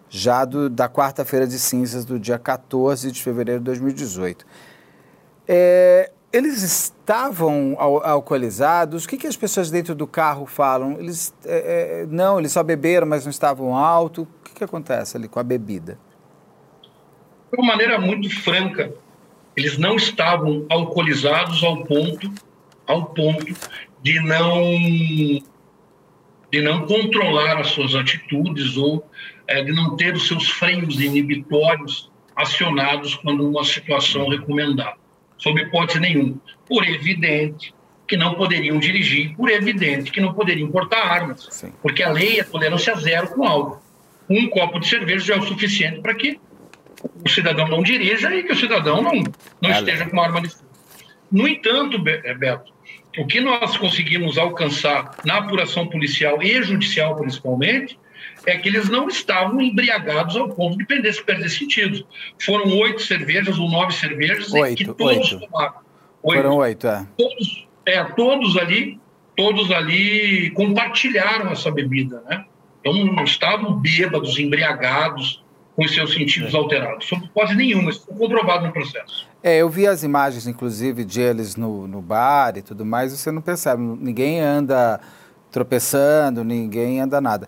[0.09, 4.47] já do, da quarta-feira de cinzas do dia 14 de fevereiro de 2018.
[5.47, 9.05] É, eles estavam al alcoolizados?
[9.05, 10.99] O que, que as pessoas dentro do carro falam?
[10.99, 14.23] Eles, é, é, não, eles só beberam, mas não estavam alto.
[14.23, 15.99] O que, que acontece ali com a bebida?
[17.51, 18.93] De uma maneira muito franca,
[19.57, 22.31] eles não estavam alcoolizados ao ponto,
[22.87, 23.55] ao ponto
[24.03, 24.63] de não
[26.53, 29.05] de não controlar as suas atitudes ou
[29.49, 34.97] é, de não ter os seus freios inibitórios acionados quando uma situação recomendada,
[35.39, 36.37] sob hipótese nenhuma.
[36.67, 37.75] Por evidente
[38.07, 41.73] que não poderiam dirigir, por evidente que não poderiam portar armas, Sim.
[41.83, 43.83] porque a lei é tolerância zero com álcool.
[44.29, 46.39] Um copo de cerveja já é o suficiente para que
[47.25, 49.23] o cidadão não dirija e que o cidadão não,
[49.61, 50.67] não esteja com uma arma de fogo.
[51.31, 52.73] No entanto, eh, Beto,
[53.19, 57.99] o que nós conseguimos alcançar na apuração policial e judicial, principalmente,
[58.47, 62.07] é que eles não estavam embriagados ao ponto de perder, perder sentido.
[62.41, 65.47] Foram oito cervejas ou nove cervejas oito, que todos oito.
[65.47, 65.75] tomaram.
[66.23, 66.43] Oito.
[66.43, 67.07] Foram oito, é.
[67.19, 69.01] Todos, é, todos ali,
[69.37, 72.45] todos ali compartilharam essa bebida, né?
[72.81, 75.45] Então não estavam bêbados, embriagados,
[75.77, 76.57] com seus sentidos é.
[76.57, 77.07] alterados.
[77.07, 79.29] Sob hipótese nenhuma, isso foi comprovado no processo.
[79.43, 83.31] É, eu vi as imagens, inclusive, de eles no, no bar e tudo mais, você
[83.31, 84.99] não percebe, ninguém anda
[85.51, 87.47] tropeçando, ninguém anda nada.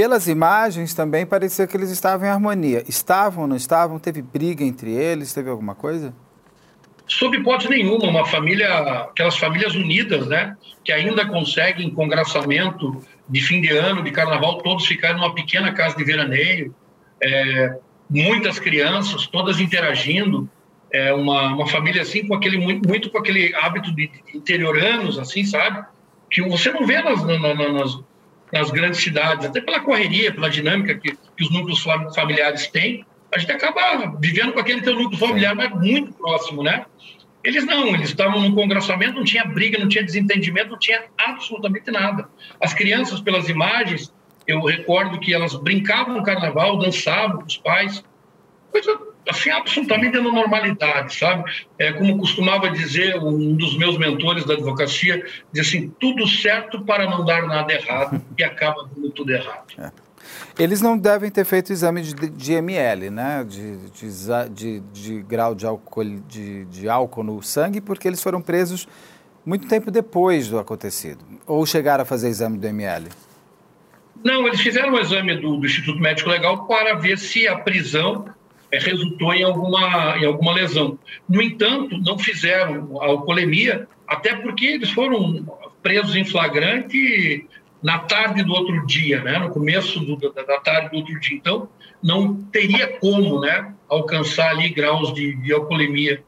[0.00, 2.82] Pelas imagens também parecia que eles estavam em harmonia.
[2.88, 3.98] Estavam não estavam?
[3.98, 5.34] Teve briga entre eles?
[5.34, 6.14] Teve alguma coisa?
[7.06, 8.66] Sob hipótese nenhuma, uma família,
[9.02, 14.86] aquelas famílias unidas, né, que ainda conseguem congraçamento de fim de ano, de carnaval, todos
[14.86, 16.74] ficaram numa pequena casa de veraneio,
[17.22, 17.76] é,
[18.08, 20.48] muitas crianças, todas interagindo,
[20.90, 25.44] é uma, uma família assim com aquele muito, muito com aquele hábito de interioranos, assim,
[25.44, 25.84] sabe?
[26.30, 28.09] Que você não vê nas, nas, nas
[28.70, 31.82] grandes cidades, até pela correria, pela dinâmica que, que os núcleos
[32.14, 36.84] familiares têm, a gente acaba vivendo com aquele teu núcleo familiar, mas muito próximo, né?
[37.42, 41.90] Eles não, eles estavam no congraçamento, não tinha briga, não tinha desentendimento, não tinha absolutamente
[41.90, 42.28] nada.
[42.60, 44.12] As crianças, pelas imagens,
[44.46, 48.04] eu recordo que elas brincavam no carnaval, dançavam com os pais,
[48.70, 51.50] coisa assim, absolutamente na normalidade, sabe?
[51.78, 57.08] É, como costumava dizer um dos meus mentores da advocacia, diz assim, tudo certo para
[57.08, 59.64] não dar nada errado e acaba dando tudo errado.
[59.78, 59.90] É.
[60.58, 63.44] Eles não devem ter feito exame de, de ML, né?
[63.44, 63.78] De,
[64.50, 68.86] de, de, grau de álcool, de, de álcool no sangue, porque eles foram presos
[69.44, 71.24] muito tempo depois do acontecido.
[71.46, 73.08] Ou chegaram a fazer exame do ML?
[74.22, 78.26] Não, eles fizeram o exame do, do, Instituto Médico Legal para ver se a prisão
[78.72, 80.98] é, resultou em alguma, em alguma lesão.
[81.28, 85.46] No entanto, não fizeram a alcoolemia, até porque eles foram
[85.82, 87.46] presos em flagrante
[87.82, 89.38] na tarde do outro dia, né?
[89.38, 91.36] no começo do, da, da, tarde do outro dia.
[91.36, 91.68] Então,
[92.02, 96.22] não teria como né, alcançar ali graus de, de alcoolemia,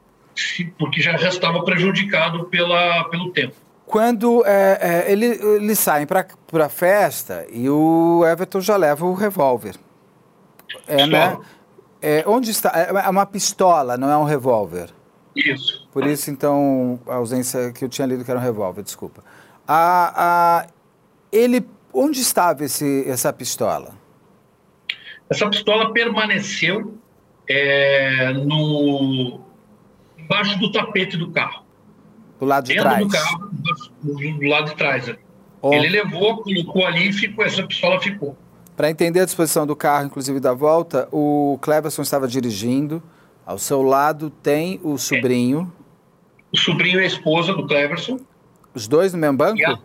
[0.79, 3.55] porque já estava prejudicado pela, pelo tempo.
[3.85, 9.13] Quando é, é, ele, eles saem para a festa e o Everton já leva o
[9.13, 9.75] revólver.
[10.89, 11.39] É, né?
[12.03, 12.73] É, onde está?
[12.75, 14.91] É, é uma pistola, não é um revólver.
[15.35, 15.89] Isso.
[15.93, 19.23] Por isso, então, a ausência que eu tinha lido que era um revólver, desculpa.
[19.67, 20.67] A, a,
[21.31, 23.95] ele, onde estava esse, essa pistola?
[25.31, 26.99] Essa pistola permaneceu
[27.49, 29.41] é, no
[30.19, 31.65] embaixo do tapete do carro.
[32.39, 33.07] Do lado de Dentro trás?
[33.07, 33.51] do carro,
[34.03, 35.07] do, do lado de trás.
[35.65, 38.37] Ele levou, colocou ali e ficou, essa pistola ficou.
[38.77, 43.03] Para entender a disposição do carro, inclusive da volta, o Cleverson estava dirigindo.
[43.45, 45.71] Ao seu lado tem o sobrinho.
[45.79, 46.57] É.
[46.57, 48.19] O sobrinho e a esposa do Cleverson.
[48.75, 49.61] Os dois no mesmo banco?
[49.67, 49.79] A...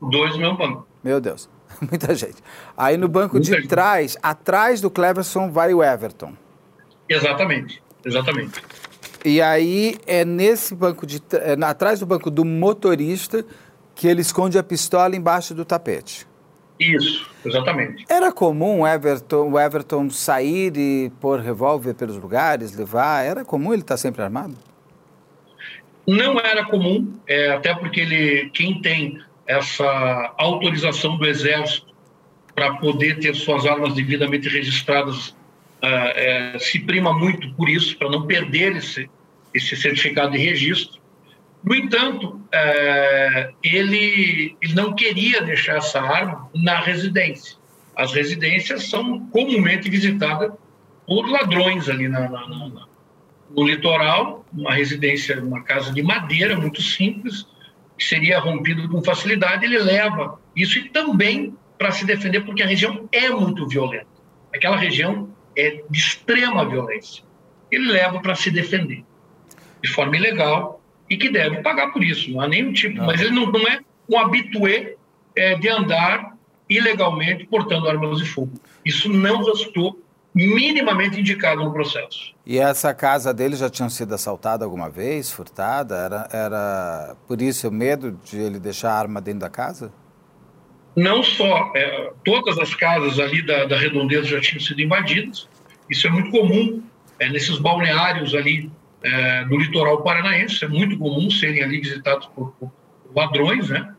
[0.00, 0.86] Dois no mesmo banco.
[1.02, 1.48] Meu Deus,
[1.80, 2.36] muita gente.
[2.76, 3.68] Aí no banco muita de gente.
[3.68, 6.32] trás, atrás do Cleverson, vai o Everton.
[7.08, 8.62] Exatamente, exatamente.
[9.24, 13.44] E aí é nesse banco de é, atrás do banco do motorista
[13.94, 16.26] que ele esconde a pistola embaixo do tapete.
[16.78, 18.04] Isso, exatamente.
[18.08, 23.24] Era comum o Everton, o Everton sair e pôr revólver pelos lugares, levar?
[23.24, 24.54] Era comum ele estar sempre armado?
[26.06, 31.94] Não era comum, é, até porque ele, quem tem essa autorização do Exército
[32.54, 38.08] para poder ter suas armas devidamente registradas uh, é, se prima muito por isso, para
[38.08, 39.10] não perder esse,
[39.52, 41.00] esse certificado de registro.
[41.66, 47.56] No entanto, é, ele, ele não queria deixar essa arma na residência.
[47.96, 50.52] As residências são comumente visitadas
[51.04, 52.86] por ladrões ali na, na, na,
[53.50, 57.44] no litoral, uma residência, uma casa de madeira muito simples,
[57.98, 62.66] que seria rompido com facilidade, ele leva isso e também para se defender, porque a
[62.66, 64.06] região é muito violenta.
[64.54, 67.24] Aquela região é de extrema violência.
[67.72, 69.04] Ele leva para se defender
[69.82, 72.30] de forma ilegal e que deve pagar por isso.
[72.30, 73.06] Não há nenhum tipo, não.
[73.06, 74.94] mas ele não, não é um habitué
[75.34, 76.36] é, de andar
[76.68, 78.52] ilegalmente portando armas de fogo.
[78.84, 80.00] Isso não restou
[80.34, 82.34] minimamente indicado no processo.
[82.44, 85.96] E essa casa dele já tinha sido assaltada alguma vez, furtada?
[85.96, 89.92] Era, era por isso o medo de ele deixar a arma dentro da casa?
[90.94, 91.72] Não só.
[91.74, 95.48] É, todas as casas ali da, da redondeza já tinham sido invadidas.
[95.88, 96.82] Isso é muito comum
[97.18, 98.70] é, nesses balneários ali
[99.02, 100.64] é, do litoral paranaense.
[100.64, 102.70] É muito comum serem ali visitados por, por
[103.14, 103.92] ladrões, né?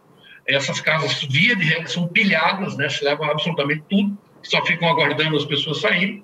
[0.46, 2.88] Essas casas, via de regra, são pilhadas, né?
[2.90, 6.24] Se levam absolutamente tudo, só ficam aguardando as pessoas saírem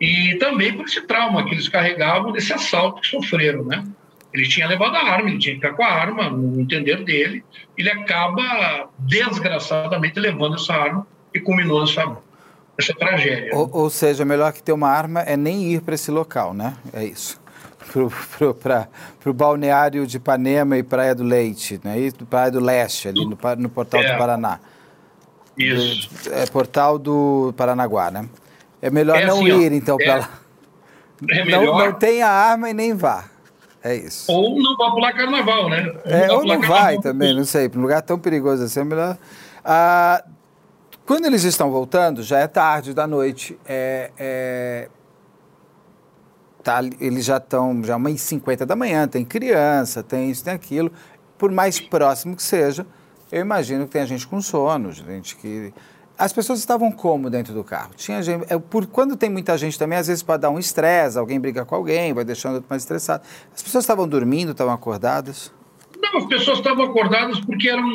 [0.00, 3.84] e também por esse trauma que eles carregavam desse assalto que sofreram, né?
[4.32, 7.44] Ele tinha levado a arma, ele tinha que ficar com a arma, no entender dele,
[7.76, 12.16] ele acaba desgraçadamente levando essa arma e culminou essa,
[12.78, 13.50] essa tragédia.
[13.54, 16.76] Ou, ou seja, melhor que ter uma arma é nem ir para esse local, né?
[16.92, 17.40] É isso.
[18.62, 18.88] Para
[19.26, 21.98] o balneário de Ipanema e Praia do Leite, né?
[21.98, 24.12] E Praia do Leste, ali no, no Portal é.
[24.12, 24.60] do Paraná.
[25.56, 26.08] Isso.
[26.30, 28.28] É Portal do Paranaguá, né?
[28.80, 30.30] É melhor é não assim, ir, então, é, para lá.
[31.28, 31.64] É melhor...
[31.64, 33.24] não, não tenha arma e nem vá.
[33.82, 34.30] É isso.
[34.30, 35.92] Ou não vá pular carnaval, né?
[36.04, 37.68] Ou é, não ou não vai também, não sei.
[37.68, 39.18] Para um lugar tão perigoso assim, é melhor.
[39.64, 40.22] Ah,
[41.06, 43.58] quando eles estão voltando, já é tarde da noite.
[43.66, 44.88] É, é,
[46.62, 50.52] tá, eles já estão, já uma e cinquenta da manhã, tem criança, tem isso, tem
[50.52, 50.90] aquilo.
[51.38, 52.86] Por mais próximo que seja,
[53.32, 55.72] eu imagino que tem gente com sono, gente que
[56.18, 57.92] as pessoas estavam como dentro do carro?
[57.96, 61.18] Tinha gente, é, por, quando tem muita gente também, às vezes pode dar um estresse,
[61.18, 63.22] alguém briga com alguém, vai deixando outro mais estressado.
[63.54, 65.50] As pessoas estavam dormindo, estavam acordadas?
[65.98, 67.88] Não, as pessoas estavam acordadas porque eram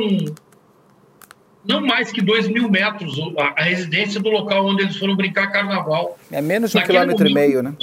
[1.63, 5.51] não mais que dois mil metros a, a residência do local onde eles foram brincar
[5.51, 6.17] carnaval.
[6.31, 7.75] É menos de um Naquele quilômetro momento, e meio, né?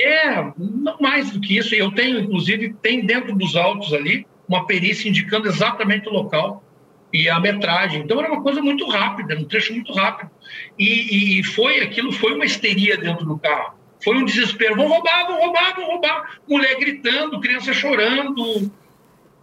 [0.00, 0.52] É,
[1.00, 1.74] mais do que isso.
[1.74, 6.64] Eu tenho, inclusive, tem dentro dos autos ali uma perícia indicando exatamente o local
[7.12, 8.02] e a metragem.
[8.02, 10.30] Então era uma coisa muito rápida, um trecho muito rápido.
[10.78, 13.74] E, e, foi aquilo, foi uma histeria dentro do carro.
[14.02, 14.76] Foi um desespero.
[14.76, 16.38] Vão roubar, vão roubar, vão roubar.
[16.48, 18.70] Mulher gritando, criança chorando,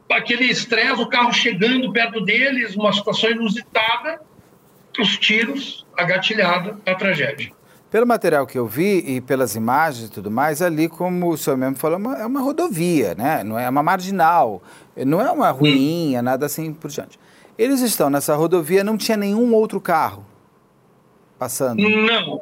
[0.09, 4.21] aquele estresse, o carro chegando perto deles, uma situação inusitada,
[4.97, 7.51] os tiros, a gatilhada, a tragédia.
[7.95, 11.55] Pelo material que eu vi e pelas imagens e tudo mais, ali, como o senhor
[11.55, 13.41] mesmo falou, é uma, é rodovia, né?
[13.41, 14.61] não é uma marginal,
[15.05, 17.17] não é uma ruinha, nada assim por diante.
[17.57, 20.25] Eles estão nessa rodovia, não tinha nenhum outro carro
[21.39, 21.81] passando?
[21.81, 22.41] Não,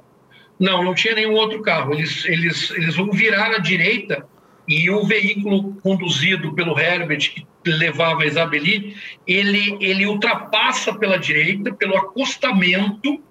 [0.59, 1.93] não, não tinha nenhum outro carro.
[1.93, 4.25] Eles, eles, eles vão virar à direita
[4.67, 7.31] e o veículo conduzido pelo Herbert,
[7.63, 8.95] que levava a Isabeli,
[9.27, 13.21] ele, ele ultrapassa pela direita, pelo acostamento,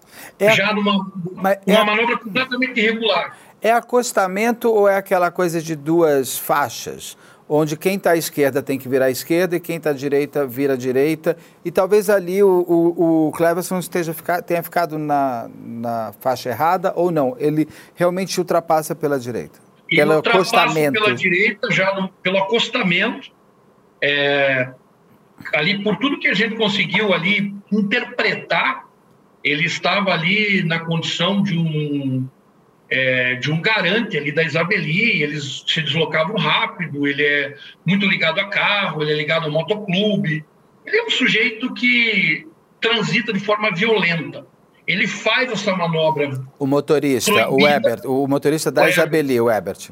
[0.46, 3.36] é, já numa uma é, manobra completamente irregular.
[3.60, 7.16] É acostamento ou é aquela coisa de duas faixas?
[7.48, 10.46] Onde quem está à esquerda tem que virar à esquerda e quem está à direita
[10.46, 11.36] vira à direita.
[11.64, 14.14] E talvez ali o, o, o Cleverson esteja,
[14.46, 17.36] tenha ficado na, na faixa errada ou não.
[17.38, 19.60] Ele realmente ultrapassa pela direita.
[19.90, 21.02] Ele pelo acostamento.
[21.02, 23.30] pela direita, já no, pelo acostamento.
[24.00, 24.72] É,
[25.54, 28.86] ali, por tudo que a gente conseguiu ali interpretar,
[29.44, 32.26] ele estava ali na condição de um
[32.92, 38.38] é, de um garante ali da Isabeli, eles se deslocavam rápido, ele é muito ligado
[38.38, 40.44] a carro, ele é ligado ao motoclube.
[40.84, 42.46] Ele é um sujeito que
[42.78, 44.46] transita de forma violenta.
[44.86, 46.38] Ele faz essa manobra.
[46.58, 49.90] O motorista, proibida, o Ebert, o motorista da Isabeli, o Ebert.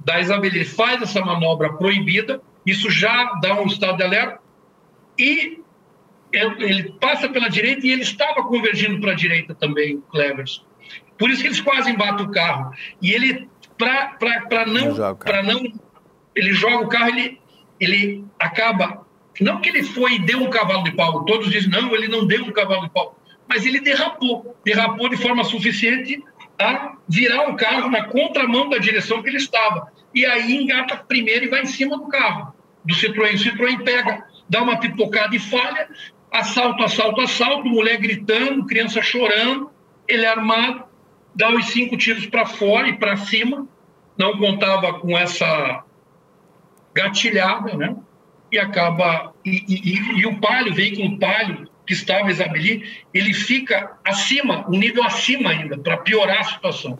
[0.00, 4.40] Da Isabeli, ele faz essa manobra proibida, isso já dá um estado de alerta,
[5.16, 5.60] e
[6.58, 10.62] ele passa pela direita e ele estava convergindo para a direita também, o Cleverson.
[11.18, 12.72] Por isso que eles quase embatem o carro.
[13.00, 15.62] E ele, para não, para não,
[16.34, 17.40] ele joga o carro, ele,
[17.80, 19.06] ele acaba,
[19.40, 22.26] não que ele foi e deu um cavalo de pau, todos dizem, não, ele não
[22.26, 23.18] deu um cavalo de pau,
[23.48, 26.22] mas ele derrapou, derrapou de forma suficiente
[26.58, 29.92] a virar o carro na contramão da direção que ele estava.
[30.14, 33.34] E aí engata primeiro e vai em cima do carro, do Citroën.
[33.34, 35.88] O Citroën pega, dá uma pipocada e falha,
[36.38, 39.70] assalto, assalto, assalto, mulher gritando, criança chorando,
[40.08, 40.84] ele é armado,
[41.34, 43.66] dá os cinco tiros para fora e para cima,
[44.16, 45.84] não contava com essa
[46.94, 47.96] gatilhada, né?
[48.50, 49.34] E acaba.
[49.44, 52.82] E, e, e o palio, o veículo palio que estava Isabeli,
[53.14, 56.98] ele fica acima, um nível acima ainda, para piorar a situação.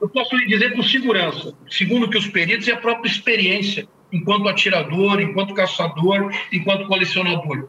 [0.00, 4.48] Eu posso lhe dizer com segurança, segundo que os peritos e a própria experiência, enquanto
[4.48, 7.68] atirador, enquanto caçador, enquanto colecionador.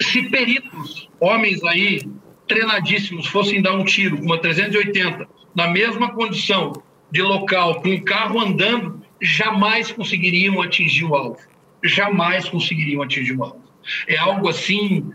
[0.00, 2.02] Se peritos, homens aí
[2.46, 6.72] treinadíssimos fossem dar um tiro com uma 380 na mesma condição
[7.10, 11.38] de local, com o carro andando, jamais conseguiriam atingir o alvo.
[11.82, 13.62] Jamais conseguiriam atingir o alvo.
[14.06, 15.10] É algo assim,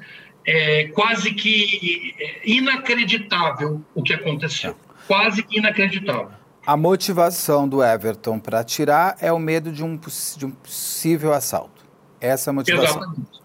[0.45, 2.13] é, quase que
[2.43, 4.75] inacreditável o que aconteceu.
[5.07, 6.31] Quase que inacreditável.
[6.65, 9.99] A motivação do Everton para atirar é o medo de um,
[10.37, 11.83] de um possível assalto.
[12.21, 13.01] Essa é a motivação.
[13.01, 13.42] Exatamente.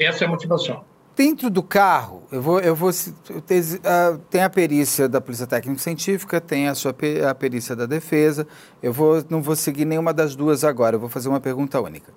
[0.00, 0.82] Essa é a motivação.
[1.14, 6.40] Dentro do carro, eu vou, eu vou uh, tem a perícia da Polícia Técnica Científica,
[6.40, 6.94] tem a sua
[7.28, 8.46] a perícia da defesa.
[8.82, 10.96] Eu vou, não vou seguir nenhuma das duas agora.
[10.96, 12.12] Eu vou fazer uma pergunta única.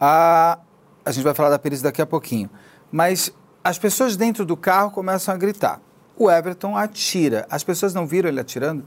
[0.00, 0.58] A,
[1.04, 2.50] a gente vai falar da perícia daqui a pouquinho.
[2.90, 3.32] Mas
[3.62, 5.80] as pessoas dentro do carro começam a gritar.
[6.16, 7.46] O Everton atira.
[7.48, 8.84] As pessoas não viram ele atirando?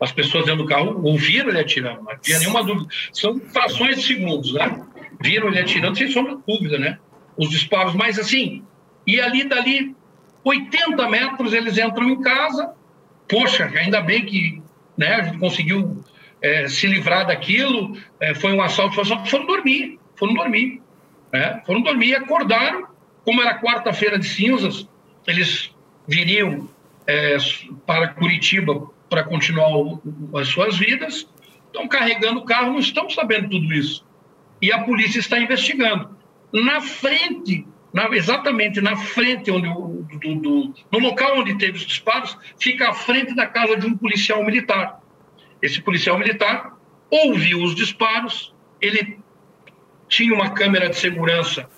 [0.00, 2.88] As pessoas dentro do carro ouviram ele atirando, não havia nenhuma dúvida.
[3.12, 4.84] São frações de segundos, né?
[5.20, 6.98] Viram ele atirando, sem sombra de dúvida, né?
[7.36, 8.62] Os disparos, mas assim,
[9.06, 9.94] e ali dali
[10.44, 12.72] 80 metros eles entram em casa,
[13.28, 14.62] poxa, ainda bem que
[14.96, 16.02] né, a gente conseguiu
[16.40, 20.80] é, se livrar daquilo, é, foi um assalto, foi um assalto, foram dormir, foram dormir,
[21.32, 21.60] né?
[21.66, 22.86] foram dormir acordaram,
[23.24, 24.88] como era quarta-feira de cinzas,
[25.26, 25.70] eles
[26.06, 26.68] viriam
[27.06, 27.36] é,
[27.84, 30.00] para Curitiba para continuar o,
[30.36, 31.28] as suas vidas,
[31.66, 34.05] estão carregando o carro, não estão sabendo tudo isso
[34.60, 36.16] e a polícia está investigando.
[36.52, 42.36] Na frente, na, exatamente na frente, onde, do, do, no local onde teve os disparos,
[42.58, 45.00] fica à frente da casa de um policial militar.
[45.60, 46.76] Esse policial militar
[47.10, 49.18] ouviu os disparos, ele
[50.08, 51.68] tinha uma câmera de segurança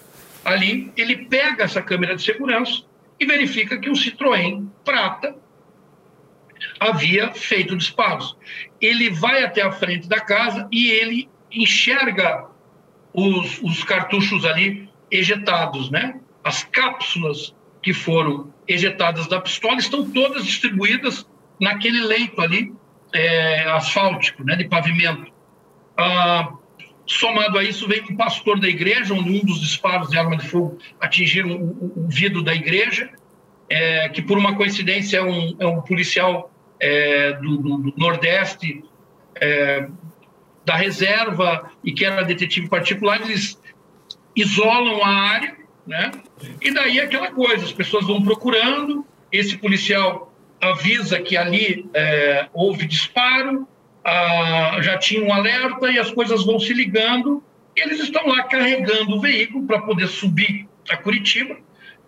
[0.45, 2.85] ali, ele pega essa câmera de segurança
[3.19, 5.37] e verifica que um Citroën prata
[6.79, 8.37] havia feito disparos.
[8.81, 12.47] Ele vai até a frente da casa e ele enxerga
[13.13, 16.21] os, os cartuchos ali ejetados, né?
[16.45, 21.27] As cápsulas que foram ejetadas da pistola estão todas distribuídas
[21.61, 22.73] naquele leito ali
[23.13, 25.33] é, asfáltico, né, de pavimento.
[25.97, 26.53] Ah,
[27.07, 30.47] somado a isso, veio um pastor da igreja, onde um dos disparos de arma de
[30.47, 33.11] fogo atingiram o, o vidro da igreja,
[33.69, 38.85] é, que por uma coincidência é um, é um policial é, do, do, do, Nordeste,
[39.35, 39.89] é,
[40.69, 43.59] da reserva e que era detetive particular, eles
[44.37, 45.57] isolam a área,
[45.87, 46.13] né?
[46.61, 52.87] E daí aquela coisa, as pessoas vão procurando, esse policial avisa que ali é, houve
[52.87, 53.67] disparo,
[54.83, 57.43] já tinha um alerta e as coisas vão se ligando,
[57.75, 61.57] eles estão lá carregando o veículo para poder subir a Curitiba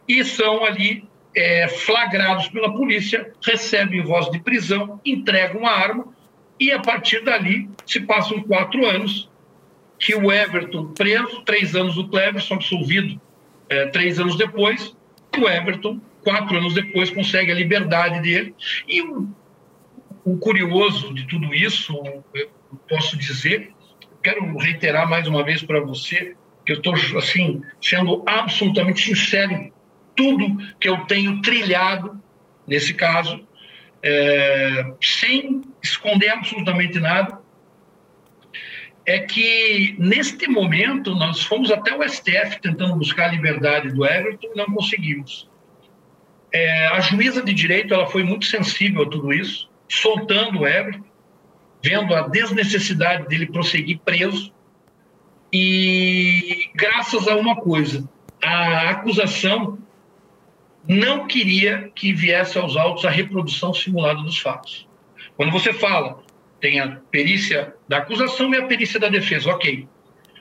[0.06, 6.19] e são ali é, flagrados pela polícia, recebem voz de prisão, entregam a arma
[6.60, 9.30] E a partir dali se passam quatro anos
[9.98, 13.18] que o Everton preso, três anos o Cleverson absolvido
[13.70, 14.94] é, três anos depois,
[15.38, 18.54] o Everton, quatro anos depois, consegue a liberdade dele.
[18.86, 19.28] E o,
[20.24, 21.94] o curioso de tudo isso,
[22.34, 22.50] eu
[22.88, 23.72] posso dizer,
[24.22, 26.34] quero reiterar mais uma vez para você,
[26.66, 29.72] que eu estou assim, sendo absolutamente sincero
[30.16, 32.20] tudo que eu tenho trilhado
[32.66, 33.40] nesse caso,
[34.02, 37.38] é, sem esconder absolutamente nada,
[39.06, 44.48] é que, neste momento, nós fomos até o STF tentando buscar a liberdade do Everton
[44.52, 45.48] e não conseguimos.
[46.52, 51.04] É, a juíza de direito ela foi muito sensível a tudo isso, soltando o Everton,
[51.82, 54.52] vendo a desnecessidade dele prosseguir preso,
[55.52, 58.08] e graças a uma coisa,
[58.42, 59.78] a acusação
[60.88, 64.88] não queria que viesse aos autos a reprodução simulada dos fatos.
[65.36, 66.22] Quando você fala
[66.60, 69.88] tem a perícia da acusação e a perícia da defesa, ok.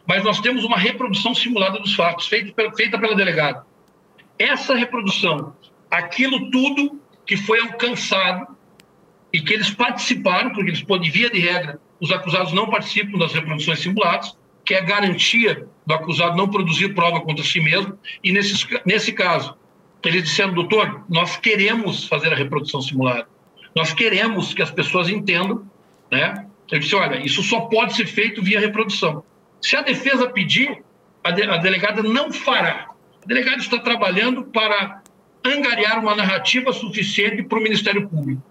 [0.06, 3.66] Mas nós temos uma reprodução simulada dos fatos, feita pela, feita pela delegada.
[4.38, 5.56] Essa reprodução,
[5.90, 8.48] aquilo tudo que foi alcançado
[9.32, 13.34] e que eles participaram, porque eles podem, via de regra, os acusados não participam das
[13.34, 18.68] reproduções simuladas, que é garantia do acusado não produzir prova contra si mesmo, e nesse,
[18.86, 19.56] nesse caso,
[20.04, 23.28] eles disseram, doutor, nós queremos fazer a reprodução simulada.
[23.76, 25.68] Nós queremos que as pessoas entendam
[26.12, 26.45] né?
[26.72, 29.24] Ele disse: olha, isso só pode ser feito via reprodução.
[29.62, 30.84] Se a defesa pedir,
[31.24, 32.89] a, de, a delegada não fará.
[33.24, 35.02] A delegada está trabalhando para
[35.43, 38.41] angariar uma narrativa suficiente para o Ministério Público.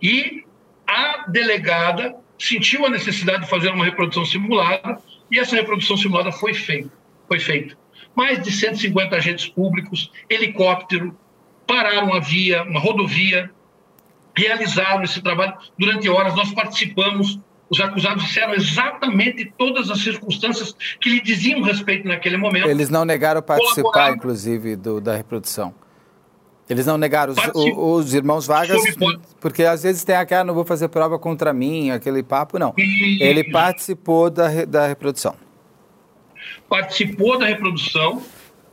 [0.00, 0.44] E
[0.86, 6.54] a delegada sentiu a necessidade de fazer uma reprodução simulada e essa reprodução simulada foi
[6.54, 6.90] feita.
[7.26, 7.76] Foi feita.
[8.18, 11.16] Mais de 150 agentes públicos, helicóptero,
[11.64, 13.48] pararam a via, uma rodovia,
[14.36, 16.34] realizaram esse trabalho durante horas.
[16.34, 17.38] Nós participamos.
[17.70, 22.66] Os acusados disseram exatamente todas as circunstâncias que lhe diziam respeito naquele momento.
[22.66, 25.72] Eles não negaram participar, inclusive, do, da reprodução.
[26.68, 28.80] Eles não negaram os, os, irmãos Vargas,
[29.38, 32.74] porque às vezes tem aquela, não vou fazer prova contra mim, aquele papo, não.
[32.76, 35.36] Ele participou da, da reprodução.
[36.68, 38.22] Participou da reprodução,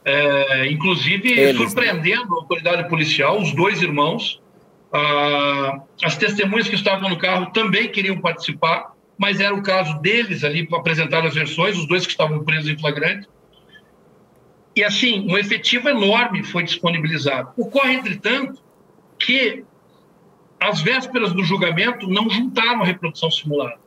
[0.03, 4.41] é, inclusive Eles, surpreendendo a autoridade policial, os dois irmãos,
[4.97, 10.43] ah, as testemunhas que estavam no carro também queriam participar, mas era o caso deles
[10.43, 13.27] ali para apresentar as versões, os dois que estavam presos em flagrante.
[14.75, 17.49] E assim, um efetivo enorme foi disponibilizado.
[17.57, 18.61] Ocorre, entretanto,
[19.17, 19.63] que
[20.59, 23.79] às vésperas do julgamento não juntaram a reprodução simulada.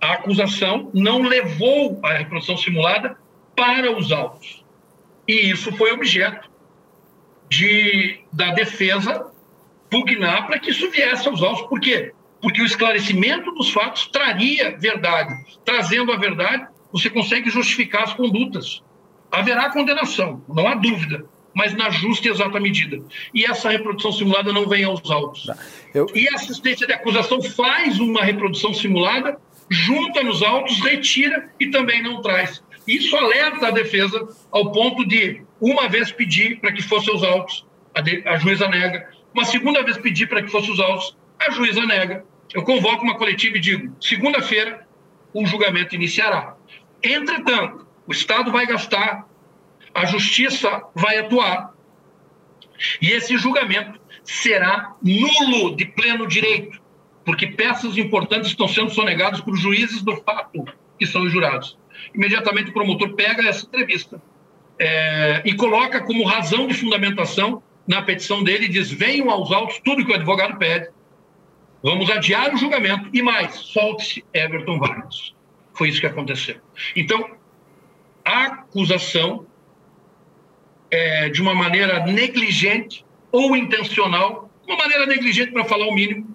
[0.00, 3.18] A acusação não levou a reprodução simulada
[3.54, 4.64] para os autos.
[5.26, 6.50] E isso foi objeto
[7.48, 9.30] de, da defesa
[9.90, 11.66] pugnar para que isso viesse aos autos.
[11.66, 12.12] Por quê?
[12.40, 15.34] Porque o esclarecimento dos fatos traria verdade.
[15.64, 18.82] Trazendo a verdade, você consegue justificar as condutas.
[19.30, 23.02] Haverá condenação, não há dúvida, mas na justa e exata medida.
[23.34, 25.50] E essa reprodução simulada não vem aos autos.
[25.94, 26.06] Eu...
[26.14, 29.40] E a assistência de acusação faz uma reprodução simulada,
[29.70, 32.62] junta nos autos, retira e também não traz.
[32.86, 37.66] Isso alerta a defesa ao ponto de, uma vez pedir para que fosse aos autos,
[37.94, 41.50] a, de, a juíza nega, uma segunda vez pedir para que fosse os autos, a
[41.50, 42.24] juíza nega.
[42.54, 44.86] Eu convoco uma coletiva e digo: segunda-feira
[45.32, 46.56] o julgamento iniciará.
[47.02, 49.26] Entretanto, o Estado vai gastar,
[49.92, 51.74] a Justiça vai atuar.
[53.02, 56.80] E esse julgamento será nulo de pleno direito,
[57.26, 60.64] porque peças importantes estão sendo sonegadas por juízes do fato,
[60.96, 61.76] que são os jurados.
[62.14, 64.22] Imediatamente o promotor pega essa entrevista
[64.78, 70.06] é, e coloca como razão de fundamentação na petição dele, diz: venham aos autos tudo
[70.06, 70.88] que o advogado pede,
[71.82, 75.34] vamos adiar o julgamento e mais, solte-se Everton Vargas.
[75.74, 76.56] Foi isso que aconteceu.
[76.94, 77.36] Então,
[78.24, 79.46] a acusação,
[80.90, 86.32] é, de uma maneira negligente ou intencional, uma maneira negligente para falar o mínimo,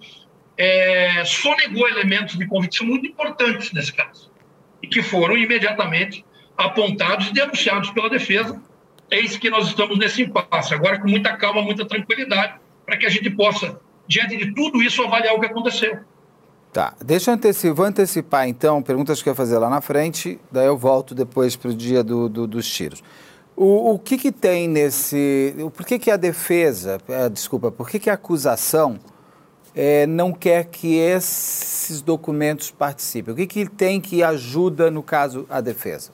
[0.56, 4.30] é, sonegou elementos de convicção muito importantes nesse caso,
[4.82, 6.24] e que foram imediatamente
[6.56, 8.60] apontados e denunciados pela defesa,
[9.12, 12.54] Eis que nós estamos nesse impasse, agora com muita calma, muita tranquilidade,
[12.86, 13.78] para que a gente possa,
[14.08, 15.98] diante de tudo isso, avaliar o que aconteceu.
[16.72, 20.66] Tá, deixa eu antecipar, antecipar então, perguntas que eu ia fazer lá na frente, daí
[20.66, 23.04] eu volto depois para o dia do, do, dos tiros.
[23.54, 25.54] O, o que, que tem nesse.
[25.76, 28.98] Por que, que a defesa, é, desculpa, por que, que a acusação
[29.74, 33.32] é, não quer que esses documentos participem?
[33.32, 36.12] O que, que tem que ajuda, no caso, a defesa?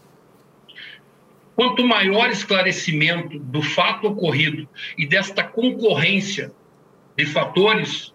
[1.56, 6.52] Quanto maior esclarecimento do fato ocorrido e desta concorrência
[7.16, 8.14] de fatores,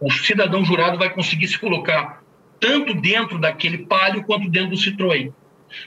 [0.00, 2.22] o cidadão jurado vai conseguir se colocar
[2.58, 5.30] tanto dentro daquele palio quanto dentro do Citroën.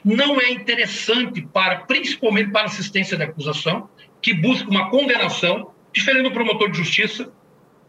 [0.06, 3.90] Não é interessante para, principalmente para assistência de acusação,
[4.22, 7.32] que busca uma condenação, diferente do promotor de justiça,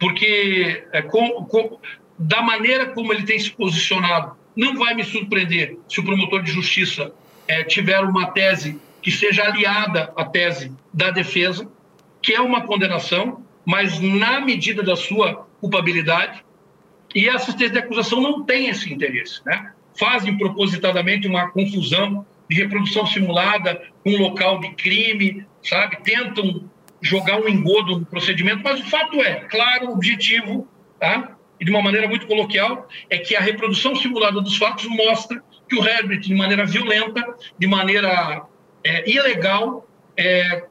[0.05, 1.79] porque é, com, com,
[2.19, 6.53] da maneira como ele tem se posicionado, não vai me surpreender se o promotor de
[6.53, 7.11] justiça
[7.49, 11.67] é, tiver uma tese que seja aliada à tese da defesa,
[12.21, 16.45] que é uma condenação, mas na medida da sua culpabilidade,
[17.15, 19.73] e a assistência de acusação não tem esse interesse, né?
[19.99, 25.97] Fazem propositadamente uma confusão de reprodução simulada um local de crime, sabe?
[26.03, 26.69] Tentam
[27.05, 30.67] jogar um engodo no procedimento, mas o fato é, claro, objetivo,
[30.99, 31.37] tá?
[31.61, 35.77] E de uma maneira muito coloquial, é que a reprodução simulada dos fatos mostra que
[35.77, 37.23] o Herbert, de maneira violenta,
[37.59, 38.47] de maneira
[38.83, 39.87] é, ilegal,
[40.17, 40.65] é,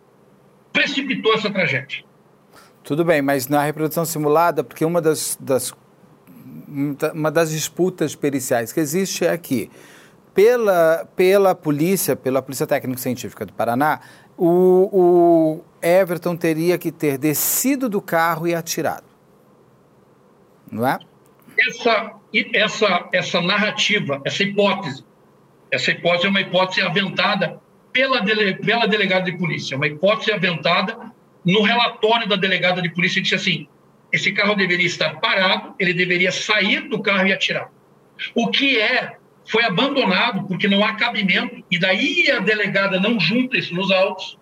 [0.71, 2.03] precipitou essa tragédia.
[2.83, 5.71] Tudo bem, mas na reprodução simulada, porque uma das, das,
[7.13, 9.69] uma das disputas periciais que existe é que,
[10.33, 14.01] pela, pela polícia, pela Polícia Técnico-Científica do Paraná,
[14.37, 19.05] o, o Everton teria que ter descido do carro e atirado.
[20.71, 20.97] Não é?
[21.57, 22.13] Essa,
[22.53, 25.05] essa, essa narrativa, essa hipótese,
[25.71, 27.61] essa hipótese é uma hipótese aventada
[27.91, 30.97] pela, dele, pela delegada de polícia, uma hipótese aventada
[31.45, 33.67] no relatório da delegada de polícia, disse assim:
[34.11, 37.69] esse carro deveria estar parado, ele deveria sair do carro e atirar.
[38.35, 43.57] O que é, foi abandonado porque não há cabimento, e daí a delegada não junta
[43.57, 44.37] isso nos autos,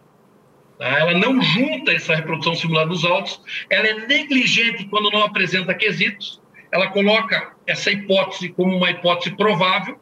[0.77, 0.87] tá?
[0.87, 6.41] ela não junta essa reprodução simulada nos autos, ela é negligente quando não apresenta quesitos,
[6.71, 9.99] ela coloca essa hipótese como uma hipótese provável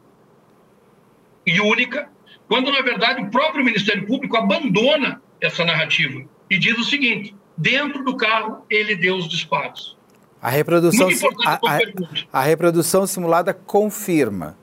[1.46, 2.08] e única,
[2.46, 8.04] quando na verdade o próprio Ministério Público abandona essa narrativa e diz o seguinte: dentro
[8.04, 9.98] do carro ele deu os disparos.
[10.42, 11.08] A reprodução,
[11.44, 14.56] a, a, a, reprodução simulada confirma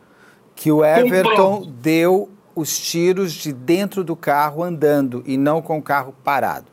[0.57, 5.81] que o Everton deu os tiros de dentro do carro andando e não com o
[5.81, 6.65] carro parado.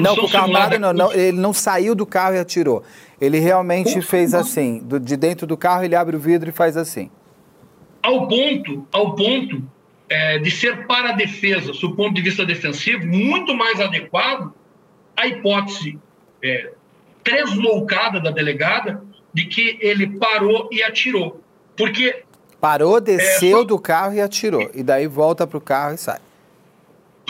[0.00, 2.84] Não, com o carro parado, não, não, ele não saiu do carro e atirou.
[3.18, 6.76] Ele realmente fez assim, do, de dentro do carro ele abre o vidro e faz
[6.76, 7.10] assim.
[8.02, 9.62] Ao ponto, ao ponto
[10.10, 14.52] é, de ser para a defesa, do ponto de vista defensivo, muito mais adequado
[15.16, 15.98] a hipótese
[16.42, 16.72] é,
[17.22, 19.02] tresloucada da delegada
[19.32, 21.42] de que ele parou e atirou.
[21.76, 22.22] Porque.
[22.60, 24.70] Parou, desceu é, do carro e atirou.
[24.74, 26.18] E daí volta para o carro e sai.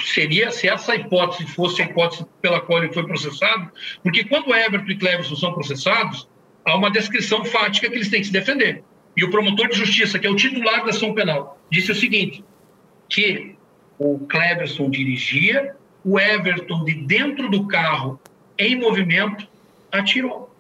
[0.03, 3.71] Seria se essa hipótese fosse a hipótese pela qual ele foi processado,
[4.03, 6.29] porque quando Everton e Cleverson são processados,
[6.65, 8.83] há uma descrição fática que eles têm que se defender.
[9.17, 12.45] E o promotor de justiça, que é o titular da ação penal, disse o seguinte:
[13.09, 13.57] que
[13.99, 18.21] o Cleverson dirigia, o Everton, de dentro do carro,
[18.59, 19.47] em movimento,
[19.91, 20.54] atirou.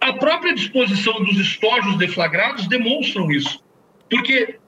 [0.00, 3.62] A própria disposição dos estojos deflagrados demonstram isso.
[4.08, 4.58] Porque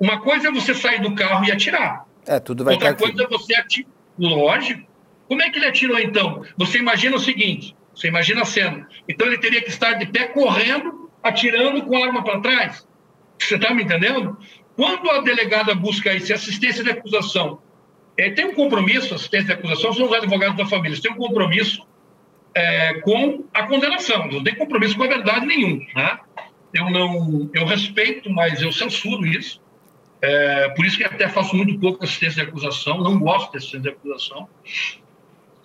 [0.00, 2.06] uma coisa é você sair do carro e atirar.
[2.26, 3.34] É, tudo vai Outra coisa aqui.
[3.34, 3.90] é você atirar.
[4.18, 4.88] Lógico.
[5.28, 6.44] Como é que ele atirou então?
[6.56, 8.88] Você imagina o seguinte: você imagina a cena.
[9.08, 12.86] Então ele teria que estar de pé correndo, atirando com a arma para trás.
[13.38, 14.38] Você está me entendendo?
[14.76, 17.60] Quando a delegada busca isso, assistência de acusação,
[18.16, 21.86] é, tem um compromisso, assistência de acusação são os advogados da família, tem um compromisso
[22.54, 25.84] é, com a condenação, não tem compromisso com a verdade nenhum.
[25.94, 26.18] Né?
[26.72, 29.60] Eu não, eu respeito, mas eu censuro isso.
[30.22, 33.90] É, por isso que até faço muito pouco assistência de acusação, não gosto de assistência
[33.90, 34.48] de acusação.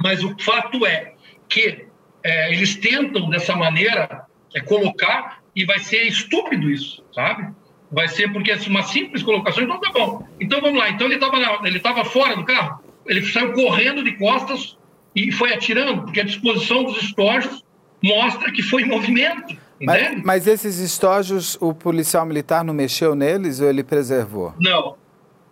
[0.02, 1.14] Mas o fato é
[1.48, 1.86] que
[2.24, 7.54] é, eles tentam dessa maneira é, colocar e vai ser estúpido isso, sabe?
[7.92, 10.28] Vai ser porque é uma simples colocação, então tá bom.
[10.40, 10.90] Então vamos lá.
[10.90, 14.78] Então ele estava ele fora do carro, ele saiu correndo de costas
[15.16, 17.64] e foi atirando, porque a disposição dos estojos
[18.04, 19.58] mostra que foi em movimento.
[19.82, 24.54] Mas, mas, esses estojos, o policial militar não mexeu neles ou ele preservou?
[24.60, 24.96] Não.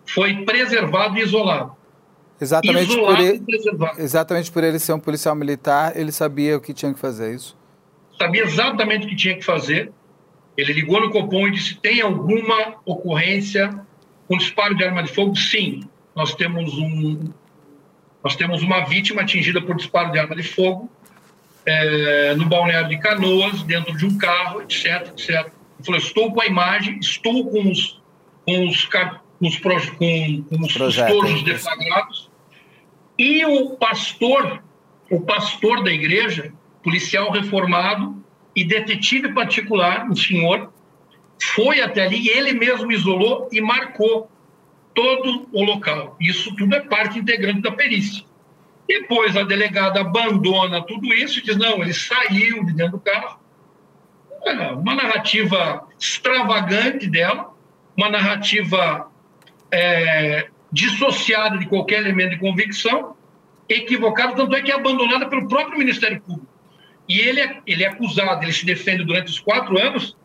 [0.06, 1.76] Foi preservado e isolado.
[2.40, 3.42] Exatamente, isolado por ele,
[3.98, 7.34] exatamente por ele ser um policial militar, ele sabia o que tinha que fazer, é
[7.34, 7.56] isso?
[8.18, 9.92] Sabia exatamente o que tinha que fazer
[10.58, 13.80] ele ligou no Copom e disse: tem alguma ocorrência
[14.26, 15.36] com disparo de arma de fogo?
[15.36, 15.84] Sim,
[16.16, 17.30] nós temos um,
[18.22, 20.90] nós temos uma vítima atingida por disparo de arma de fogo
[21.64, 25.28] é, no balneário de Canoas, dentro de um carro, etc, etc.
[25.30, 27.98] Ele falou: estou com a imagem, estou com os
[28.48, 29.58] com os, com os,
[29.90, 32.30] com, com os estojos deflagrados.
[33.18, 34.62] E o pastor,
[35.10, 38.24] o pastor da igreja, policial reformado,
[38.56, 40.72] e detetive particular, um senhor,
[41.40, 44.30] foi até ali e ele mesmo isolou e marcou
[44.98, 46.16] todo o local.
[46.20, 48.24] Isso tudo é parte integrante da perícia.
[48.88, 53.38] Depois a delegada abandona tudo isso e diz: não, ele saiu de dentro do carro.
[54.76, 57.54] Uma narrativa extravagante dela,
[57.96, 59.08] uma narrativa
[59.70, 63.14] é, dissociada de qualquer elemento de convicção,
[63.68, 66.48] equivocada, tanto é que é abandonada pelo próprio Ministério Público.
[67.08, 70.16] E ele é, ele é acusado, ele se defende durante os quatro anos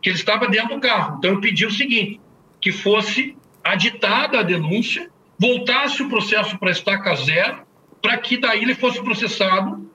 [0.00, 1.16] que ele estava dentro do carro.
[1.18, 2.20] Então eu pedi o seguinte,
[2.60, 7.62] que fosse aditada a denúncia, voltasse o processo para estaca zero,
[8.00, 9.90] para que daí ele fosse processado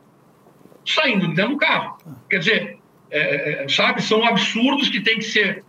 [0.85, 1.97] saindo de dentro do carro.
[2.29, 2.77] Quer dizer,
[3.11, 5.63] é, é sabe, são absurdos que têm que ser,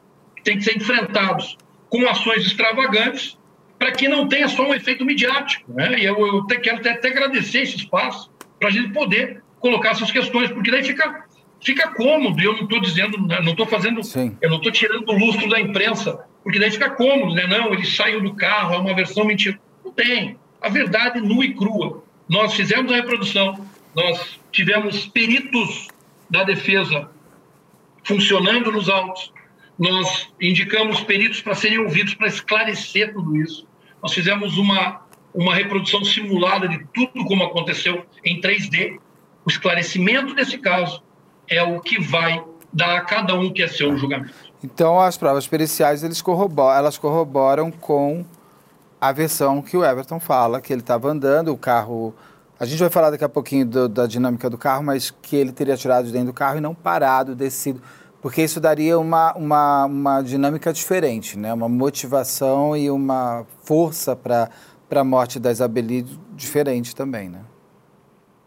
[0.45, 1.57] têm que ser enfrentados
[1.89, 3.37] com ações extravagantes
[3.79, 5.73] para que não tenha só um efeito midiático.
[5.73, 6.01] Né?
[6.01, 9.91] E eu, eu te, quero até, até agradecer esse espaço para a gente poder colocar
[9.91, 11.25] essas questões, porque daí fica,
[11.61, 12.41] fica cômodo.
[12.41, 14.37] Eu não estou dizendo, né, não estou fazendo, Sim.
[14.41, 17.47] eu não estou tirando o lustro da imprensa, porque daí fica cômodo, né?
[17.47, 19.59] Não, ele saiu do carro, é uma versão mentira.
[19.85, 20.37] Não tem.
[20.61, 22.03] A verdade nua e crua.
[22.29, 25.89] Nós fizemos a reprodução, nós tivemos peritos
[26.29, 27.11] da defesa
[28.05, 29.33] funcionando nos autos,
[29.79, 33.67] nós indicamos peritos para serem ouvidos para esclarecer tudo isso.
[34.03, 35.03] Nós fizemos uma,
[35.33, 38.99] uma reprodução simulada de tudo como aconteceu em 3D.
[39.45, 41.03] O esclarecimento desse caso
[41.49, 42.43] é o que vai
[42.73, 44.48] dar a cada um que é seu julgamento.
[44.63, 48.25] Então, as provas periciais eles corroboram, elas corroboram com
[49.01, 52.13] a versão que o Everton fala, que ele estava andando, o carro.
[52.59, 55.53] A gente vai falar daqui a pouquinho do, da dinâmica do carro, mas que ele
[55.53, 57.81] teria tirado de dentro do carro e não parado, descido.
[58.21, 61.53] Porque isso daria uma, uma, uma dinâmica diferente, né?
[61.55, 64.51] uma motivação e uma força para
[64.91, 66.05] a morte da Isabeli
[66.35, 67.43] diferente também, né?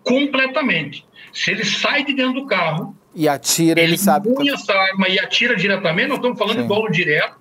[0.03, 1.07] Completamente.
[1.31, 2.93] Se ele sai de dentro do carro...
[3.13, 4.29] E atira, ele, ele sabe...
[4.39, 6.61] Ele essa arma e atira diretamente, nós estamos falando Sim.
[6.63, 7.35] de dolo direto,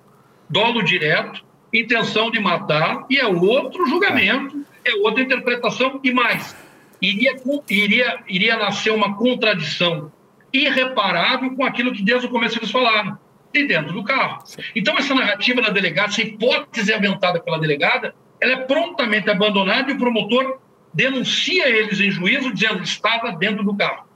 [0.49, 6.57] dolo direto, intenção de matar, e é outro julgamento, é, é outra interpretação, e mais,
[7.01, 7.37] iria,
[7.69, 10.13] iria, iria nascer uma contradição
[10.53, 13.17] irreparável com aquilo que desde o começo eles falaram,
[13.53, 14.43] de dentro do carro.
[14.75, 19.95] Então, essa narrativa da delegada, essa hipótese aventada pela delegada, ela é prontamente abandonada e
[19.95, 20.59] o promotor
[20.93, 24.10] denuncia eles em juízo, dizendo que estava dentro do carro.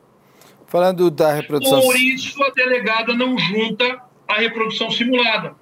[0.74, 1.80] Falando da reprodução.
[1.82, 5.55] Por isso, a delegada não junta a reprodução simulada.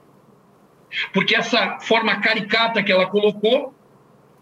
[1.12, 3.74] Porque essa forma caricata que ela colocou,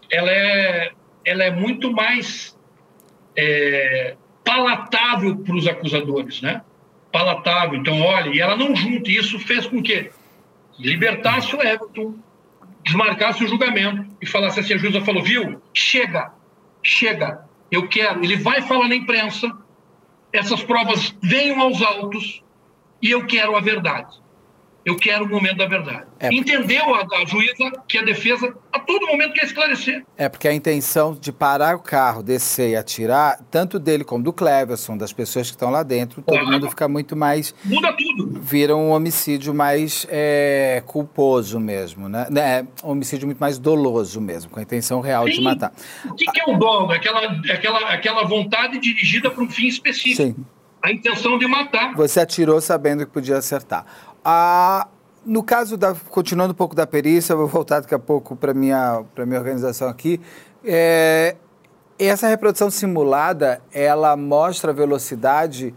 [0.09, 0.93] ela é,
[1.25, 2.57] ela é muito mais
[3.35, 4.15] é,
[4.45, 6.61] palatável para os acusadores, né?
[7.11, 7.77] Palatável.
[7.77, 9.11] Então, olha, e ela não junta.
[9.11, 10.09] E isso fez com que
[10.79, 12.15] libertasse o Everton,
[12.81, 15.61] desmarcasse o julgamento e falasse assim: a juíza falou, viu?
[15.73, 16.31] Chega,
[16.81, 18.23] chega, eu quero.
[18.23, 19.51] Ele vai falar na imprensa,
[20.33, 22.43] essas provas venham aos autos
[23.01, 24.20] e eu quero a verdade.
[24.83, 26.05] Eu quero o momento da verdade.
[26.19, 26.33] É.
[26.33, 30.03] Entendeu a, a, juíza que a defesa a todo momento quer esclarecer.
[30.17, 34.33] É porque a intenção de parar o carro, descer e atirar, tanto dele como do
[34.33, 37.53] Cleverson, das pessoas que estão lá dentro, todo mundo fica muito mais.
[37.63, 38.39] Muda tudo.
[38.41, 42.27] Vira um homicídio mais é, culposo mesmo, né?
[42.35, 45.33] É, um homicídio muito mais doloso mesmo, com a intenção real Sim.
[45.33, 45.73] de matar.
[46.05, 46.91] O que, que é o dolo?
[46.91, 47.21] Aquela,
[47.51, 50.23] aquela, aquela vontade dirigida para um fim específico.
[50.23, 50.35] Sim.
[50.83, 51.93] A intenção de matar.
[51.93, 53.85] Você atirou sabendo que podia acertar.
[54.23, 54.87] A,
[55.25, 55.95] no caso da.
[56.09, 59.87] Continuando um pouco da perícia, vou voltar daqui a pouco para a minha, minha organização
[59.87, 60.21] aqui.
[60.63, 61.35] É,
[61.97, 65.73] essa reprodução simulada, ela mostra a velocidade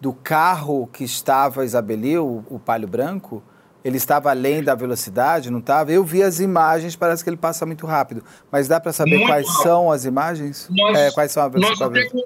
[0.00, 3.42] do carro que estava Isabeli, o, o palio branco?
[3.84, 5.92] Ele estava além da velocidade, não estava?
[5.92, 8.24] Eu vi as imagens, parece que ele passa muito rápido.
[8.50, 9.62] Mas dá para saber muito quais rápido.
[9.62, 10.68] são as imagens?
[10.70, 12.24] Nós, é, quais são a velocidade?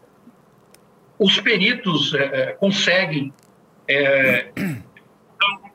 [1.19, 3.33] Os peritos é, é conseguem
[5.43, 5.71] é,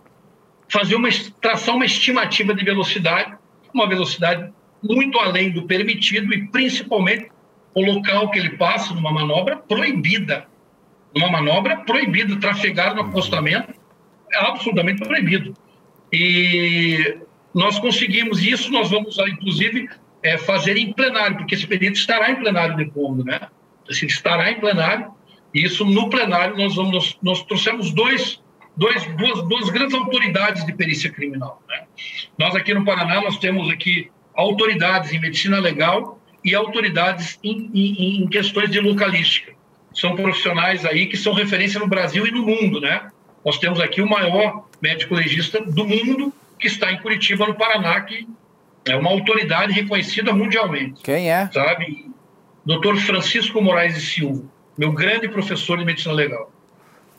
[0.70, 1.10] fazer uma
[1.42, 3.38] traçar uma estimativa de velocidade,
[3.74, 4.52] uma velocidade
[4.84, 7.30] muito além do permitido e principalmente
[7.74, 10.48] o local que ele passa numa manobra proibida,
[11.14, 13.74] numa manobra proibida, trafegar no acostamento
[14.32, 15.54] é absolutamente proibido.
[16.12, 17.18] E
[17.54, 19.90] nós conseguimos isso, nós vamos inclusive
[20.24, 23.40] é, fazer em plenário, porque esse perito estará em plenário depondo, né?
[23.90, 25.12] Assim, estará em plenário.
[25.54, 28.42] E isso no plenário nós vamos nós, nós trouxemos dois
[28.76, 31.62] dois, duas, duas grandes autoridades de perícia criminal.
[31.68, 31.84] Né?
[32.38, 38.24] Nós aqui no Paraná, nós temos aqui autoridades em medicina legal e autoridades em, em,
[38.24, 39.54] em questões de localística.
[39.94, 43.10] São profissionais aí que são referência no Brasil e no mundo, né?
[43.46, 48.02] Nós temos aqui o maior médico legista do mundo que está em Curitiba, no Paraná,
[48.02, 48.28] que
[48.86, 51.02] é uma autoridade reconhecida mundialmente.
[51.02, 51.50] Quem é?
[51.52, 52.12] Sabe?
[52.66, 54.44] Doutor Francisco Moraes e Silva,
[54.78, 56.52] meu grande professor de medicina legal.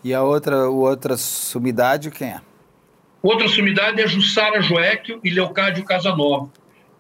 [0.07, 2.41] E a outra, outra sumidade, quem é?
[3.21, 6.49] Outra sumidade é Jussara Joéquio e Leocádio Casanova.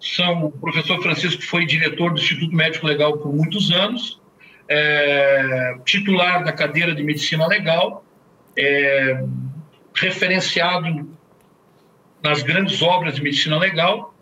[0.00, 4.20] são o professor Francisco foi diretor do Instituto Médico Legal por muitos anos,
[4.68, 8.04] é, titular da cadeira de Medicina Legal,
[8.58, 9.22] é,
[9.94, 11.08] referenciado
[12.20, 14.12] nas grandes obras de Medicina Legal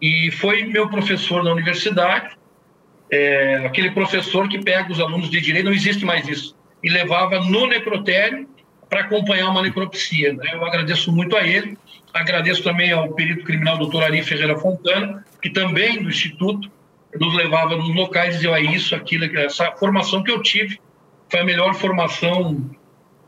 [0.00, 2.34] e foi meu professor na universidade,
[3.10, 7.40] é, aquele professor que pega os alunos de direito, não existe mais isso, e levava
[7.40, 8.48] no necrotério
[8.88, 10.32] para acompanhar uma necropsia.
[10.34, 10.50] Né?
[10.52, 11.78] Eu agradeço muito a ele,
[12.12, 16.70] agradeço também ao perito criminal doutor Ari Ferreira Fontana, que também do Instituto
[17.18, 20.80] nos levava nos locais e dizia, é isso, aquilo, essa formação que eu tive
[21.30, 22.54] foi a melhor formação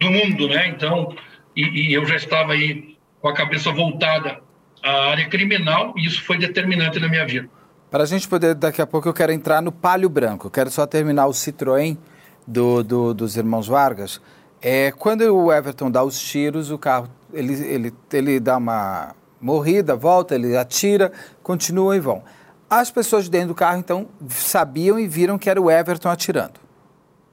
[0.00, 0.68] do mundo, né?
[0.68, 1.14] Então,
[1.56, 4.40] e, e eu já estava aí com a cabeça voltada
[4.82, 7.48] à área criminal e isso foi determinante na minha vida.
[7.90, 10.70] Para a gente poder, daqui a pouco eu quero entrar no Palio Branco, eu quero
[10.70, 11.96] só terminar o Citroën
[12.46, 14.20] do, do, dos irmãos Vargas.
[14.60, 19.94] É, quando o Everton dá os tiros, o carro, ele, ele, ele dá uma morrida,
[19.94, 21.12] volta, ele atira,
[21.42, 22.22] continua e vão.
[22.68, 26.54] As pessoas de dentro do carro, então, sabiam e viram que era o Everton atirando.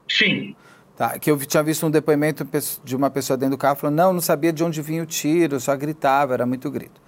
[0.08, 0.54] Sim.
[0.94, 2.46] Tá, que eu tinha visto um depoimento
[2.84, 5.58] de uma pessoa dentro do carro falando, não, não sabia de onde vinha o tiro,
[5.58, 7.00] só gritava, era muito grito.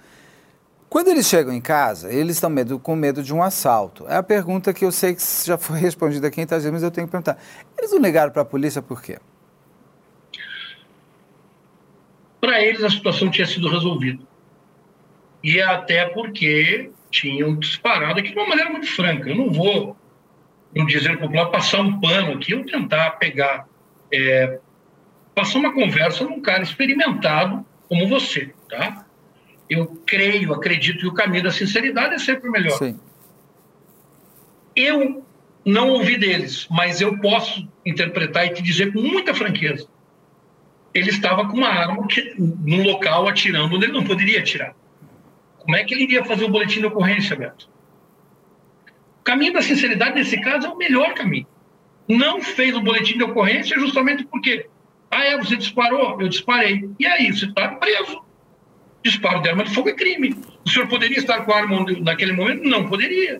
[0.89, 4.05] Quando eles chegam em casa, eles estão medo, com medo de um assalto.
[4.07, 7.07] É a pergunta que eu sei que já foi respondida aqui, vezes, mas eu tenho
[7.07, 7.37] que perguntar.
[7.77, 9.17] Eles não ligaram para a polícia por quê?
[12.39, 14.23] Para eles a situação tinha sido resolvida.
[15.43, 19.29] E até porque tinham disparado aqui de uma maneira muito franca.
[19.29, 19.95] Eu não vou,
[20.75, 23.67] no dizer popular, passar um pano aqui ou tentar pegar,
[24.11, 24.59] é,
[25.33, 29.04] passar uma conversa num cara experimentado como você, tá?
[29.69, 32.77] Eu creio, acredito que o caminho da sinceridade é sempre o melhor.
[32.77, 32.99] Sim.
[34.75, 35.25] Eu
[35.65, 39.87] não ouvi deles, mas eu posso interpretar e te dizer com muita franqueza.
[40.93, 44.75] Ele estava com uma arma que, num local atirando onde ele não poderia atirar.
[45.57, 47.67] Como é que ele iria fazer o boletim de ocorrência, Beto?
[49.19, 51.47] O caminho da sinceridade, nesse caso, é o melhor caminho.
[52.07, 54.69] Não fez o boletim de ocorrência justamente porque,
[55.09, 56.21] ah, é, você disparou?
[56.21, 56.87] Eu disparei.
[56.99, 58.23] E aí, você está preso.
[59.05, 60.35] Disparo de arma de fogo é crime.
[60.65, 62.67] O senhor poderia estar com a arma naquele momento?
[62.67, 63.39] Não poderia.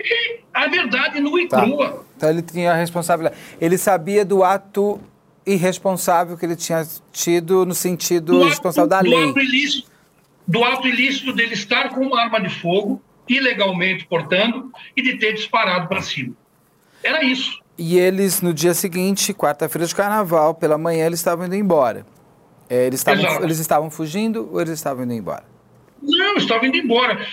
[0.00, 1.62] E a verdade nua e tá.
[1.62, 2.04] crua.
[2.16, 3.40] Então ele tinha a responsabilidade.
[3.60, 5.00] Ele sabia do ato
[5.46, 9.30] irresponsável que ele tinha tido no sentido do responsável da lei.
[9.30, 9.88] Ato ilícito,
[10.44, 15.34] do ato ilícito dele estar com uma arma de fogo, ilegalmente portando, e de ter
[15.34, 16.34] disparado para cima.
[17.00, 17.60] Era isso.
[17.78, 22.04] E eles, no dia seguinte, quarta-feira de carnaval, pela manhã, eles estavam indo embora.
[22.70, 25.42] É, eles, estavam, eles estavam fugindo ou eles estavam indo embora?
[26.00, 27.26] Não, estavam indo embora.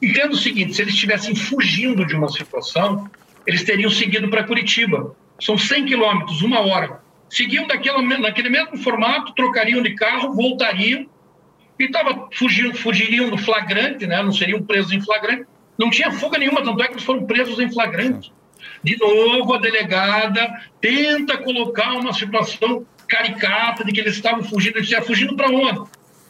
[0.00, 3.10] Entenda o seguinte: se eles estivessem fugindo de uma situação,
[3.46, 5.14] eles teriam seguido para Curitiba.
[5.38, 7.02] São 100 quilômetros, uma hora.
[7.28, 11.06] Seguiam daquela, naquele mesmo formato, trocariam de carro, voltariam
[11.78, 14.22] e tava, fugindo, fugiriam do flagrante, né?
[14.22, 15.46] não seriam presos em flagrante.
[15.76, 18.32] Não tinha fuga nenhuma, tanto é que eles foram presos em flagrante.
[18.82, 24.76] De novo, a delegada tenta colocar uma situação caricata de que eles estavam fugindo.
[24.76, 25.80] Eles estavam fugindo para onde?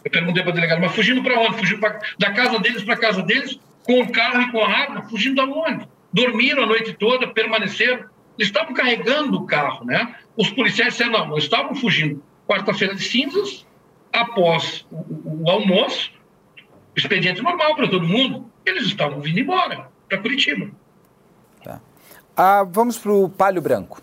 [0.05, 1.59] Eu perguntei para a delegada, mas fugindo para onde?
[1.59, 4.69] Fugindo pra, da casa deles para a casa deles, com o carro e com a
[4.69, 5.03] arma?
[5.03, 5.87] Fugindo da onde?
[6.13, 8.07] Dormiram a noite toda, permaneceram.
[8.39, 10.15] Eles estavam carregando o carro, né?
[10.37, 12.23] Os policiais disseram, não, não estavam fugindo.
[12.47, 13.67] Quarta-feira de cinzas,
[14.13, 16.13] após o, o almoço,
[16.97, 20.71] expediente normal para todo mundo, eles estavam vindo embora para Curitiba.
[21.63, 21.81] Tá.
[22.37, 24.01] Ah, vamos para o Palio Branco.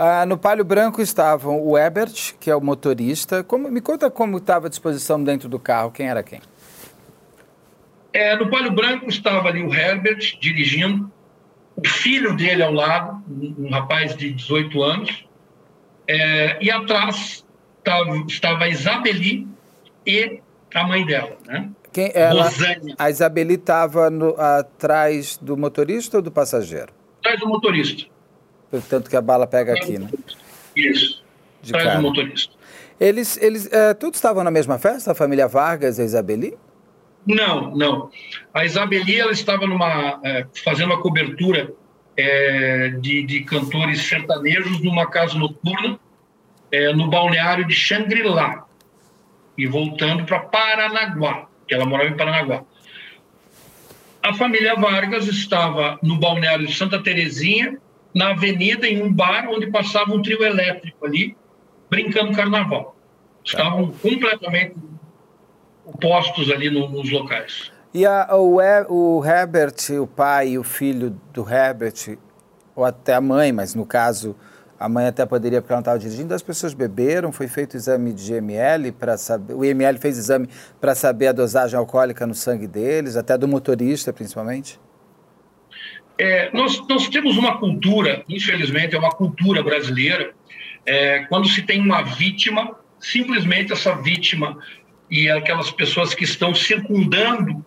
[0.00, 3.42] Ah, no Palio Branco estavam o Ebert, que é o motorista.
[3.42, 6.40] Como, me conta como estava a disposição dentro do carro, quem era quem?
[8.12, 11.10] É, no Palio Branco estava ali o Herbert dirigindo,
[11.74, 15.26] o filho dele ao lado, um, rapaz de 18 anos,
[16.06, 17.44] é, e atrás
[17.78, 19.48] estava, estava a Isabeli
[20.06, 20.40] e
[20.76, 21.70] a mãe dela, né?
[21.92, 22.94] Quem, ela, Rosânia.
[22.96, 24.08] A Isabeli estava
[24.60, 26.92] atrás do motorista ou do passageiro?
[27.18, 28.06] Atrás do motorista.
[28.70, 30.08] Portanto que a bala pega aqui, né?
[30.76, 31.22] Isso.
[31.62, 31.96] De atrás cara.
[31.98, 32.54] do motorista.
[33.00, 36.56] Eles, eles é, todos estavam na mesma festa, a família Vargas e a Isabeli?
[37.26, 38.10] Não, não.
[38.52, 41.72] A Isabeli ela estava numa, é, fazendo uma cobertura
[42.16, 45.98] é, de, de cantores sertanejos numa casa noturna
[46.72, 48.66] é, no balneário de Xangri-Lá
[49.56, 52.64] e voltando para Paranaguá, que ela morava em Paranaguá.
[54.22, 57.78] A família Vargas estava no balneário de Santa Terezinha,
[58.18, 61.36] na avenida, em um bar onde passava um trio elétrico ali,
[61.88, 62.96] brincando carnaval.
[63.44, 64.74] Estavam completamente
[65.84, 67.70] opostos ali no, nos locais.
[67.94, 68.58] E a, o,
[68.88, 72.18] o Herbert, o pai e o filho do Herbert,
[72.74, 74.34] ou até a mãe, mas no caso
[74.80, 78.12] a mãe até poderia, porque ela não estava dirigindo, as pessoas beberam, foi feito exame
[78.12, 79.54] de IML para saber.
[79.54, 80.48] O IML fez exame
[80.80, 84.78] para saber a dosagem alcoólica no sangue deles, até do motorista, principalmente?
[86.18, 90.34] É, nós, nós temos uma cultura, infelizmente, é uma cultura brasileira,
[90.84, 94.58] é, quando se tem uma vítima, simplesmente essa vítima
[95.10, 97.64] e aquelas pessoas que estão circundando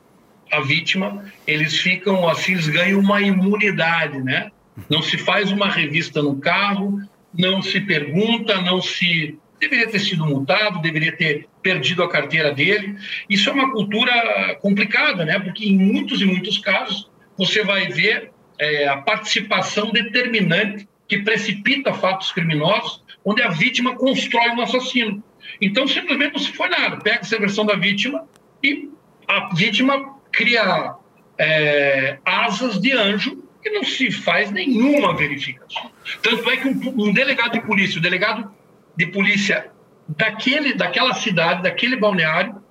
[0.52, 4.52] a vítima, eles ficam assim, eles ganham uma imunidade, né?
[4.90, 7.00] Não se faz uma revista no carro,
[7.34, 9.38] não se pergunta, não se.
[9.60, 12.98] Deveria ter sido multado, deveria ter perdido a carteira dele.
[13.30, 15.40] Isso é uma cultura complicada, né?
[15.40, 21.92] Porque em muitos e muitos casos você vai ver é, a participação determinante que precipita
[21.96, 25.22] fatos criminosos, onde a vítima constrói um assassino.
[25.60, 26.98] Então, simplesmente não se foi nada.
[26.98, 28.24] Pega essa versão da vítima
[28.64, 28.88] e
[29.28, 30.94] a vítima cria
[31.40, 35.90] é, asas de anjo que não se faz nenhuma verificação.
[36.22, 38.54] Tanto é que um, um delegado de polícia, o delegado
[38.96, 39.72] de polícia
[40.08, 42.62] daquele, daquela cidade, daquele balneário,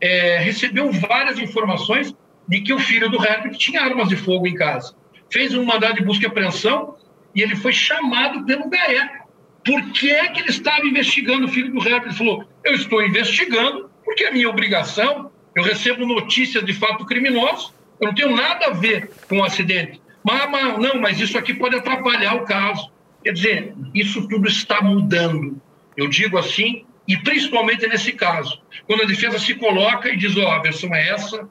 [0.00, 2.14] é, recebeu várias informações
[2.46, 5.01] de que o filho do Herbert tinha armas de fogo em casa.
[5.32, 6.96] Fez um mandado de busca e apreensão
[7.34, 9.22] e ele foi chamado pelo GAECO.
[9.64, 12.08] Por que, é que ele estava investigando o filho do Herbert?
[12.08, 15.30] Ele falou: Eu estou investigando porque é minha obrigação.
[15.54, 20.00] Eu recebo notícias de fato criminoso, eu não tenho nada a ver com o acidente.
[20.24, 22.90] Mas, mas, não, mas isso aqui pode atrapalhar o caso.
[23.22, 25.60] Quer dizer, isso tudo está mudando.
[25.96, 30.48] Eu digo assim, e principalmente nesse caso, quando a defesa se coloca e diz: ó,
[30.48, 31.48] oh, a versão é essa,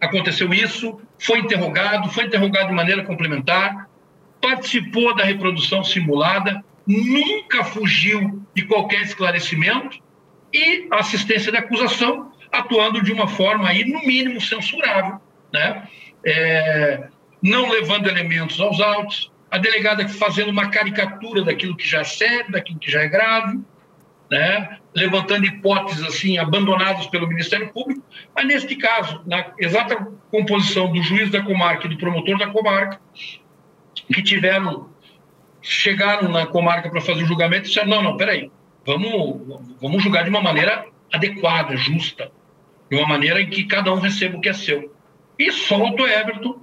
[0.00, 3.88] aconteceu isso, foi interrogado, foi interrogado de maneira complementar,
[4.40, 9.98] participou da reprodução simulada, nunca fugiu de qualquer esclarecimento
[10.52, 15.20] e assistência de acusação atuando de uma forma aí no mínimo censurável,
[15.52, 15.88] né?
[16.24, 17.08] É,
[17.42, 22.50] não levando elementos aos autos, a delegada fazendo uma caricatura daquilo que já é sério,
[22.50, 23.60] daquilo que já é grave,
[24.30, 24.78] né?
[24.94, 28.02] levantando hipóteses assim abandonadas pelo Ministério Público,
[28.34, 33.00] mas neste caso, na exata composição do juiz da comarca e do promotor da comarca,
[34.12, 34.90] que tiveram
[35.60, 38.50] chegaram na comarca para fazer o julgamento e disseram: não, não, peraí,
[38.86, 42.30] vamos, vamos julgar de uma maneira adequada, justa,
[42.90, 44.94] de uma maneira em que cada um receba o que é seu.
[45.38, 46.60] E solta o Everton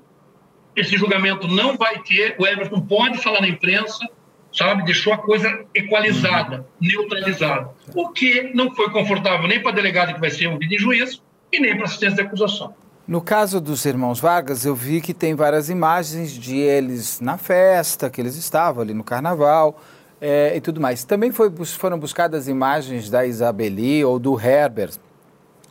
[0.75, 4.07] esse julgamento não vai ter, o Everton pode falar na imprensa,
[4.53, 4.83] sabe?
[4.83, 7.69] Deixou a coisa equalizada, neutralizada.
[7.93, 11.21] O que não foi confortável nem para a delegada que vai ser ouvida em juízo
[11.51, 12.73] e nem para assistência de acusação.
[13.05, 18.09] No caso dos irmãos Vargas, eu vi que tem várias imagens de eles na festa,
[18.09, 19.81] que eles estavam ali no carnaval
[20.21, 21.03] é, e tudo mais.
[21.03, 24.93] Também foi, foram buscadas imagens da Isabeli ou do Herbert.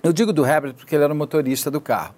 [0.02, 2.14] Eu digo do Herbert porque ele era o motorista do carro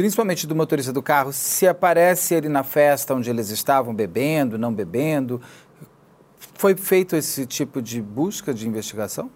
[0.00, 4.72] principalmente do motorista do carro, se aparece ele na festa onde eles estavam bebendo, não
[4.72, 5.42] bebendo.
[6.60, 9.30] Foi feito esse tipo de busca de investigação?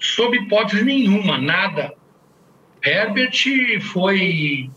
[0.00, 1.94] Sob hipótese nenhuma, nada.
[2.84, 4.68] Herbert foi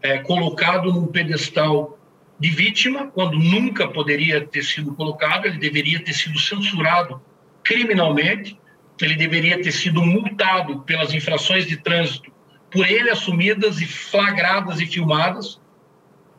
[0.00, 1.98] é, colocado num pedestal
[2.40, 7.20] de vítima, quando nunca poderia ter sido colocado, ele deveria ter sido censurado
[7.62, 8.58] criminalmente,
[8.98, 12.32] ele deveria ter sido multado pelas infrações de trânsito
[12.70, 15.60] por ele assumidas e flagradas e filmadas,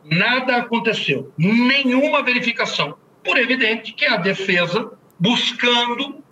[0.04, 3.03] nada aconteceu, nenhuma verificação.
[3.24, 6.22] Por evidente que a defesa, buscando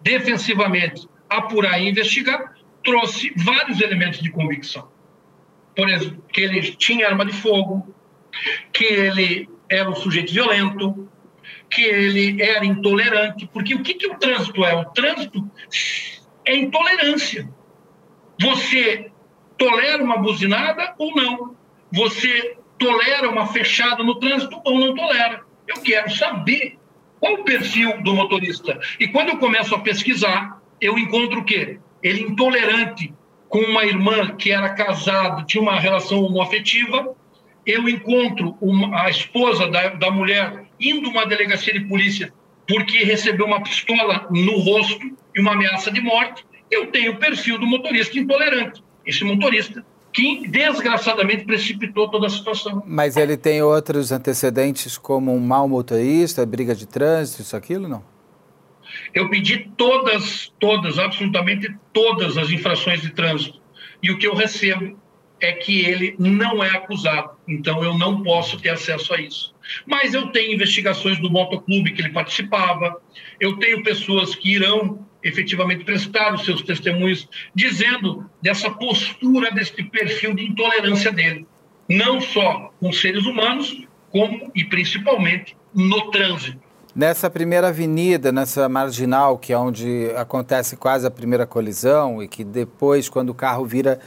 [0.00, 2.54] defensivamente apurar e investigar,
[2.84, 4.88] trouxe vários elementos de convicção.
[5.74, 7.94] Por exemplo, que ele tinha arma de fogo,
[8.72, 11.08] que ele era um sujeito violento,
[11.68, 14.74] que ele era intolerante, porque o que, que o trânsito é?
[14.74, 15.50] O trânsito
[16.44, 17.48] é intolerância.
[18.40, 19.10] Você
[19.56, 21.56] tolera uma buzinada ou não.
[21.90, 25.44] Você tolera uma fechada no trânsito ou não tolera.
[25.66, 26.78] Eu quero saber
[27.20, 28.78] qual o perfil do motorista.
[29.00, 31.78] E quando eu começo a pesquisar, eu encontro o quê?
[32.02, 33.12] Ele intolerante
[33.48, 37.14] com uma irmã que era casada, tinha uma relação homoafetiva.
[37.64, 42.32] Eu encontro uma, a esposa da, da mulher indo uma delegacia de polícia
[42.68, 46.44] porque recebeu uma pistola no rosto e uma ameaça de morte.
[46.70, 49.84] Eu tenho o perfil do motorista intolerante esse motorista,
[50.14, 52.84] que desgraçadamente precipitou toda a situação.
[52.86, 58.04] Mas ele tem outros antecedentes, como um mau motorista, briga de trânsito, isso, aquilo, não?
[59.12, 63.60] Eu pedi todas, todas, absolutamente todas as infrações de trânsito.
[64.00, 64.96] E o que eu recebo
[65.40, 67.30] é que ele não é acusado.
[67.48, 69.52] Então eu não posso ter acesso a isso.
[69.84, 73.00] Mas eu tenho investigações do motoclube que ele participava,
[73.40, 80.34] eu tenho pessoas que irão efetivamente prestar os seus testemunhos, dizendo dessa postura, desse perfil
[80.34, 81.46] de intolerância dele,
[81.88, 86.62] não só com seres humanos, como e principalmente no trânsito.
[86.94, 92.44] Nessa primeira avenida, nessa marginal, que é onde acontece quase a primeira colisão, e que
[92.44, 93.98] depois, quando o carro vira.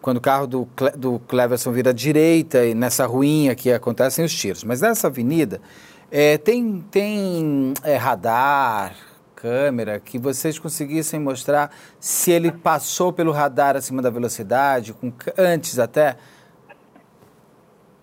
[0.00, 4.34] Quando o carro do, do Cleverson vira à direita, e nessa ruinha que acontecem os
[4.34, 4.64] tiros.
[4.64, 5.60] Mas nessa avenida,
[6.10, 8.96] é, tem, tem é, radar,
[9.42, 15.80] câmera, que vocês conseguissem mostrar se ele passou pelo radar acima da velocidade, com, antes
[15.80, 16.16] até?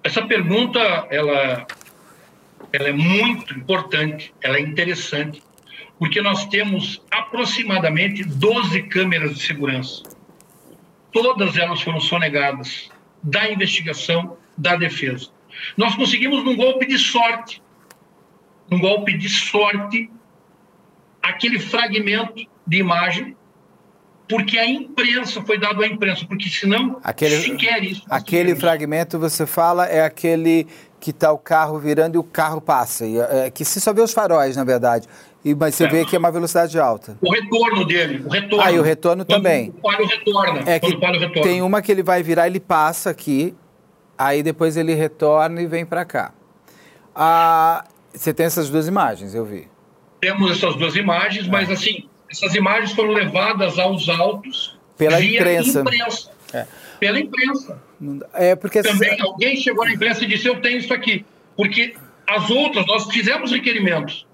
[0.03, 0.79] Essa pergunta,
[1.09, 1.65] ela
[2.71, 5.41] ela é muito importante, ela é interessante,
[5.97, 10.03] porque nós temos aproximadamente 12 câmeras de segurança.
[11.11, 12.91] Todas elas foram sonegadas
[13.23, 15.29] da investigação, da defesa.
[15.75, 17.61] Nós conseguimos, num golpe de sorte,
[18.69, 20.09] num golpe de sorte,
[21.21, 22.33] aquele fragmento
[22.65, 23.35] de imagem,
[24.27, 28.03] porque a imprensa foi dado à imprensa, porque senão aquele, sequer isso.
[28.09, 30.67] Aquele fragmento você fala é aquele
[30.99, 33.05] que está o carro virando e o carro passa.
[33.05, 35.07] E, é, que se só vê os faróis, na verdade.
[35.43, 35.87] E, mas você é.
[35.87, 37.17] vê que é uma velocidade alta.
[37.21, 38.63] O retorno dele, o retorno.
[38.63, 39.69] Ah, e o retorno quando também.
[39.69, 40.63] O palio retorna.
[40.69, 41.41] É que retorna.
[41.41, 43.55] Tem uma que ele vai virar, ele passa aqui,
[44.17, 46.33] aí depois ele retorna e vem para cá.
[47.15, 49.67] Ah, você tem essas duas imagens, eu vi.
[50.19, 51.49] Temos essas duas imagens, é.
[51.49, 55.81] mas assim, essas imagens foram levadas aos autos pela imprensa.
[55.81, 56.31] imprensa.
[56.53, 56.65] É.
[56.99, 57.81] Pela imprensa.
[58.33, 61.25] É porque também alguém chegou na imprensa e disse eu tenho isso aqui,
[61.55, 61.95] porque
[62.27, 64.27] as outras nós fizemos requerimentos.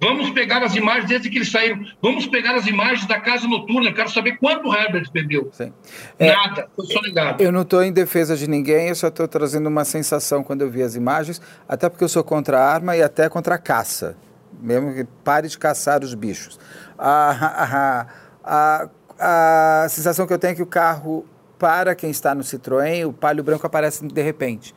[0.00, 1.84] Vamos pegar as imagens desde que eles saíram.
[2.00, 3.88] Vamos pegar as imagens da casa noturna.
[3.88, 5.50] Eu quero saber quanto o Herbert bebeu.
[5.52, 5.72] Sim.
[6.18, 7.42] É, Nada, foi só negado.
[7.42, 10.70] Eu não estou em defesa de ninguém, eu só estou trazendo uma sensação quando eu
[10.70, 14.16] vi as imagens, até porque eu sou contra a arma e até contra a caça.
[14.60, 16.58] Mesmo que pare de caçar os bichos.
[16.98, 18.06] A,
[18.44, 21.24] a, a, a sensação que eu tenho é que o carro
[21.58, 24.74] para quem está no Citroën, o palio branco aparece de repente.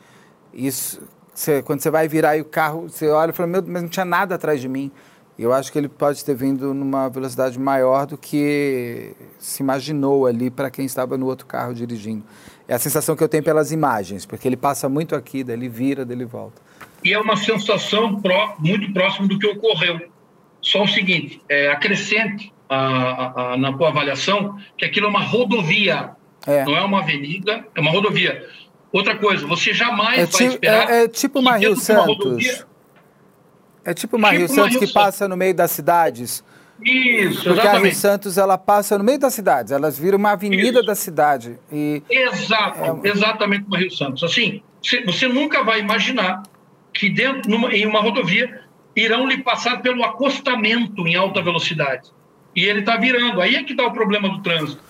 [0.53, 1.01] Isso,
[1.63, 4.05] quando você vai virar e o carro, você olha e fala, meu, mas não tinha
[4.05, 4.91] nada atrás de mim.
[5.37, 10.51] Eu acho que ele pode ter vindo numa velocidade maior do que se imaginou ali
[10.51, 12.23] para quem estava no outro carro dirigindo.
[12.67, 15.69] É a sensação que eu tenho pelas imagens, porque ele passa muito aqui, daí ele
[15.69, 16.61] vira, daí ele volta.
[17.03, 19.99] E é uma sensação pró, muito próxima do que ocorreu.
[20.61, 25.23] Só o seguinte, é, acrescente a, a, a, na tua avaliação que aquilo é uma
[25.23, 26.15] rodovia
[26.45, 26.65] é.
[26.65, 28.45] Não é uma avenida, é uma rodovia.
[28.91, 30.89] Outra coisa, você jamais é vai esperar.
[30.89, 32.65] É, é tipo uma Rio Santos.
[33.85, 36.43] É tipo uma tipo Rio Santos que passa no meio das cidades.
[36.83, 37.67] Isso, Porque exatamente.
[37.67, 40.85] a Rio Santos ela passa no meio das cidades, elas viram uma avenida Isso.
[40.85, 41.59] da cidade.
[41.71, 43.09] E Exato, é...
[43.09, 44.23] exatamente como a Rio Santos.
[44.23, 44.63] Assim,
[45.05, 46.41] você nunca vai imaginar
[46.93, 48.61] que dentro, numa, em uma rodovia
[48.95, 52.09] irão lhe passar pelo acostamento em alta velocidade.
[52.55, 53.41] E ele está virando.
[53.41, 54.81] Aí é que está o problema do trânsito.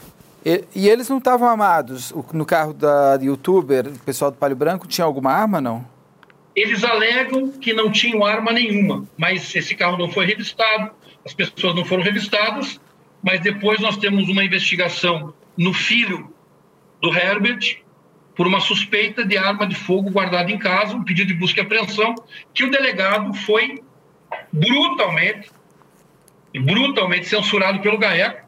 [0.44, 2.12] E, e eles não estavam armados?
[2.34, 5.86] No carro da youtuber, o pessoal do Palio Branco, tinha alguma arma, não?
[6.56, 10.92] Eles alegam que não tinham arma nenhuma, mas esse carro não foi revistado,
[11.26, 12.82] as pessoas não foram revistadas,
[13.24, 16.34] mas depois nós temos uma investigação no filho
[17.00, 17.78] do Herbert
[18.36, 21.64] por uma suspeita de arma de fogo guardada em casa, um pedido de busca e
[21.64, 22.16] apreensão,
[22.54, 23.82] que o delegado foi
[24.52, 25.52] brutalmente,
[26.54, 28.46] brutalmente censurado pelo GAECO,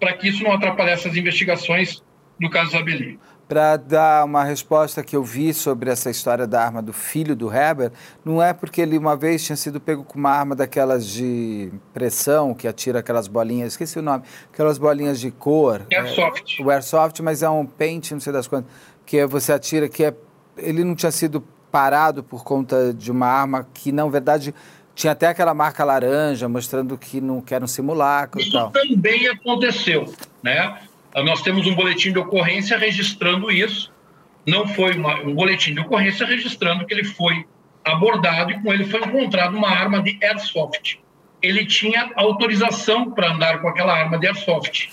[0.00, 2.02] para que isso não atrapalhasse as investigações
[2.38, 3.18] do caso Zabeli.
[3.46, 7.52] Para dar uma resposta que eu vi sobre essa história da arma do filho do
[7.52, 7.92] Heber,
[8.24, 12.54] não é porque ele uma vez tinha sido pego com uma arma daquelas de pressão,
[12.54, 15.82] que atira aquelas bolinhas, esqueci o nome, aquelas bolinhas de cor.
[15.92, 16.58] Airsoft.
[16.58, 18.70] É, o Airsoft, mas é um pente, não sei das quantas,
[19.04, 20.14] que você atira, que é,
[20.56, 24.54] ele não tinha sido parado por conta de uma arma que, na verdade,
[24.94, 28.70] tinha até aquela marca laranja mostrando que não quer um simulacro Isso e tal.
[28.70, 30.12] também aconteceu,
[30.42, 30.78] né?
[31.24, 33.92] Nós temos um boletim de ocorrência registrando isso.
[34.46, 37.46] Não foi uma, um boletim de ocorrência registrando que ele foi
[37.84, 41.00] abordado e com ele foi encontrado uma arma de airsoft.
[41.40, 44.92] Ele tinha autorização para andar com aquela arma de airsoft,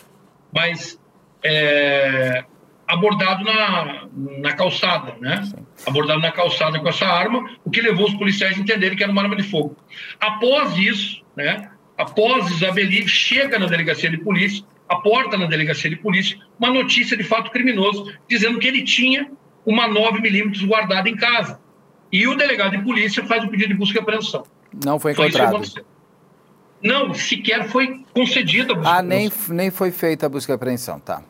[0.54, 1.00] mas
[1.44, 2.44] é,
[2.92, 5.44] abordado na, na calçada, né?
[5.44, 5.66] Sim.
[5.86, 9.12] Abordado na calçada com essa arma, o que levou os policiais a entenderem que era
[9.12, 9.78] uma arma de fogo.
[10.20, 11.72] Após isso, né?
[11.98, 17.24] Após Isabeli chega na delegacia de polícia, aporta na delegacia de polícia uma notícia de
[17.24, 19.32] fato criminoso, dizendo que ele tinha
[19.66, 21.60] uma 9 milímetros guardada em casa.
[22.12, 24.44] E o delegado de polícia faz o pedido de busca e apreensão.
[24.84, 25.64] Não foi encontrado.
[25.64, 25.84] Foi
[26.84, 31.00] não, sequer foi concedida a busca Ah, nem, nem foi feita a busca e apreensão,
[31.00, 31.22] tá.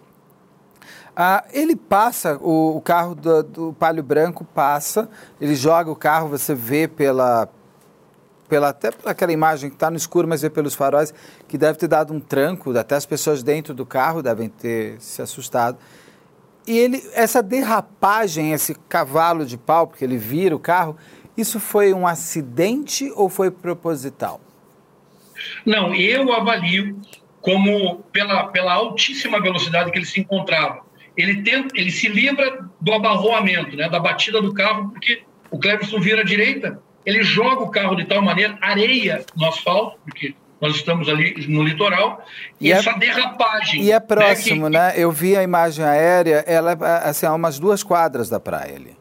[1.16, 5.10] Ah, ele passa, o, o carro do, do, Palio Branco passa,
[5.40, 7.50] ele joga o carro, você vê pela,
[8.48, 11.14] pela até aquela imagem que está no escuro, mas vê pelos faróis,
[11.50, 15.22] que deve ter dado um tranco, até as pessoas dentro do carro devem ter se
[15.22, 15.78] assustado.
[16.66, 20.96] E ele, essa derrapagem, esse cavalo de pau, porque ele vira o carro,
[21.36, 24.40] Isso foi um acidente ou foi proposital?
[25.66, 27.00] Não, eu avalio
[27.42, 30.91] como pela, pela altíssima velocidade que ele se encontrava.
[31.16, 36.00] Ele, tenta, ele se livra do abarroamento, né, da batida do carro, porque o Cleverson
[36.00, 40.76] vira à direita, ele joga o carro de tal maneira, areia no asfalto, porque nós
[40.76, 42.24] estamos ali no litoral,
[42.60, 43.82] e, e é essa derrapagem.
[43.82, 44.92] E é próximo, né?
[44.92, 45.04] Que, né?
[45.04, 48.96] Eu vi a imagem aérea, ela é assim, a umas duas quadras da praia ali.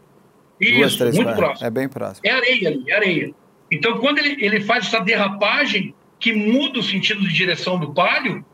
[0.59, 1.47] Isso, duas, três muito quadras.
[1.47, 1.67] próximo.
[1.67, 2.21] É bem próximo.
[2.27, 3.35] É areia ali, é areia.
[3.71, 8.45] Então, quando ele, ele faz essa derrapagem, que muda o sentido de direção do palio,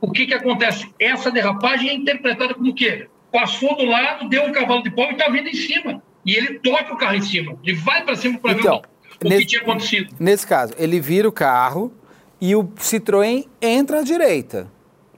[0.00, 0.88] o que, que acontece?
[0.98, 3.08] Essa derrapagem é interpretada como o quê?
[3.30, 6.02] Passou do lado, deu um cavalo de pau e está vindo em cima.
[6.24, 7.56] E ele toca o carro em cima.
[7.64, 8.82] Ele vai para cima para então,
[9.20, 10.14] ver o, nesse, que tinha acontecido.
[10.18, 11.92] Nesse caso, ele vira o carro
[12.40, 14.70] e o Citroën entra à direita.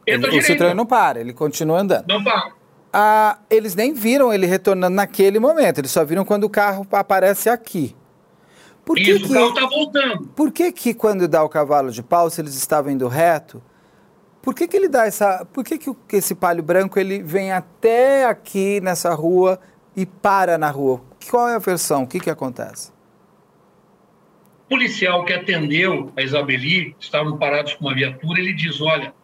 [0.06, 0.64] Entra à o direita.
[0.64, 2.06] Citroën não para, ele continua andando.
[2.09, 2.52] Não para.
[2.92, 7.48] Ah, eles nem viram ele retornando naquele momento, eles só viram quando o carro aparece
[7.48, 7.96] aqui.
[8.84, 10.26] Por que Isso, que, o carro está voltando.
[10.36, 13.62] Por que que quando dá o cavalo de pau, se eles estavam indo reto,
[14.43, 15.47] por que que ele dá essa...
[15.52, 19.60] Por que que esse palio branco ele vem até aqui nessa rua
[19.97, 21.01] e para na rua?
[21.31, 22.02] Qual é a versão?
[22.02, 22.90] O que que acontece?
[24.66, 29.14] O policial que atendeu a Isabeli, estavam parados com uma viatura, ele diz, olha,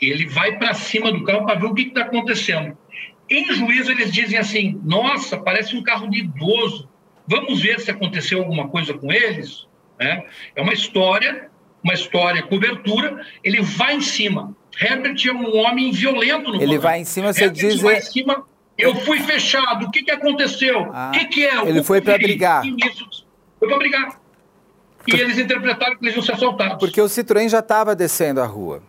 [0.00, 2.76] ele vai para cima do carro para ver o que está acontecendo.
[3.28, 6.88] Em juízo, eles dizem assim, nossa, parece um carro de idoso,
[7.30, 9.68] Vamos ver se aconteceu alguma coisa com eles.
[10.00, 10.24] Né?
[10.56, 11.48] É uma história,
[11.80, 13.24] uma história cobertura.
[13.44, 14.52] Ele vai em cima.
[14.78, 17.80] Herbert é um homem violento no Ele vai em cima, você Herbert diz.
[17.80, 18.44] Vai em cima,
[18.76, 19.86] eu fui fechado.
[19.86, 20.82] O que, que aconteceu?
[20.82, 21.68] O ah, que, que é?
[21.68, 22.62] Ele foi para brigar.
[23.58, 24.20] Foi para brigar.
[25.06, 26.78] E eles interpretaram que eles iam ser assaltados.
[26.78, 28.82] Porque o Citroën já estava descendo a rua.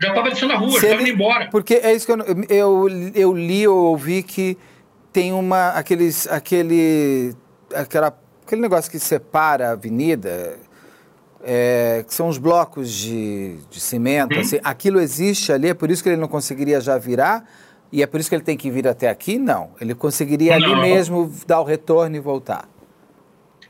[0.00, 1.48] Já estava descendo a rua, estava indo embora.
[1.50, 2.18] Porque é isso que eu,
[2.48, 4.56] eu, eu li ou ouvi que
[5.12, 5.70] tem uma.
[5.70, 6.26] aqueles.
[6.28, 7.34] aquele
[7.74, 8.16] aquela,
[8.46, 10.56] aquele negócio que separa a avenida,
[11.42, 14.40] é, que são os blocos de, de cimento, uhum.
[14.40, 17.44] assim, aquilo existe ali, é por isso que ele não conseguiria já virar,
[17.92, 19.38] e é por isso que ele tem que vir até aqui?
[19.38, 19.70] Não.
[19.80, 20.72] Ele conseguiria não.
[20.72, 22.68] ali mesmo dar o retorno e voltar.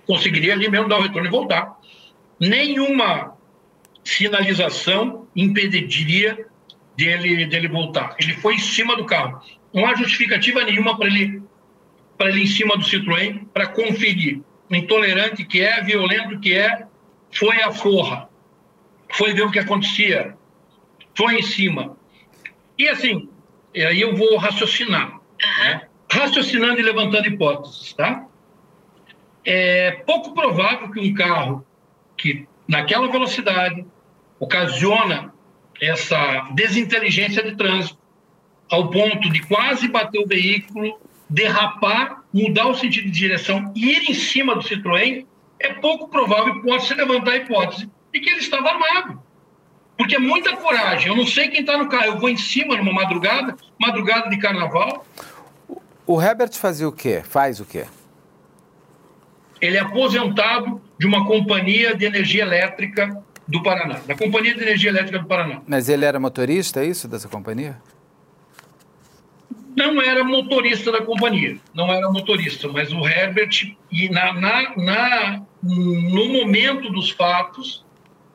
[0.07, 1.79] Conseguiria ali mesmo dar o retorno e voltar.
[2.41, 3.37] Nenhuma
[4.03, 6.47] sinalização impediria
[6.97, 8.17] dele, dele voltar.
[8.19, 9.41] Ele foi em cima do carro.
[9.73, 11.43] Não há justificativa nenhuma para ele
[12.17, 14.41] para ele em cima do Citroën para conferir.
[14.69, 16.88] O intolerante que é, violento que é,
[17.31, 18.29] foi a forra.
[19.13, 20.37] Foi ver o que acontecia.
[21.15, 21.97] Foi em cima.
[22.77, 23.29] E assim,
[23.75, 25.19] aí eu vou raciocinar.
[25.61, 25.89] Né?
[26.11, 28.27] Raciocinando e levantando hipóteses, tá?
[29.45, 31.67] É pouco provável que um carro
[32.17, 33.85] que naquela velocidade
[34.39, 35.33] ocasiona
[35.81, 37.99] essa desinteligência de trânsito
[38.71, 44.11] ao ponto de quase bater o veículo derrapar, mudar o sentido de direção e ir
[44.11, 45.27] em cima do Citroën,
[45.61, 49.23] é pouco provável, pode-se levantar a hipótese de que ele estava armado.
[49.97, 51.09] Porque é muita coragem.
[51.09, 52.05] Eu não sei quem está no carro.
[52.07, 55.05] Eu vou em cima numa madrugada, madrugada de carnaval.
[56.07, 57.23] O Herbert fazia o quê?
[57.29, 57.85] Faz o quê?
[59.61, 64.91] Ele é aposentado de uma companhia de energia elétrica do Paraná, da Companhia de Energia
[64.91, 65.63] Elétrica do Paraná.
[65.67, 67.77] Mas ele era motorista, é isso, dessa companhia?
[69.79, 75.43] não era motorista da companhia, não era motorista, mas o Herbert, e na, na, na,
[75.63, 77.85] no momento dos fatos,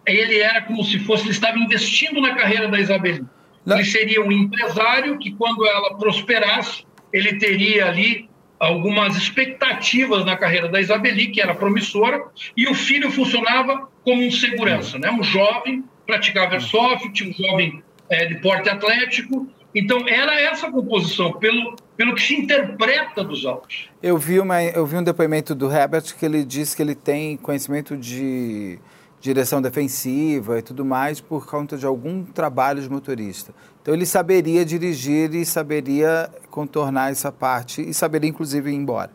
[0.06, 3.26] ele era como se fosse, ele estava investindo na carreira da Isabel.
[3.66, 8.30] Ele seria um empresário que, quando ela prosperasse, ele teria ali
[8.60, 12.22] algumas expectativas na carreira da Isabeli, que era promissora,
[12.56, 15.10] e o filho funcionava como um segurança, né?
[15.12, 21.76] um jovem, praticava airsoft, um jovem é, de porte atlético, então, era essa composição, pelo,
[21.96, 23.90] pelo que se interpreta dos autos.
[24.02, 27.38] Eu vi, uma, eu vi um depoimento do Herbert que ele diz que ele tem
[27.38, 28.80] conhecimento de
[29.22, 33.54] direção defensiva e tudo mais por conta de algum trabalho de motorista.
[33.82, 39.12] Então, ele saberia dirigir e saberia contornar essa parte e saberia, inclusive, ir embora.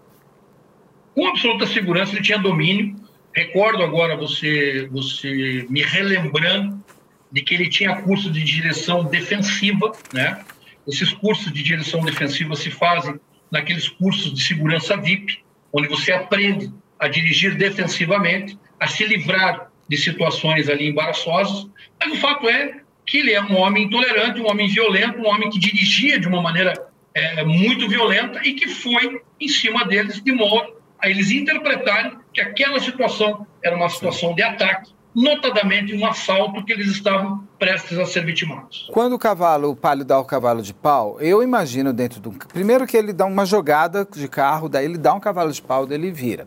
[1.14, 2.96] Com absoluta segurança, ele tinha domínio.
[3.34, 6.82] Recordo agora você, você me relembrando
[7.30, 10.42] de que ele tinha curso de direção defensiva, né?
[10.88, 13.20] Esses cursos de direção defensiva se fazem
[13.50, 15.38] naqueles cursos de segurança VIP,
[15.72, 21.68] onde você aprende a dirigir defensivamente, a se livrar de situações ali embaraçosas.
[22.00, 25.50] Mas o fato é que ele é um homem intolerante, um homem violento, um homem
[25.50, 26.72] que dirigia de uma maneira
[27.14, 32.40] é, muito violenta e que foi em cima deles de modo a eles interpretarem que
[32.40, 38.06] aquela situação era uma situação de ataque notadamente um assalto que eles estavam prestes a
[38.06, 38.88] ser vitimados.
[38.92, 42.30] Quando o cavalo, o palio dá o cavalo de pau, eu imagino dentro do...
[42.30, 45.84] Primeiro que ele dá uma jogada de carro, daí ele dá um cavalo de pau,
[45.84, 46.46] daí ele vira.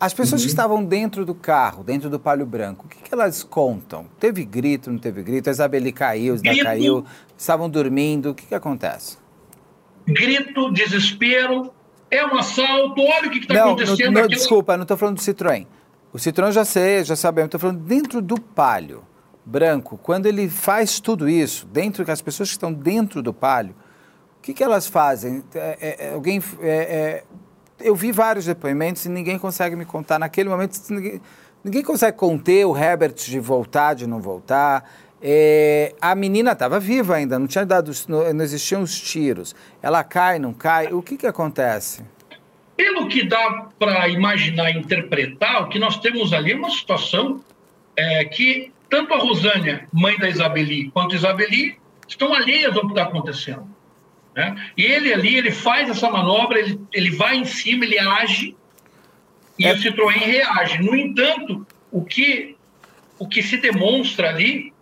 [0.00, 0.46] As pessoas uhum.
[0.46, 4.06] que estavam dentro do carro, dentro do palio branco, o que, que elas contam?
[4.18, 5.48] Teve grito, não teve grito?
[5.48, 7.04] A Isabeli caiu, Isabeli caiu,
[7.38, 9.16] estavam dormindo, o que, que acontece?
[10.08, 11.72] Grito, desespero,
[12.10, 14.10] é um assalto, olha o que está acontecendo.
[14.10, 15.68] Não, não, desculpa, não estou falando do Citroën.
[16.12, 19.02] O Citroën já sei, já sabemos, estou falando dentro do palio
[19.44, 23.74] branco, quando ele faz tudo isso, dentro as pessoas que estão dentro do palio,
[24.38, 25.42] o que, que elas fazem?
[25.54, 27.24] É, é, é alguém é, é
[27.82, 30.18] eu vi vários depoimentos e ninguém consegue me contar.
[30.18, 31.20] Naquele momento, ninguém,
[31.62, 34.88] ninguém consegue conter o Herbert de voltar, de não voltar.
[35.20, 39.54] É, a menina estava viva ainda, não tinha dado, não, não, existiam os tiros.
[39.80, 40.92] Ela cai, não cai.
[40.92, 42.02] O que, que acontece?
[42.76, 47.42] Pelo que dá para imaginar e interpretar, o que nós temos ali é uma situação
[47.96, 52.88] é, que tanto a Rosânia, mãe da Isabeli, quanto a Isabeli estão alheias ao que
[52.88, 53.66] está acontecendo.
[54.34, 54.70] Né?
[54.76, 58.56] E ele ali, ele faz essa manobra, ele, ele vai em cima, ele age
[59.58, 59.72] e é.
[59.72, 60.82] o Citroën reage.
[60.82, 62.56] No entanto, o que,
[63.18, 64.72] o que se demonstra ali,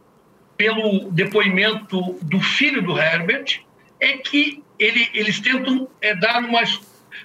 [0.56, 3.60] pelo depoimento do filho do Herbert,
[3.98, 6.62] é que ele, eles tentam é, dar uma,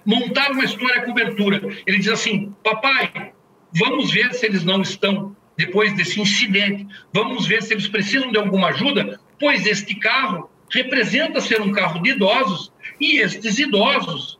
[0.05, 1.61] montar uma história cobertura.
[1.85, 3.33] Ele diz assim: Papai,
[3.73, 8.37] vamos ver se eles não estão, depois desse incidente, vamos ver se eles precisam de
[8.37, 14.39] alguma ajuda, pois este carro representa ser um carro de idosos e estes idosos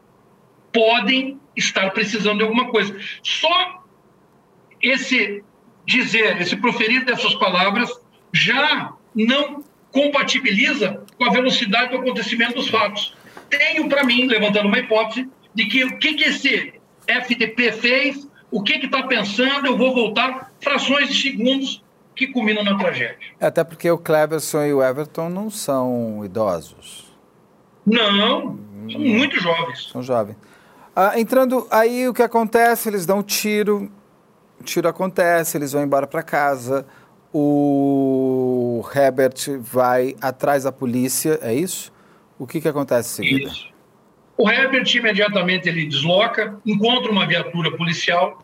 [0.71, 2.97] podem estar precisando de alguma coisa.
[3.23, 3.83] Só
[4.81, 5.43] esse
[5.85, 7.89] dizer, esse proferir dessas palavras
[8.33, 13.15] já não compatibiliza com a velocidade do acontecimento dos fatos.
[13.49, 16.73] Tenho para mim, levantando uma hipótese, de que o que, que esse
[17.07, 21.83] FDP fez, o que está pensando, eu vou voltar frações de segundos
[22.15, 23.17] que culminam na tragédia.
[23.39, 27.05] É, até porque o Cleverson e o Everton não são idosos.
[27.85, 28.59] Não,
[28.91, 29.89] são muito jovens.
[29.91, 30.37] São jovens.
[30.95, 32.87] Ah, entrando, aí o que acontece?
[32.89, 33.91] Eles dão um tiro,
[34.59, 36.85] o tiro acontece, eles vão embora para casa.
[37.33, 41.91] O Herbert vai atrás da polícia, é isso?
[42.39, 43.51] O que, que acontece em seguida?
[43.51, 43.74] Isso.
[44.37, 48.43] O Herbert imediatamente ele desloca, encontra uma viatura policial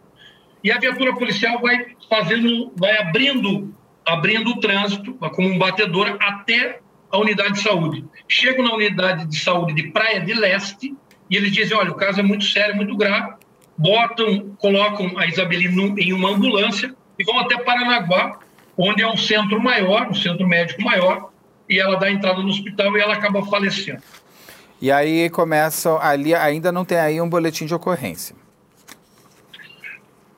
[0.63, 6.79] e a viatura policial vai fazendo, vai abrindo, abrindo o trânsito como um batedor até
[7.11, 8.05] a unidade de saúde.
[8.27, 10.95] Chegam na unidade de saúde de Praia de Leste
[11.29, 13.33] e eles dizem, olha, o caso é muito sério, muito grave,
[13.77, 18.39] botam, colocam a Isabelina em uma ambulância e vão até Paranaguá,
[18.77, 21.31] onde é um centro maior, um centro médico maior,
[21.69, 24.01] e ela dá entrada no hospital e ela acaba falecendo.
[24.81, 28.35] E aí começam, ali ainda não tem aí um boletim de ocorrência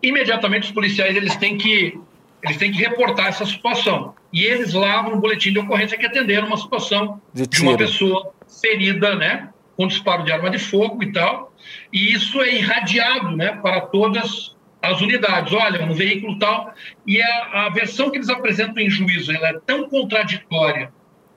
[0.04, 1.98] imediatamente os policiais eles têm que
[2.44, 4.14] eles têm que reportar essa situação.
[4.32, 8.34] E eles lá no boletim de ocorrência que atenderam uma situação de, de uma pessoa
[8.62, 9.48] ferida, né,
[9.78, 11.54] com disparo de arma de fogo e tal.
[11.94, 15.54] E isso é irradiado, né, para todas as unidades.
[15.54, 16.74] Olha, um veículo tal.
[17.08, 20.92] E a, a versão que eles apresentam em juízo, ela é tão contraditória,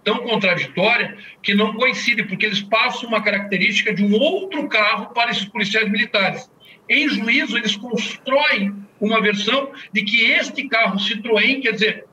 [0.06, 5.32] tão contraditória que não coincide, porque eles passam uma característica de um outro carro para
[5.32, 6.48] esses policiais militares.
[6.88, 12.04] Em juízo, eles constroem uma versão de que este carro Citroën, quer dizer,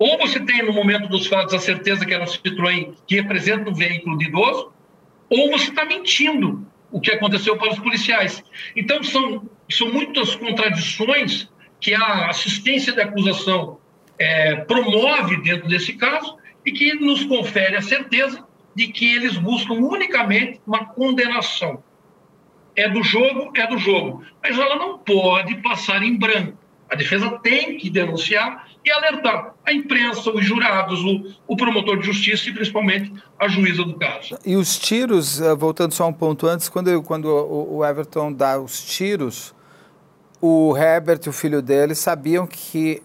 [0.00, 3.70] ou você tem no momento dos fatos a certeza que era um Citroën que representa
[3.70, 4.72] um veículo de idoso,
[5.30, 8.42] ou você está mentindo o que aconteceu para os policiais.
[8.74, 11.48] Então, são, são muitas contradições
[11.80, 13.78] que a assistência de acusação
[14.18, 16.37] é, promove dentro desse caso
[16.68, 21.82] e que nos confere a certeza de que eles buscam unicamente uma condenação
[22.76, 24.22] é do jogo, é do jogo.
[24.42, 26.58] Mas ela não pode passar em branco.
[26.90, 32.06] A defesa tem que denunciar e alertar a imprensa, os jurados, o, o, promotor de
[32.06, 34.38] justiça e principalmente a juíza do caso.
[34.44, 38.84] E os tiros, eh, voltando só um ponto antes, quando, quando o Everton dá os
[38.84, 39.54] tiros,
[40.40, 43.02] o Herbert e o filho dele sabiam que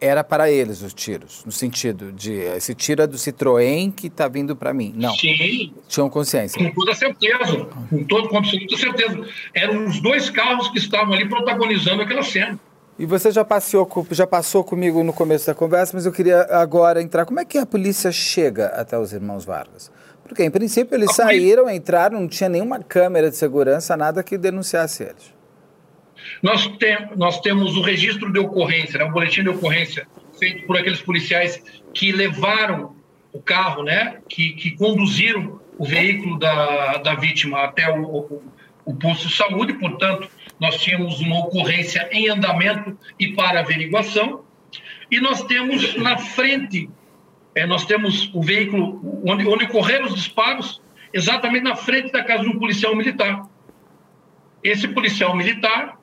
[0.00, 4.28] era para eles os tiros, no sentido de esse tiro é do Citroën que está
[4.28, 4.92] vindo para mim.
[4.94, 5.14] Não.
[5.14, 5.72] Sim.
[5.88, 6.62] Tinham consciência.
[6.62, 9.26] Com toda certeza, com, todo, com absoluta certeza.
[9.54, 12.58] Eram os dois carros que estavam ali protagonizando aquela cena.
[12.98, 17.02] E você já passou, já passou comigo no começo da conversa, mas eu queria agora
[17.02, 17.26] entrar.
[17.26, 19.90] Como é que a polícia chega até os irmãos Vargas?
[20.26, 25.04] Porque, em princípio, eles saíram, entraram, não tinha nenhuma câmera de segurança, nada que denunciasse
[25.04, 25.35] eles.
[26.42, 30.06] Nós, tem, nós temos o registro de ocorrência, né, o boletim de ocorrência
[30.38, 31.62] feito por aqueles policiais
[31.94, 32.94] que levaram
[33.32, 38.42] o carro, né, que, que conduziram o veículo da, da vítima até o, o,
[38.84, 40.28] o posto de saúde, portanto,
[40.58, 44.44] nós tínhamos uma ocorrência em andamento e para averiguação,
[45.10, 46.88] e nós temos na frente,
[47.54, 50.80] é, nós temos o veículo onde, onde ocorreram os disparos,
[51.12, 53.46] exatamente na frente da casa de um policial militar.
[54.62, 55.96] Esse policial militar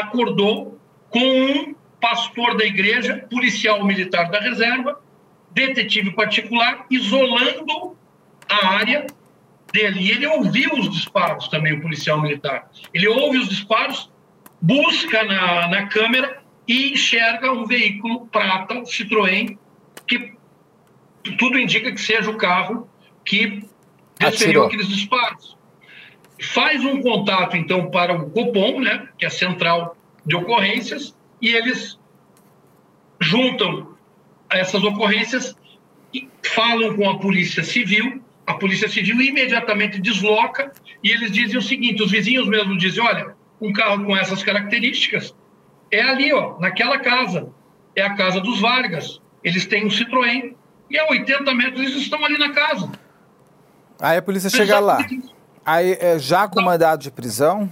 [0.00, 0.78] acordou
[1.10, 5.00] com um pastor da igreja, policial militar da reserva,
[5.50, 7.96] detetive particular, isolando
[8.48, 9.06] a área
[9.72, 10.00] dele.
[10.00, 12.70] E ele ouviu os disparos também, o policial militar.
[12.92, 14.10] Ele ouve os disparos,
[14.60, 19.56] busca na, na câmera e enxerga um veículo prata, um Citroën,
[20.06, 20.34] que
[21.38, 22.88] tudo indica que seja o carro
[23.24, 23.64] que
[24.18, 25.55] desferiu aqueles disparos.
[26.40, 31.48] Faz um contato, então, para o Copom, né, que é a central de ocorrências, e
[31.48, 31.98] eles
[33.20, 33.94] juntam
[34.50, 35.56] essas ocorrências
[36.12, 38.22] e falam com a Polícia Civil.
[38.46, 40.72] A Polícia Civil imediatamente desloca
[41.02, 45.34] e eles dizem o seguinte: os vizinhos mesmo dizem, olha, um carro com essas características
[45.90, 47.48] é ali, ó, naquela casa.
[47.94, 49.20] É a casa dos Vargas.
[49.42, 50.54] Eles têm um Citroën
[50.90, 52.90] e a 80 metros eles estão ali na casa.
[54.00, 54.98] Aí a polícia chega lá.
[55.66, 56.66] Aí é já com não.
[56.66, 57.68] mandado de prisão?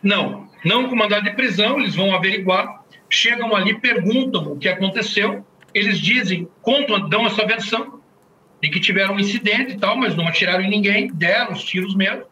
[0.00, 5.44] Não, não com mandado de prisão, eles vão averiguar, chegam ali, perguntam o que aconteceu,
[5.74, 8.00] eles dizem, contam, dão essa versão
[8.62, 11.96] de que tiveram um incidente e tal, mas não atiraram em ninguém, deram os tiros
[11.96, 12.22] mesmo.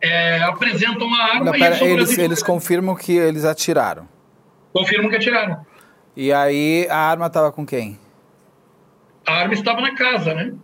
[0.00, 4.08] É, apresentam a arma não, pera, e eles, eles confirmam que eles atiraram.
[4.72, 5.66] Confirmam que atiraram.
[6.16, 7.98] E aí a arma estava com quem?
[9.26, 10.54] A arma estava na casa, né?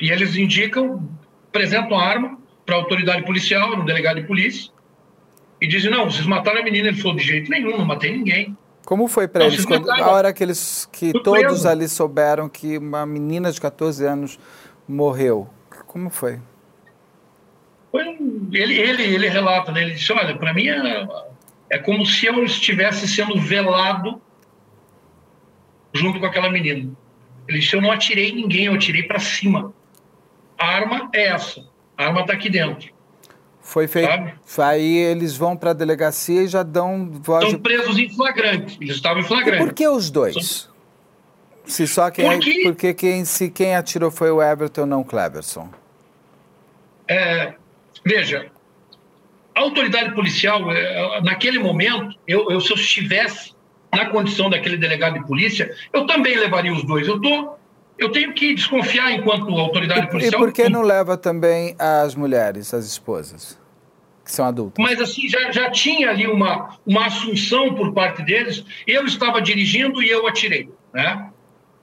[0.00, 1.08] E eles indicam,
[1.48, 2.39] apresentam a arma
[2.70, 4.70] para a autoridade policial, no delegado de polícia,
[5.60, 6.88] e dizem: não, vocês mataram a menina.
[6.88, 8.56] Ele falou: de jeito nenhum, não matei ninguém.
[8.86, 9.64] Como foi para eles?
[9.64, 14.38] Quando, a hora que eles que todos ali souberam que uma menina de 14 anos
[14.86, 15.50] morreu,
[15.86, 16.38] como foi?
[17.90, 18.02] foi
[18.52, 19.82] ele, ele, ele relata, né?
[19.82, 21.08] ele disse: olha, para mim é,
[21.70, 24.22] é como se eu estivesse sendo velado
[25.92, 26.88] junto com aquela menina.
[27.48, 29.74] Ele disse: eu não atirei ninguém, eu atirei para cima.
[30.56, 31.69] A arma é essa.
[32.00, 32.90] A arma está aqui dentro.
[33.60, 34.08] Foi feito.
[34.46, 34.70] Sabe?
[34.70, 37.44] Aí eles vão para a delegacia e já dão voz.
[37.44, 37.62] Estão de...
[37.62, 38.78] presos em flagrante.
[38.80, 39.62] Eles estavam em flagrante.
[39.62, 40.70] E por que os dois?
[41.66, 45.68] Se só quem, porque, porque quem, se quem atirou foi o Everton, não o Cleverson.
[47.06, 47.52] É,
[48.02, 48.50] veja,
[49.54, 53.54] a autoridade policial, é, naquele momento, eu, eu, se eu estivesse
[53.92, 57.06] na condição daquele delegado de polícia, eu também levaria os dois.
[57.06, 57.56] Eu tô,
[58.00, 60.40] eu tenho que desconfiar enquanto autoridade e, policial.
[60.40, 63.60] E por que não leva também as mulheres, as esposas?
[64.24, 64.82] Que são adultas.
[64.82, 68.64] Mas assim, já, já tinha ali uma, uma assunção por parte deles.
[68.86, 70.70] Eu estava dirigindo e eu atirei.
[70.94, 71.30] Né?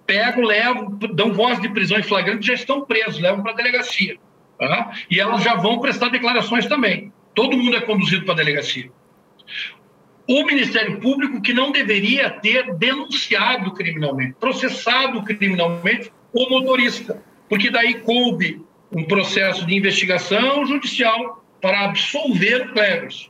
[0.05, 4.17] Pego, levo, dão voz de prisão em flagrante, já estão presos, levam para a delegacia.
[4.57, 4.91] Tá?
[5.09, 7.13] E elas já vão prestar declarações também.
[7.35, 8.89] Todo mundo é conduzido para a delegacia
[10.27, 17.95] o Ministério Público que não deveria ter denunciado criminalmente, processado criminalmente o motorista, porque daí
[18.01, 23.29] coube um processo de investigação judicial para absolver o Cleverson.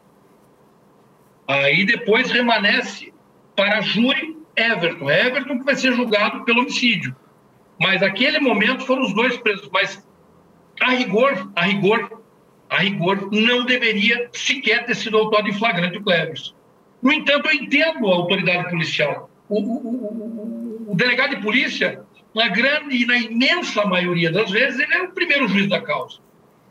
[1.48, 3.14] Aí depois remanesce
[3.56, 5.10] para júri Everton.
[5.10, 7.15] Everton que vai ser julgado pelo homicídio.
[7.80, 9.69] Mas naquele momento foram os dois presos.
[9.72, 10.06] Mas
[10.82, 12.22] a rigor, a rigor,
[12.69, 16.57] a rigor, não deveria sequer ter sido autor em flagrante o Cleverson.
[17.02, 19.30] No entanto, eu entendo a autoridade policial.
[19.49, 22.02] O, o, o, o delegado de polícia,
[22.36, 26.19] na grande e na imensa maioria das vezes, ele é o primeiro juiz da causa.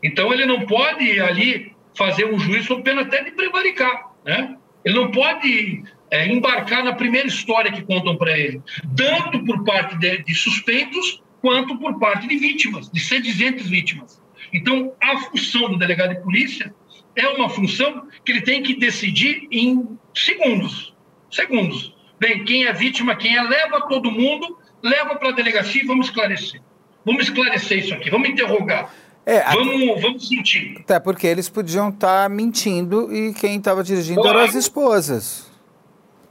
[0.03, 4.55] Então, ele não pode ali fazer um juízo sob pena até de prevaricar, né?
[4.85, 8.61] Ele não pode é, embarcar na primeira história que contam para ele,
[8.95, 14.21] tanto por parte de, de, suspeitos quanto por parte de vítimas, de sedizentes vítimas.
[14.53, 16.73] Então, a função do delegado de polícia
[17.17, 20.93] é uma função que ele tem que decidir em segundos.
[21.31, 21.93] Segundos.
[22.19, 26.07] Bem, quem é vítima, quem é, leva todo mundo, leva para a delegacia e vamos
[26.07, 26.61] esclarecer.
[27.03, 28.93] Vamos esclarecer isso aqui, vamos interrogar.
[29.25, 30.77] É, vamos, até, vamos sentir.
[30.79, 34.39] Até porque eles podiam estar tá mentindo e quem estava dirigindo claro.
[34.39, 35.46] eram as esposas.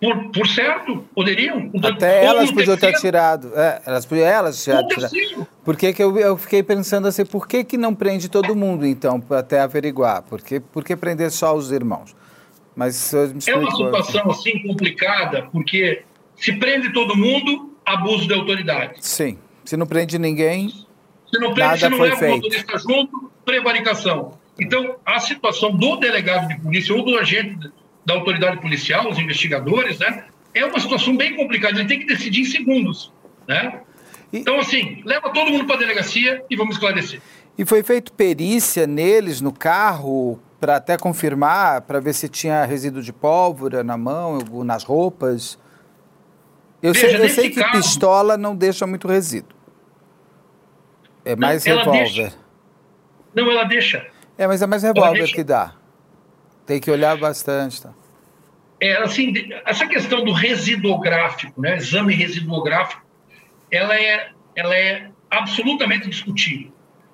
[0.00, 1.70] Por, por certo, poderiam.
[1.82, 3.50] Até elas podiam ter tirado.
[3.54, 4.82] É, elas podiam elas tirar.
[5.64, 8.86] Por que, que eu, eu fiquei pensando assim, por que, que não prende todo mundo,
[8.86, 10.22] então, até averiguar?
[10.22, 12.14] Por que, por que prender só os irmãos?
[12.74, 16.02] Mas é uma situação assim complicada, porque
[16.36, 18.96] se prende todo mundo, abuso de autoridade.
[19.00, 19.38] Sim.
[19.64, 22.32] Se não prende ninguém, se não prende, nada se não foi leva feito.
[22.32, 24.32] o motorista junto, prevaricação.
[24.60, 27.70] Então, a situação do delegado de polícia ou do agente
[28.06, 30.24] da autoridade policial, os investigadores, né,
[30.54, 31.78] é uma situação bem complicada.
[31.78, 33.12] Ele tem que decidir em segundos,
[33.46, 33.80] né?
[34.32, 37.20] Então, assim, leva todo mundo para a delegacia e vamos esclarecer.
[37.58, 43.02] E foi feito perícia neles, no carro, para até confirmar, para ver se tinha resíduo
[43.02, 45.58] de pólvora na mão, nas roupas.
[46.82, 49.56] Eu Veja, sei, eu sei que caso, pistola não deixa muito resíduo.
[51.24, 52.32] É mais não, revólver.
[53.34, 54.06] Não, ela deixa.
[54.38, 55.74] É, mas é mais revólver que dá.
[56.66, 57.82] Tem que olhar bastante.
[57.82, 57.94] Tá?
[58.80, 59.32] é, assim,
[59.64, 63.02] essa questão do residuográfico, né, exame residuográfico,
[63.70, 66.72] ela é, ela é absolutamente discutível.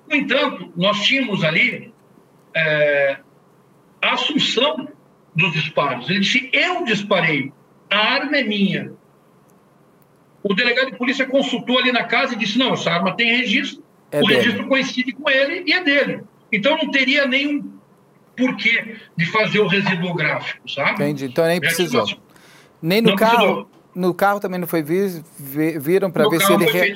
[0.09, 1.93] No entanto, nós tínhamos ali
[2.53, 3.17] é,
[4.01, 4.89] a assunção
[5.33, 6.09] dos disparos.
[6.09, 7.51] Ele disse: Eu disparei,
[7.89, 8.91] a arma é minha.
[10.43, 13.81] O delegado de polícia consultou ali na casa e disse: Não, essa arma tem registro,
[14.11, 14.41] é o dele.
[14.41, 16.21] registro coincide com ele e é dele.
[16.51, 17.71] Então não teria nenhum
[18.35, 20.91] porquê de fazer o resíduo gráfico, sabe?
[20.91, 21.25] Entendi.
[21.25, 22.05] Então nem precisou.
[22.81, 23.37] Nem no carro.
[23.37, 23.73] Precisou.
[23.95, 25.21] No carro também não foi vi,
[25.79, 26.95] viram para ver se ele re...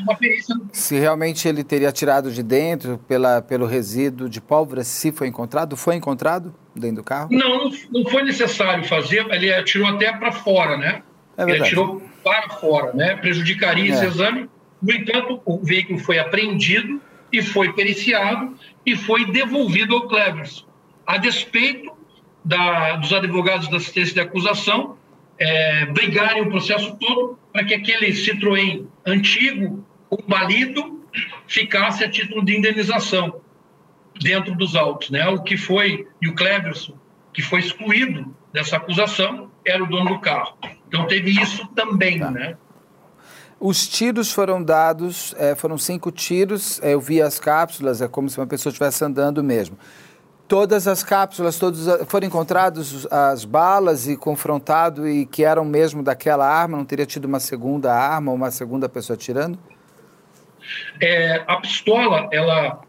[0.72, 5.78] se realmente ele teria tirado de dentro pela, pelo resíduo de pólvora, se foi encontrado,
[5.78, 7.30] foi encontrado dentro do carro?
[7.32, 11.04] Não, não foi necessário fazer, ele atirou até para fora, né?
[11.38, 13.16] É ele atirou para fora, né?
[13.16, 13.96] Prejudicaria é.
[13.96, 14.50] esse exame.
[14.82, 17.00] No entanto, o veículo foi apreendido
[17.32, 20.67] e foi periciado e foi devolvido ao Cleverson
[21.08, 21.96] a despeito
[22.44, 24.98] da, dos advogados da assistência de acusação
[25.40, 31.02] é, brigarem o processo todo para que aquele Citroën antigo, combalido,
[31.48, 33.40] ficasse a título de indenização
[34.20, 35.10] dentro dos autos.
[35.10, 35.26] Né?
[35.30, 36.94] O que foi, e o Cleverson,
[37.34, 40.58] que foi excluído dessa acusação, era o dono do carro.
[40.88, 42.32] Então teve isso também, tá.
[42.32, 42.58] né?
[43.60, 48.30] Os tiros foram dados, é, foram cinco tiros, é, eu vi as cápsulas, é como
[48.30, 49.78] se uma pessoa estivesse andando mesmo.
[50.48, 56.48] Todas as cápsulas, todos foram encontrados as balas e confrontado e que eram mesmo daquela
[56.48, 59.60] arma, não teria tido uma segunda arma ou uma segunda pessoa tirando?
[61.02, 62.82] É, a pistola, ela,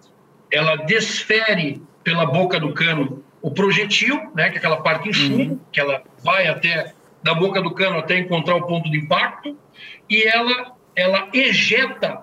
[0.52, 5.52] ela desfere pela boca do cano o projetil, né, que é aquela parte em chumbo,
[5.52, 5.60] uhum.
[5.72, 9.56] que ela vai até da boca do cano até encontrar o ponto de impacto,
[10.08, 12.22] e ela, ela ejeta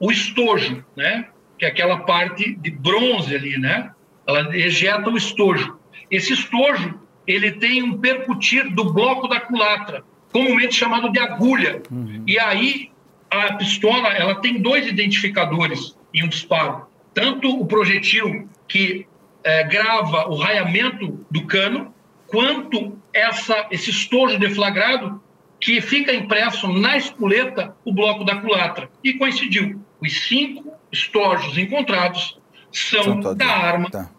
[0.00, 1.28] o estojo, né,
[1.58, 3.92] que é aquela parte de bronze ali, né,
[4.36, 5.78] ela ejeta o estojo.
[6.10, 11.82] Esse estojo, ele tem um percutir do bloco da culatra, comumente chamado de agulha.
[11.90, 12.22] Uhum.
[12.26, 12.90] E aí,
[13.30, 16.86] a pistola, ela tem dois identificadores em um disparo.
[17.14, 19.06] Tanto o projetil que
[19.44, 21.94] é, grava o raiamento do cano,
[22.26, 25.20] quanto essa, esse estojo deflagrado
[25.60, 28.90] que fica impresso na espoleta o bloco da culatra.
[29.02, 29.80] E coincidiu.
[30.00, 32.38] Os cinco estojos encontrados
[32.72, 34.10] são da arma tá.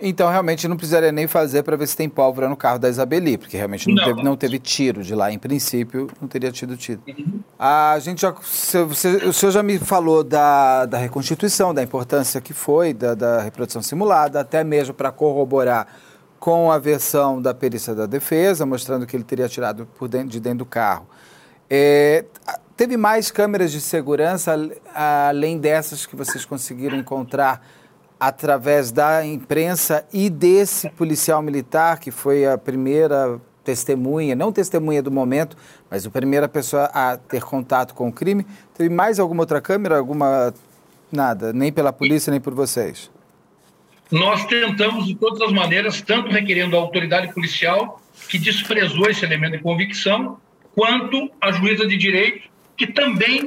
[0.00, 3.36] Então, realmente, não precisaria nem fazer para ver se tem pólvora no carro da Isabeli,
[3.36, 4.04] porque realmente não, não.
[4.04, 5.32] Teve, não teve tiro de lá.
[5.32, 7.02] Em princípio, não teria tido tiro.
[7.06, 7.40] Uhum.
[7.58, 12.52] A gente já, você, o senhor já me falou da, da reconstituição, da importância que
[12.52, 15.88] foi, da, da reprodução simulada, até mesmo para corroborar
[16.38, 20.38] com a versão da perícia da defesa, mostrando que ele teria tirado por dentro, de
[20.38, 21.08] dentro do carro.
[21.68, 22.24] É,
[22.78, 24.54] Teve mais câmeras de segurança,
[24.94, 27.60] além dessas que vocês conseguiram encontrar
[28.18, 35.10] através da imprensa e desse policial militar, que foi a primeira testemunha, não testemunha do
[35.10, 35.56] momento,
[35.90, 38.46] mas a primeira pessoa a ter contato com o crime.
[38.76, 39.98] Teve mais alguma outra câmera?
[39.98, 40.54] Alguma.
[41.12, 43.10] Nada, nem pela polícia, nem por vocês?
[44.10, 49.58] Nós tentamos, de todas as maneiras, tanto requerendo a autoridade policial, que desprezou esse elemento
[49.58, 50.38] de convicção,
[50.74, 53.46] quanto a juíza de direito, que também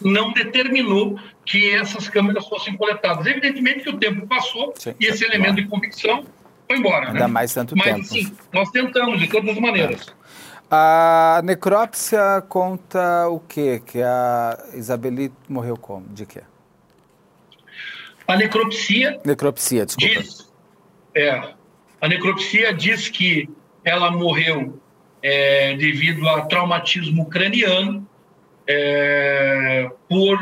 [0.00, 1.18] não determinou
[1.50, 3.26] que essas câmeras fossem coletadas.
[3.26, 6.24] Evidentemente que o tempo passou Sim, e esse elemento de convicção
[6.68, 7.08] foi embora.
[7.08, 7.26] Ainda né?
[7.26, 7.98] mais tanto Mas, tempo.
[7.98, 10.06] Mas, sim, nós tentamos, de todas as maneiras.
[10.08, 10.20] É.
[10.70, 13.82] A necrópsia conta o quê?
[13.84, 16.06] Que a Isabeli morreu como?
[16.10, 16.42] De quê?
[18.28, 19.20] A necropsia...
[19.24, 20.20] Necropsia, desculpa.
[20.20, 20.48] Diz,
[21.16, 21.52] é,
[22.00, 23.50] a necropsia diz que
[23.84, 24.80] ela morreu
[25.20, 28.08] é, devido a traumatismo craniano
[28.68, 30.38] é, por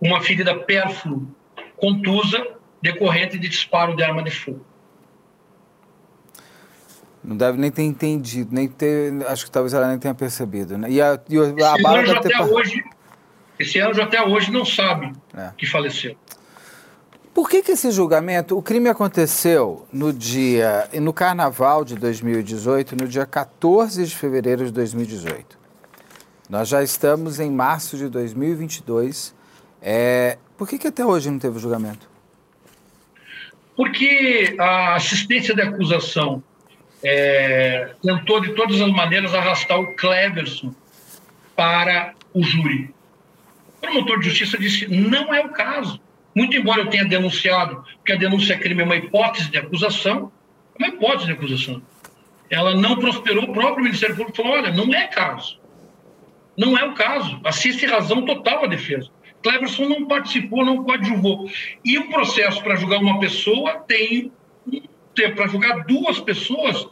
[0.00, 1.28] uma ferida pérfuro
[1.76, 2.46] contusa
[2.80, 4.64] decorrente de disparo de arma de fogo.
[7.22, 9.12] Não deve nem ter entendido, nem ter.
[9.26, 10.78] Acho que talvez ela nem tenha percebido.
[10.78, 10.90] Né?
[10.90, 12.42] E a, e a esse, anjo até ter...
[12.42, 12.84] hoje,
[13.58, 15.50] esse anjo até hoje não sabe é.
[15.56, 16.16] que faleceu.
[17.34, 23.06] Por que, que esse julgamento, o crime aconteceu no dia, no carnaval de 2018, no
[23.06, 25.58] dia 14 de fevereiro de 2018?
[26.48, 29.37] Nós já estamos em março de 2022.
[29.80, 32.08] É, por que, que até hoje não teve julgamento?
[33.76, 36.42] Porque a assistência de acusação
[37.02, 40.74] é, tentou de todas as maneiras arrastar o Cleverson
[41.54, 42.92] para o júri.
[43.76, 46.00] O promotor de justiça disse: não é o caso.
[46.34, 50.30] Muito embora eu tenha denunciado, que a denúncia é crime é uma hipótese de acusação,
[50.78, 51.82] é uma hipótese de acusação.
[52.50, 55.58] Ela não prosperou, o próprio Ministério Público falou: olha, não é caso.
[56.56, 57.40] Não é o caso.
[57.44, 59.08] Assiste razão total à defesa.
[59.42, 61.48] Cleverson não participou, não coadjuvou.
[61.84, 64.32] E o processo para julgar uma pessoa tem
[65.34, 66.86] para julgar duas pessoas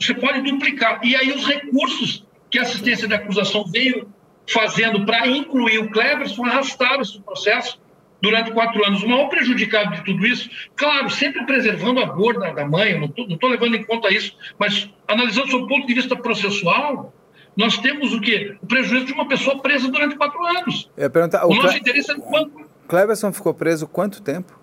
[0.00, 1.00] você pode duplicar.
[1.02, 4.08] E aí os recursos que a assistência de acusação veio
[4.48, 7.80] fazendo para incluir o Cleverson arrastaram esse processo
[8.22, 9.02] durante quatro anos.
[9.02, 13.06] O maior prejudicado de tudo isso, claro, sempre preservando a dor da, da mãe, não
[13.06, 17.12] estou levando em conta isso, mas analisando do ponto de vista processual,
[17.58, 18.56] nós temos o quê?
[18.62, 20.88] O prejuízo de uma pessoa presa durante quatro anos.
[20.96, 21.78] O, o nosso Cle...
[21.78, 22.70] interesse é quanto?
[22.86, 24.56] Cleverson ficou preso quanto tempo?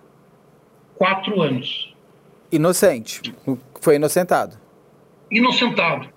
[0.94, 1.94] Quatro anos.
[2.50, 3.34] Inocente.
[3.82, 4.58] Foi inocentado.
[5.30, 6.08] Inocentado.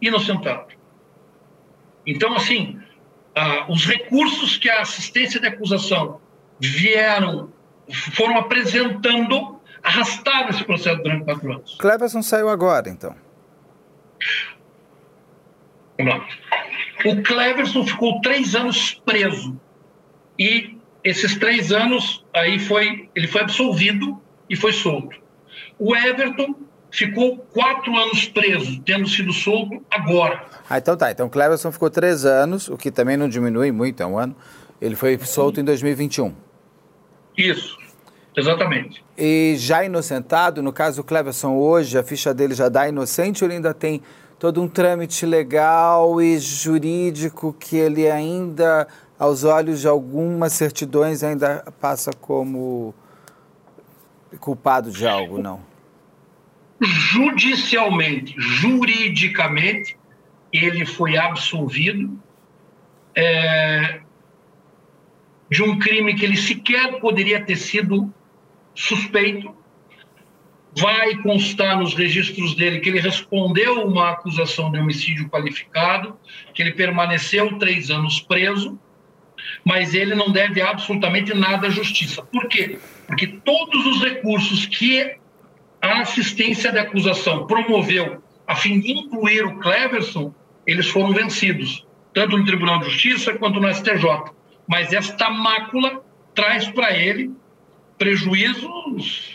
[0.00, 0.72] Inocentado.
[2.06, 2.80] Então, assim,
[3.34, 6.22] ah, os recursos que a assistência de acusação
[6.58, 7.52] vieram,
[8.14, 11.76] foram apresentando, arrastaram esse processo durante quatro anos.
[11.78, 13.14] Cleverson saiu agora, então.
[15.98, 16.26] Vamos lá.
[17.04, 19.58] O Cleverson ficou três anos preso.
[20.38, 25.16] E esses três anos aí foi, ele foi absolvido e foi solto.
[25.78, 26.54] O Everton
[26.90, 30.44] ficou quatro anos preso, tendo sido solto agora.
[30.68, 31.10] Ah, então tá.
[31.10, 34.34] Então Cleverson ficou três anos, o que também não diminui muito, é um ano.
[34.80, 36.34] Ele foi solto em 2021.
[37.36, 37.76] Isso,
[38.36, 39.04] exatamente.
[39.18, 43.48] E já inocentado, no caso do Cleverson hoje, a ficha dele já dá inocente ou
[43.48, 44.00] ele ainda tem
[44.44, 48.86] todo um trâmite legal e jurídico que ele ainda,
[49.18, 52.94] aos olhos de algumas certidões, ainda passa como
[54.38, 55.62] culpado de algo, não?
[56.78, 59.96] judicialmente, juridicamente,
[60.52, 62.14] ele foi absolvido
[63.16, 64.02] é,
[65.50, 68.12] de um crime que ele sequer poderia ter sido
[68.74, 69.56] suspeito.
[70.76, 76.18] Vai constar nos registros dele que ele respondeu uma acusação de homicídio qualificado,
[76.52, 78.78] que ele permaneceu três anos preso,
[79.64, 82.22] mas ele não deve absolutamente nada à justiça.
[82.22, 82.78] Por quê?
[83.06, 85.16] Porque todos os recursos que
[85.80, 90.34] a assistência de acusação promoveu a fim de incluir o Cleverson,
[90.66, 94.32] eles foram vencidos, tanto no Tribunal de Justiça quanto no STJ.
[94.66, 96.02] Mas esta mácula
[96.34, 97.30] traz para ele
[97.98, 99.33] prejuízos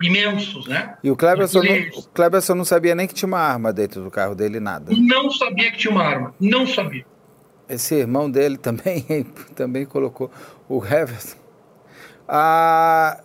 [0.00, 0.96] imensos, né?
[1.02, 4.10] E o Cleverson, não, o Cleverson não sabia nem que tinha uma arma dentro do
[4.10, 4.92] carro dele, nada.
[4.96, 7.04] Não sabia que tinha uma arma, não sabia.
[7.68, 9.04] Esse irmão dele também,
[9.54, 10.30] também colocou
[10.68, 11.36] o Cleverson.
[12.26, 13.20] Ah,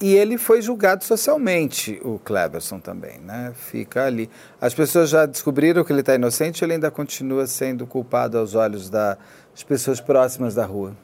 [0.00, 3.52] e ele foi julgado socialmente, o Cleverson também, né?
[3.54, 4.30] Fica ali.
[4.60, 8.88] As pessoas já descobriram que ele está inocente ele ainda continua sendo culpado aos olhos
[8.88, 9.18] das
[9.66, 10.96] pessoas próximas da rua?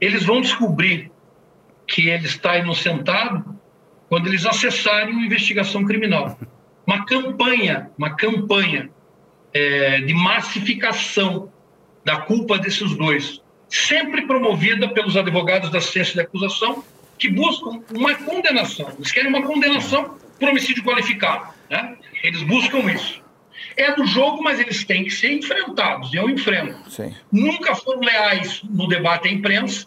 [0.00, 1.10] Eles vão descobrir
[1.86, 3.59] que ele está inocentado
[4.10, 6.36] quando eles acessarem uma investigação criminal.
[6.84, 8.90] Uma campanha, uma campanha
[9.54, 11.50] é, de massificação
[12.04, 16.82] da culpa desses dois, sempre promovida pelos advogados da assistência de acusação
[17.16, 18.90] que buscam uma condenação.
[18.98, 21.54] Eles querem uma condenação por homicídio qualificado.
[21.70, 21.96] Né?
[22.24, 23.22] Eles buscam isso.
[23.76, 26.12] É do jogo, mas eles têm que ser enfrentados.
[26.12, 26.90] Eu enfrento.
[26.90, 27.14] Sim.
[27.30, 29.86] Nunca foram leais no debate à imprensa.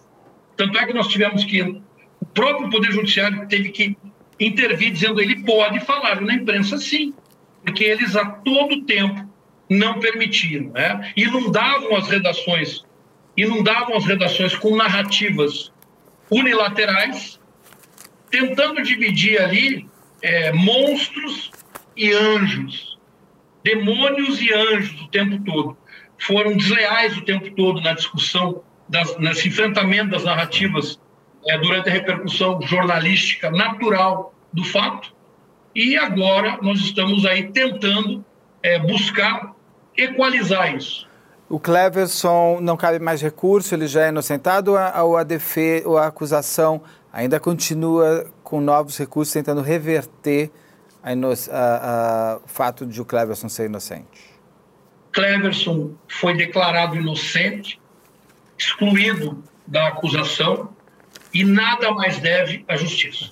[0.56, 1.62] Tanto é que nós tivemos que.
[1.62, 3.98] O próprio Poder Judiciário teve que
[4.40, 7.14] intervir dizendo ele pode falar na imprensa sim,
[7.64, 9.28] porque eles a todo tempo
[9.70, 11.14] não permitiram, né?
[11.16, 12.84] inundavam as redações,
[13.36, 15.72] inundavam as redações com narrativas
[16.30, 17.40] unilaterais,
[18.30, 19.88] tentando dividir ali
[20.22, 21.52] é, monstros
[21.96, 22.98] e anjos,
[23.64, 25.78] demônios e anjos o tempo todo.
[26.20, 31.00] Foram desleais o tempo todo na discussão, das, nesse enfrentamento das narrativas
[31.48, 35.14] é, durante a repercussão jornalística natural do fato.
[35.76, 38.24] E agora nós estamos aí tentando
[38.62, 39.54] é, buscar
[39.98, 41.08] equalizar isso.
[41.50, 45.04] O Cleverson não cabe mais recurso, ele já é inocentado ou a,
[45.86, 50.52] ou a acusação ainda continua com novos recursos tentando reverter
[51.04, 54.34] o fato de o Cleverson ser inocente?
[55.12, 57.80] Cleverson foi declarado inocente,
[58.58, 60.70] excluído da acusação
[61.34, 63.32] e nada mais deve à justiça.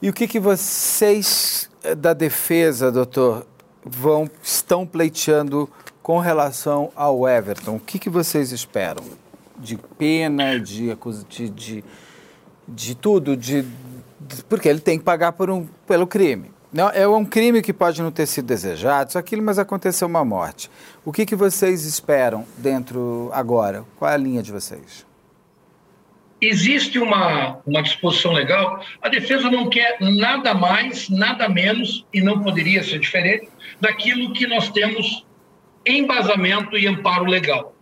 [0.00, 3.46] E o que, que vocês eh, da defesa, doutor,
[3.84, 5.68] vão estão pleiteando
[6.02, 9.04] com relação ao Everton, o que, que vocês esperam?
[9.58, 10.96] De pena, de,
[11.28, 11.84] de, de,
[12.66, 13.62] de tudo, de,
[14.18, 16.50] de, porque ele tem que pagar por um, pelo crime.
[16.72, 20.70] Não, é um crime que pode não ter sido desejado, aquilo, mas aconteceu uma morte.
[21.04, 23.84] O que, que vocês esperam dentro agora?
[23.98, 25.04] Qual é a linha de vocês?
[26.40, 28.82] Existe uma, uma disposição legal.
[29.02, 33.48] A defesa não quer nada mais, nada menos, e não poderia ser diferente,
[33.80, 35.26] daquilo que nós temos
[35.86, 37.74] embasamento e amparo legal.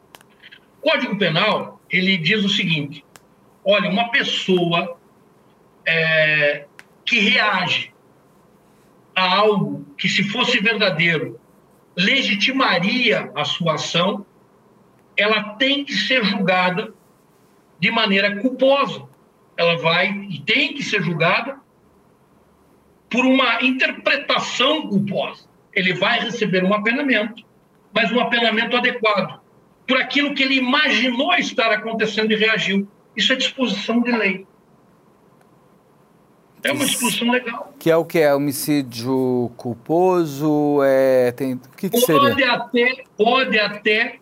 [0.83, 3.05] O Código Penal, ele diz o seguinte,
[3.65, 4.99] olha, uma pessoa
[5.87, 6.65] é,
[7.05, 7.93] que reage
[9.15, 11.41] a algo que, se fosse verdadeiro,
[11.97, 14.25] legitimaria a sua ação,
[15.17, 16.95] ela tem que ser julgada
[17.79, 19.03] de maneira culposa.
[19.57, 21.57] Ela vai e tem que ser julgada
[23.11, 25.45] por uma interpretação culposa.
[25.73, 27.43] Ele vai receber um apenamento,
[27.93, 29.41] mas um apenamento adequado,
[29.87, 32.87] por aquilo que ele imaginou estar acontecendo e reagiu.
[33.17, 34.47] Isso é disposição de lei.
[36.63, 37.73] É uma disposição legal.
[37.79, 40.81] Que é o que é homicídio culposo?
[40.85, 42.53] É, tem, o que, que pode seria?
[42.53, 44.19] Até, pode até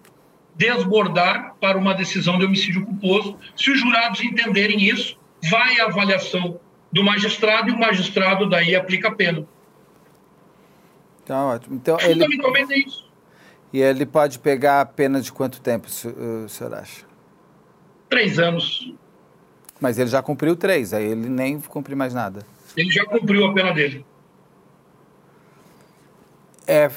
[0.57, 3.39] desbordar para uma decisão de homicídio culposo.
[3.57, 5.19] Se os jurados entenderem isso,
[5.51, 6.59] vai a avaliação
[6.91, 9.47] do magistrado e o magistrado daí aplica a pena.
[11.25, 11.77] Tá ótimo.
[11.77, 12.83] Então, Fundamentalmente ele...
[12.83, 13.07] é isso.
[13.73, 17.05] E ele pode pegar a pena de quanto tempo, o senhor acha?
[18.09, 18.95] Três anos.
[19.81, 22.47] Mas ele já cumpriu três, aí ele nem cumpriu mais nada.
[22.77, 24.07] Ele já cumpriu a pena dele.
[26.67, 26.91] É,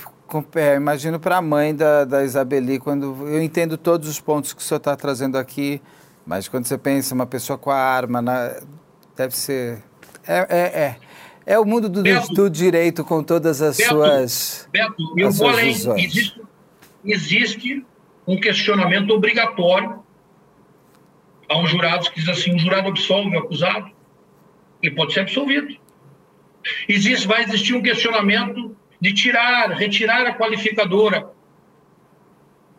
[0.55, 4.61] é imagino para a mãe da, da Isabeli, quando eu entendo todos os pontos que
[4.61, 5.81] o senhor está trazendo aqui,
[6.25, 8.55] mas quando você pensa uma pessoa com a arma, na,
[9.15, 9.83] deve ser.
[10.27, 10.95] É, é, é.
[11.45, 14.69] é o mundo do, Beto, do direito com todas as Beto, suas.
[14.71, 15.69] Beto, eu vou além.
[15.69, 16.41] Existe,
[17.03, 17.85] existe
[18.27, 20.03] um questionamento obrigatório
[21.49, 23.91] Há um jurado que diz assim: um jurado absolve o acusado,
[24.83, 25.75] ele pode ser absolvido.
[26.87, 31.31] Existe, vai existir um questionamento de tirar, retirar a qualificadora.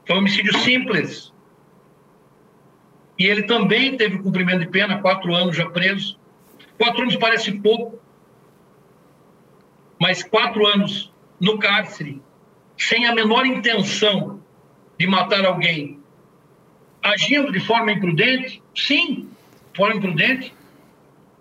[0.06, 1.32] Foi um homicídio simples.
[3.18, 6.18] E ele também teve cumprimento de pena, quatro anos já preso.
[6.80, 8.01] Quatro anos parece pouco,
[10.01, 12.22] mas quatro anos no cárcere,
[12.78, 14.42] sem a menor intenção
[14.98, 16.01] de matar alguém,
[17.02, 19.28] agindo de forma imprudente, sim,
[19.76, 20.55] forma imprudente,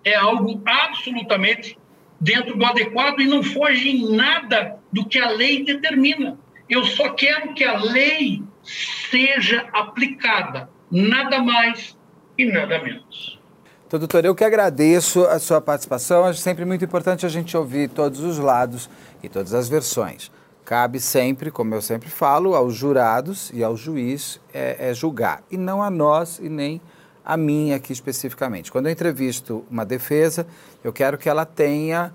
[0.04, 1.78] é algo absolutamente
[2.20, 6.38] dentro do adequado e não foge em nada do que a lei determina.
[6.68, 11.96] Eu só quero que a lei seja aplicada, nada mais
[12.36, 13.38] e nada menos.
[13.86, 16.28] Então, doutor, eu que agradeço a sua participação.
[16.28, 18.88] É sempre muito importante a gente ouvir todos os lados
[19.20, 20.30] e todas as versões.
[20.64, 25.56] Cabe sempre, como eu sempre falo, aos jurados e ao juiz é, é julgar, e
[25.56, 26.99] não a nós e nem a
[27.36, 28.70] mim aqui especificamente.
[28.72, 30.46] Quando eu entrevisto uma defesa,
[30.82, 32.12] eu quero que ela tenha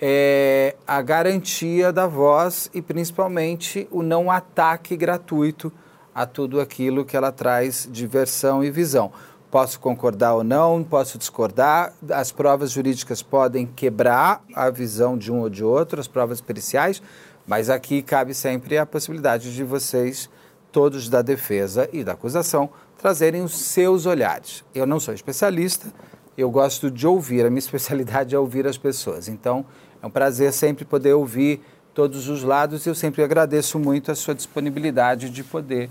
[0.00, 5.72] é, a garantia da voz e principalmente o não ataque gratuito
[6.14, 9.10] a tudo aquilo que ela traz de versão e visão.
[9.50, 15.40] Posso concordar ou não, posso discordar, as provas jurídicas podem quebrar a visão de um
[15.40, 17.00] ou de outro, as provas periciais,
[17.46, 20.28] mas aqui cabe sempre a possibilidade de vocês,
[20.72, 22.68] todos da defesa e da acusação,
[23.04, 24.64] trazerem os seus olhares.
[24.74, 25.92] Eu não sou especialista,
[26.38, 29.28] eu gosto de ouvir, a minha especialidade é ouvir as pessoas.
[29.28, 29.66] Então,
[30.02, 31.60] é um prazer sempre poder ouvir
[31.92, 35.90] todos os lados e eu sempre agradeço muito a sua disponibilidade de poder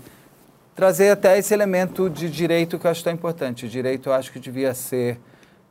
[0.74, 3.64] trazer até esse elemento de direito que eu acho tão importante.
[3.64, 5.20] O direito eu acho que devia ser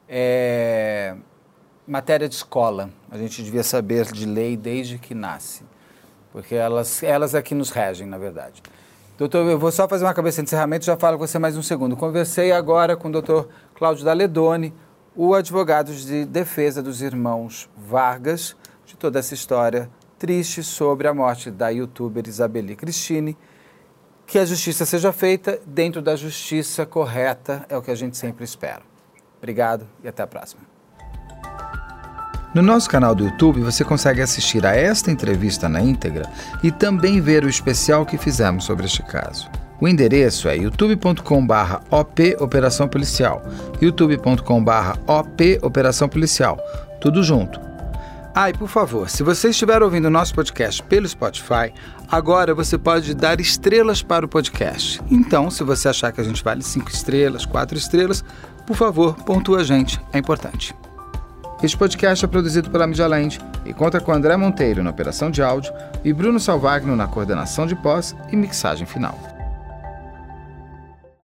[0.07, 1.13] é,
[1.85, 2.89] matéria de escola.
[3.11, 5.65] A gente devia saber de lei desde que nasce
[6.33, 8.63] porque elas, elas é que nos regem, na verdade.
[9.15, 11.55] Doutor, eu vou só fazer uma cabeça de encerramento e já falo com você mais
[11.55, 11.95] um segundo.
[11.95, 14.73] Conversei agora com o doutor Cláudio Daledoni,
[15.15, 18.55] o advogado de defesa dos irmãos Vargas,
[18.87, 19.87] de toda essa história
[20.17, 23.37] triste sobre a morte da youtuber Isabeli Cristine.
[24.25, 28.43] Que a justiça seja feita dentro da justiça correta, é o que a gente sempre
[28.43, 28.81] espera.
[29.37, 30.72] Obrigado e até a próxima.
[32.53, 36.29] No nosso canal do YouTube você consegue assistir a esta entrevista na íntegra
[36.61, 39.49] e também ver o especial que fizemos sobre este caso.
[39.81, 43.43] O endereço é youtube.com/op Operação Policial,
[43.81, 46.59] youtube.com/op Operação Policial,
[47.01, 47.59] tudo junto.
[48.35, 51.73] Ah, e por favor, se você estiver ouvindo o nosso podcast pelo Spotify,
[52.07, 55.01] agora você pode dar estrelas para o podcast.
[55.09, 58.23] Então, se você achar que a gente vale cinco estrelas, quatro estrelas,
[58.65, 60.73] por favor, pontua a gente, é importante.
[61.63, 63.07] Este podcast é produzido pela Mídia
[63.65, 65.73] e conta com André Monteiro na operação de áudio
[66.03, 69.32] e Bruno Salvagno na coordenação de pós e mixagem final.